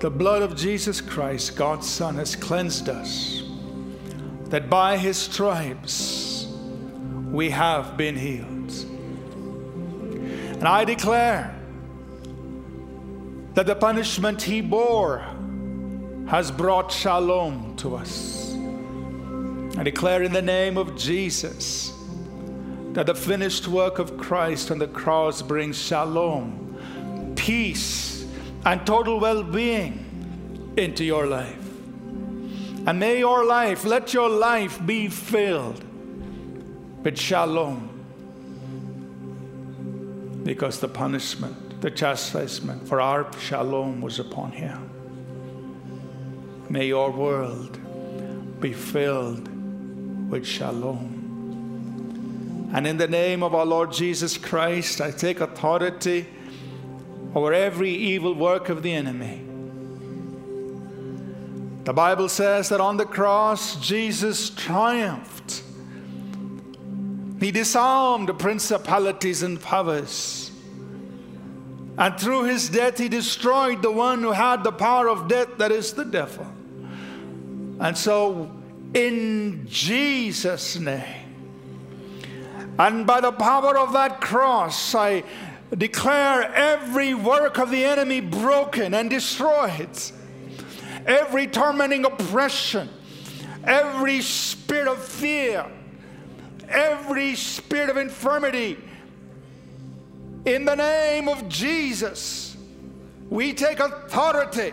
the 0.00 0.10
blood 0.10 0.42
of 0.42 0.56
Jesus 0.56 1.00
Christ, 1.00 1.56
God's 1.56 1.88
Son, 1.88 2.16
has 2.16 2.36
cleansed 2.36 2.88
us, 2.88 3.42
that 4.50 4.70
by 4.70 4.96
his 4.96 5.16
stripes 5.16 6.46
we 7.30 7.50
have 7.50 7.96
been 7.96 8.14
healed. 8.14 8.72
And 10.58 10.68
I 10.68 10.84
declare 10.84 11.52
that 13.54 13.66
the 13.66 13.74
punishment 13.74 14.42
he 14.42 14.60
bore 14.60 15.24
has 16.28 16.52
brought 16.52 16.92
shalom 16.92 17.74
to 17.78 17.96
us. 17.96 18.45
I 19.76 19.82
declare 19.82 20.22
in 20.22 20.32
the 20.32 20.42
name 20.42 20.78
of 20.78 20.96
Jesus 20.96 21.92
that 22.92 23.06
the 23.06 23.14
finished 23.14 23.68
work 23.68 23.98
of 23.98 24.16
Christ 24.16 24.70
on 24.70 24.78
the 24.78 24.88
cross 24.88 25.42
brings 25.42 25.76
shalom, 25.78 27.34
peace, 27.36 28.26
and 28.64 28.86
total 28.86 29.20
well 29.20 29.42
being 29.42 30.74
into 30.76 31.04
your 31.04 31.26
life. 31.26 31.66
And 32.86 32.98
may 32.98 33.18
your 33.18 33.44
life, 33.44 33.84
let 33.84 34.14
your 34.14 34.30
life 34.30 34.84
be 34.86 35.08
filled 35.08 35.84
with 37.04 37.18
shalom. 37.18 37.90
Because 40.44 40.80
the 40.80 40.88
punishment 40.88 41.66
the 41.80 41.90
chastisement 41.90 42.88
for 42.88 43.00
our 43.00 43.30
shalom 43.38 44.00
was 44.00 44.18
upon 44.18 44.50
him. 44.52 44.90
May 46.68 46.88
your 46.88 47.10
world 47.10 47.78
be 48.60 48.72
filled 48.72 49.48
with 50.28 50.46
shalom. 50.46 51.22
And 52.74 52.86
in 52.86 52.96
the 52.96 53.08
name 53.08 53.42
of 53.42 53.54
our 53.54 53.64
Lord 53.64 53.92
Jesus 53.92 54.36
Christ, 54.36 55.00
I 55.00 55.10
take 55.10 55.40
authority 55.40 56.26
over 57.34 57.52
every 57.52 57.90
evil 57.90 58.34
work 58.34 58.68
of 58.68 58.82
the 58.82 58.92
enemy. 58.92 59.42
The 61.84 61.92
Bible 61.92 62.28
says 62.28 62.68
that 62.70 62.80
on 62.80 62.96
the 62.96 63.04
cross, 63.04 63.76
Jesus 63.76 64.50
triumphed. 64.50 65.62
He 67.38 67.52
disarmed 67.52 68.28
the 68.28 68.34
principalities 68.34 69.42
and 69.42 69.60
powers. 69.60 70.50
And 71.98 72.18
through 72.18 72.44
his 72.44 72.68
death, 72.68 72.98
he 72.98 73.08
destroyed 73.08 73.82
the 73.82 73.92
one 73.92 74.22
who 74.22 74.32
had 74.32 74.64
the 74.64 74.72
power 74.72 75.08
of 75.08 75.28
death, 75.28 75.58
that 75.58 75.70
is 75.70 75.92
the 75.92 76.04
devil. 76.04 76.46
And 77.78 77.96
so, 77.96 78.50
in 78.94 79.66
Jesus' 79.68 80.78
name, 80.78 81.04
and 82.78 83.06
by 83.06 83.20
the 83.20 83.32
power 83.32 83.76
of 83.78 83.92
that 83.92 84.20
cross, 84.20 84.94
I 84.94 85.24
declare 85.76 86.42
every 86.54 87.14
work 87.14 87.58
of 87.58 87.70
the 87.70 87.84
enemy 87.84 88.20
broken 88.20 88.94
and 88.94 89.10
destroyed. 89.10 89.88
Every 91.06 91.46
tormenting 91.46 92.04
oppression, 92.04 92.88
every 93.64 94.20
spirit 94.20 94.88
of 94.88 95.02
fear, 95.02 95.66
every 96.68 97.34
spirit 97.34 97.90
of 97.90 97.96
infirmity, 97.96 98.76
in 100.44 100.64
the 100.64 100.74
name 100.74 101.28
of 101.28 101.48
Jesus, 101.48 102.56
we 103.28 103.52
take 103.52 103.80
authority 103.80 104.72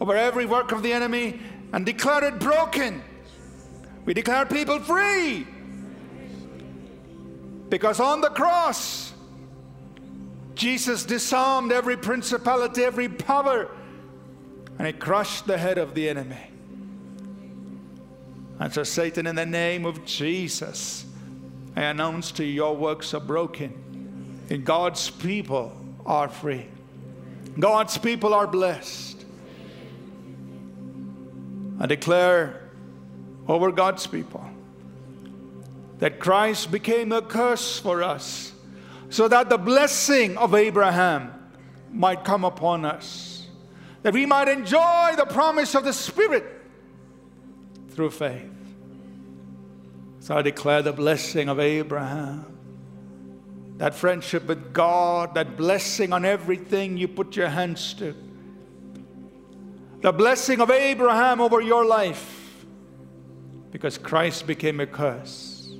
over 0.00 0.14
every 0.14 0.46
work 0.46 0.72
of 0.72 0.82
the 0.82 0.92
enemy 0.92 1.40
and 1.72 1.84
declare 1.84 2.24
it 2.24 2.38
broken. 2.38 3.02
We 4.04 4.14
declare 4.14 4.46
people 4.46 4.80
free. 4.80 5.46
Because 7.68 8.00
on 8.00 8.20
the 8.20 8.30
cross, 8.30 9.12
Jesus 10.54 11.04
disarmed 11.04 11.70
every 11.70 11.96
principality, 11.96 12.82
every 12.82 13.08
power, 13.08 13.70
and 14.78 14.86
he 14.86 14.92
crushed 14.92 15.46
the 15.46 15.58
head 15.58 15.78
of 15.78 15.94
the 15.94 16.08
enemy. 16.08 16.50
And 18.58 18.72
so, 18.72 18.82
Satan, 18.82 19.26
in 19.26 19.36
the 19.36 19.46
name 19.46 19.84
of 19.84 20.04
Jesus, 20.04 21.04
I 21.76 21.82
announce 21.82 22.32
to 22.32 22.44
you 22.44 22.52
your 22.52 22.76
works 22.76 23.14
are 23.14 23.20
broken 23.20 23.88
and 24.50 24.64
God's 24.64 25.10
people 25.10 25.72
are 26.04 26.28
free. 26.28 26.66
God's 27.58 27.98
people 27.98 28.34
are 28.34 28.46
blessed. 28.46 29.07
I 31.80 31.86
declare 31.86 32.68
over 33.46 33.70
God's 33.72 34.06
people 34.06 34.44
that 35.98 36.18
Christ 36.18 36.70
became 36.70 37.12
a 37.12 37.22
curse 37.22 37.78
for 37.78 38.02
us 38.02 38.52
so 39.10 39.28
that 39.28 39.48
the 39.48 39.58
blessing 39.58 40.36
of 40.36 40.54
Abraham 40.54 41.32
might 41.90 42.24
come 42.24 42.44
upon 42.44 42.84
us, 42.84 43.46
that 44.02 44.12
we 44.12 44.26
might 44.26 44.48
enjoy 44.48 45.14
the 45.16 45.26
promise 45.26 45.74
of 45.74 45.84
the 45.84 45.92
Spirit 45.92 46.44
through 47.90 48.10
faith. 48.10 48.50
So 50.20 50.36
I 50.36 50.42
declare 50.42 50.82
the 50.82 50.92
blessing 50.92 51.48
of 51.48 51.58
Abraham 51.58 52.44
that 53.78 53.94
friendship 53.94 54.46
with 54.46 54.72
God, 54.72 55.34
that 55.34 55.56
blessing 55.56 56.12
on 56.12 56.24
everything 56.24 56.96
you 56.96 57.08
put 57.08 57.36
your 57.36 57.48
hands 57.48 57.94
to. 57.94 58.14
The 60.00 60.12
blessing 60.12 60.60
of 60.60 60.70
Abraham 60.70 61.40
over 61.40 61.60
your 61.60 61.84
life 61.84 62.64
because 63.70 63.98
Christ 63.98 64.46
became 64.46 64.80
a 64.80 64.86
curse 64.86 65.70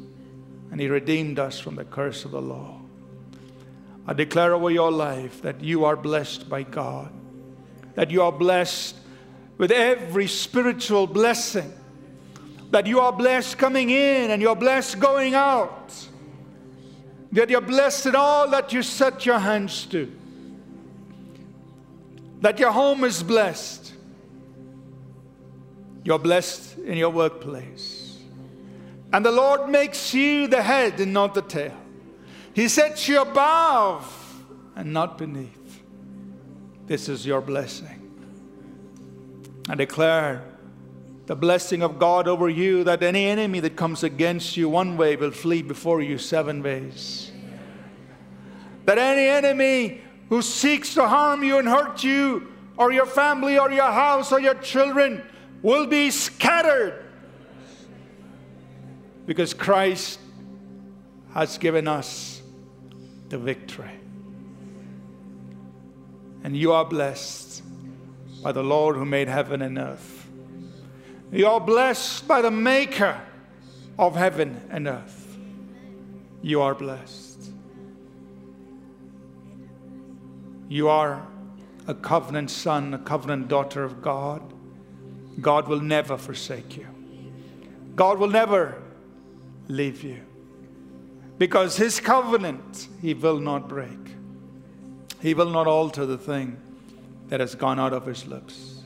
and 0.71 0.81
he 0.81 0.89
redeemed 0.89 1.39
us 1.39 1.59
from 1.59 1.77
the 1.77 1.85
curse 1.85 2.25
of 2.25 2.33
the 2.33 2.41
law. 2.41 2.81
I 4.07 4.13
declare 4.13 4.55
over 4.55 4.71
your 4.71 4.91
life 4.91 5.43
that 5.43 5.63
you 5.63 5.85
are 5.85 5.97
blessed 5.97 6.49
by 6.49 6.63
God, 6.63 7.13
that 7.95 8.11
you 8.11 8.23
are 8.23 8.33
blessed 8.33 8.97
with 9.57 9.71
every 9.71 10.27
spiritual 10.27 11.07
blessing, 11.07 11.73
that 12.71 12.87
you 12.87 13.01
are 13.01 13.13
blessed 13.13 13.59
coming 13.59 13.91
in 13.91 14.31
and 14.31 14.43
you're 14.43 14.57
blessed 14.57 14.99
going 14.99 15.35
out 15.35 15.93
that 17.33 17.51
you're 17.51 17.61
blessed 17.61 18.07
in 18.07 18.17
all 18.17 18.49
that 18.51 18.73
you 18.73 18.83
set 18.83 19.27
your 19.27 19.39
hands 19.39 19.87
to, 19.87 20.11
that 22.41 22.59
your 22.59 22.73
home 22.73 23.05
is 23.05 23.23
blessed, 23.23 23.88
you're 26.05 26.19
blessed 26.19 26.79
in 26.79 26.97
your 26.97 27.11
workplace. 27.11 28.19
And 29.13 29.25
the 29.25 29.33
Lord 29.33 29.69
makes 29.71 30.13
you 30.13 30.47
the 30.47 30.63
head 30.63 31.01
and 31.01 31.13
not 31.13 31.35
the 31.35 31.43
tail. 31.43 31.77
He 32.55 32.69
sets 32.69 33.09
you 33.09 33.23
above 33.23 34.45
and 34.77 34.93
not 34.93 35.19
beneath. 35.19 35.83
This 36.87 37.09
is 37.09 37.25
your 37.25 37.41
blessing. 37.41 37.99
I 39.69 39.75
declare 39.75 40.43
the 41.27 41.37
blessing 41.37 41.83
of 41.83 41.99
God 41.99 42.27
over 42.27 42.49
you 42.49 42.85
that 42.85 43.03
any 43.03 43.27
enemy 43.27 43.61
that 43.61 43.77
comes 43.77 44.03
against 44.03 44.57
you 44.57 44.69
one 44.69 44.97
way 44.97 45.15
will 45.17 45.31
flee 45.31 45.61
before 45.61 46.01
you 46.01 46.17
seven 46.17 46.63
ways. 46.63 47.31
That 48.87 48.97
any 48.97 49.27
enemy 49.29 50.01
who 50.31 50.41
seeks 50.41 50.95
to 50.95 51.07
harm 51.07 51.45
you 51.45 51.59
and 51.59 51.69
hurt 51.69 52.03
you 52.03 52.49
or 52.79 52.93
your 52.93 53.05
family 53.05 53.59
or 53.59 53.71
your 53.71 53.91
house 53.91 54.33
or 54.33 54.41
your 54.41 54.55
children 54.55 55.23
will 55.63 55.87
be 55.87 56.11
scattered 56.11 57.05
because 59.27 59.53
Christ 59.55 60.19
has 61.35 61.59
given 61.59 61.87
us 61.87 62.43
the 63.29 63.39
victory. 63.39 63.91
And 66.45 66.57
you 66.57 66.73
are 66.73 66.85
blessed 66.85 67.63
by 68.43 68.53
the 68.53 68.63
Lord 68.63 68.97
who 68.97 69.05
made 69.05 69.29
heaven 69.29 69.61
and 69.63 69.79
earth. 69.79 70.27
You 71.31 71.47
are 71.47 71.61
blessed 71.61 72.27
by 72.27 72.41
the 72.41 72.51
Maker 72.51 73.21
of 73.99 74.17
heaven 74.17 74.61
and 74.71 74.89
earth. 74.89 75.37
You 76.41 76.63
are 76.63 76.75
blessed. 76.75 77.51
You 80.69 80.89
are 80.89 81.27
a 81.87 81.95
covenant 81.95 82.51
son, 82.51 82.95
a 82.95 82.99
covenant 82.99 83.49
daughter 83.49 83.83
of 83.85 84.01
God. 84.01 84.55
God 85.41 85.69
will 85.69 85.81
never 85.81 86.17
forsake 86.17 86.77
you. 86.77 86.87
God 87.95 88.19
will 88.19 88.31
never 88.31 88.81
leave 89.69 90.03
you. 90.03 90.21
Because 91.37 91.77
his 91.77 92.01
covenant 92.01 92.89
he 93.01 93.15
will 93.15 93.39
not 93.39 93.69
break. 93.69 93.99
He 95.21 95.35
will 95.35 95.51
not 95.51 95.67
alter 95.67 96.07
the 96.07 96.19
thing 96.19 96.57
that 97.29 97.41
has 97.41 97.55
gone 97.55 97.79
out 97.79 97.93
of 97.93 98.07
his 98.07 98.27
lips. 98.27 98.83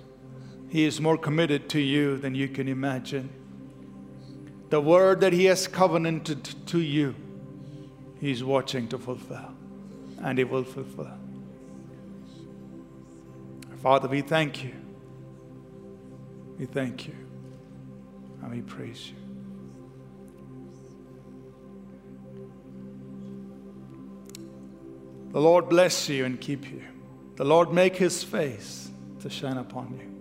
He 0.68 0.84
is 0.84 1.00
more 1.00 1.18
committed 1.18 1.68
to 1.70 1.80
you 1.80 2.16
than 2.16 2.34
you 2.34 2.48
can 2.48 2.68
imagine. 2.68 3.30
The 4.70 4.80
word 4.80 5.20
that 5.20 5.34
he 5.34 5.44
has 5.46 5.68
covenanted 5.68 6.44
to 6.68 6.78
you, 6.78 7.14
he's 8.20 8.42
watching 8.42 8.88
to 8.88 8.98
fulfill, 8.98 9.52
and 10.22 10.38
he 10.38 10.44
will 10.44 10.64
fulfill. 10.64 11.18
Father, 13.82 14.08
we 14.08 14.22
thank 14.22 14.64
you. 14.64 14.81
We 16.58 16.66
thank 16.66 17.08
you, 17.08 17.14
and 18.42 18.50
we 18.50 18.62
praise 18.62 19.08
you. 19.10 19.16
The 25.32 25.40
Lord 25.40 25.68
bless 25.68 26.08
you 26.08 26.24
and 26.24 26.40
keep 26.40 26.70
you. 26.70 26.82
The 27.36 27.44
Lord 27.44 27.72
make 27.72 27.96
his 27.96 28.22
face 28.22 28.90
to 29.20 29.30
shine 29.30 29.56
upon 29.56 29.98
you. 29.98 30.12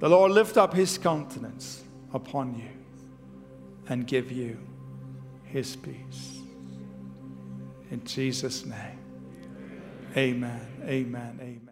The 0.00 0.08
Lord 0.08 0.32
lift 0.32 0.56
up 0.56 0.74
his 0.74 0.98
countenance 0.98 1.82
upon 2.12 2.54
you 2.54 2.68
and 3.88 4.06
give 4.06 4.30
you 4.30 4.58
his 5.44 5.76
peace. 5.76 6.38
In 7.90 8.04
Jesus' 8.04 8.64
name. 8.64 8.98
Amen. 10.16 10.66
Amen. 10.84 11.38
Amen. 11.40 11.69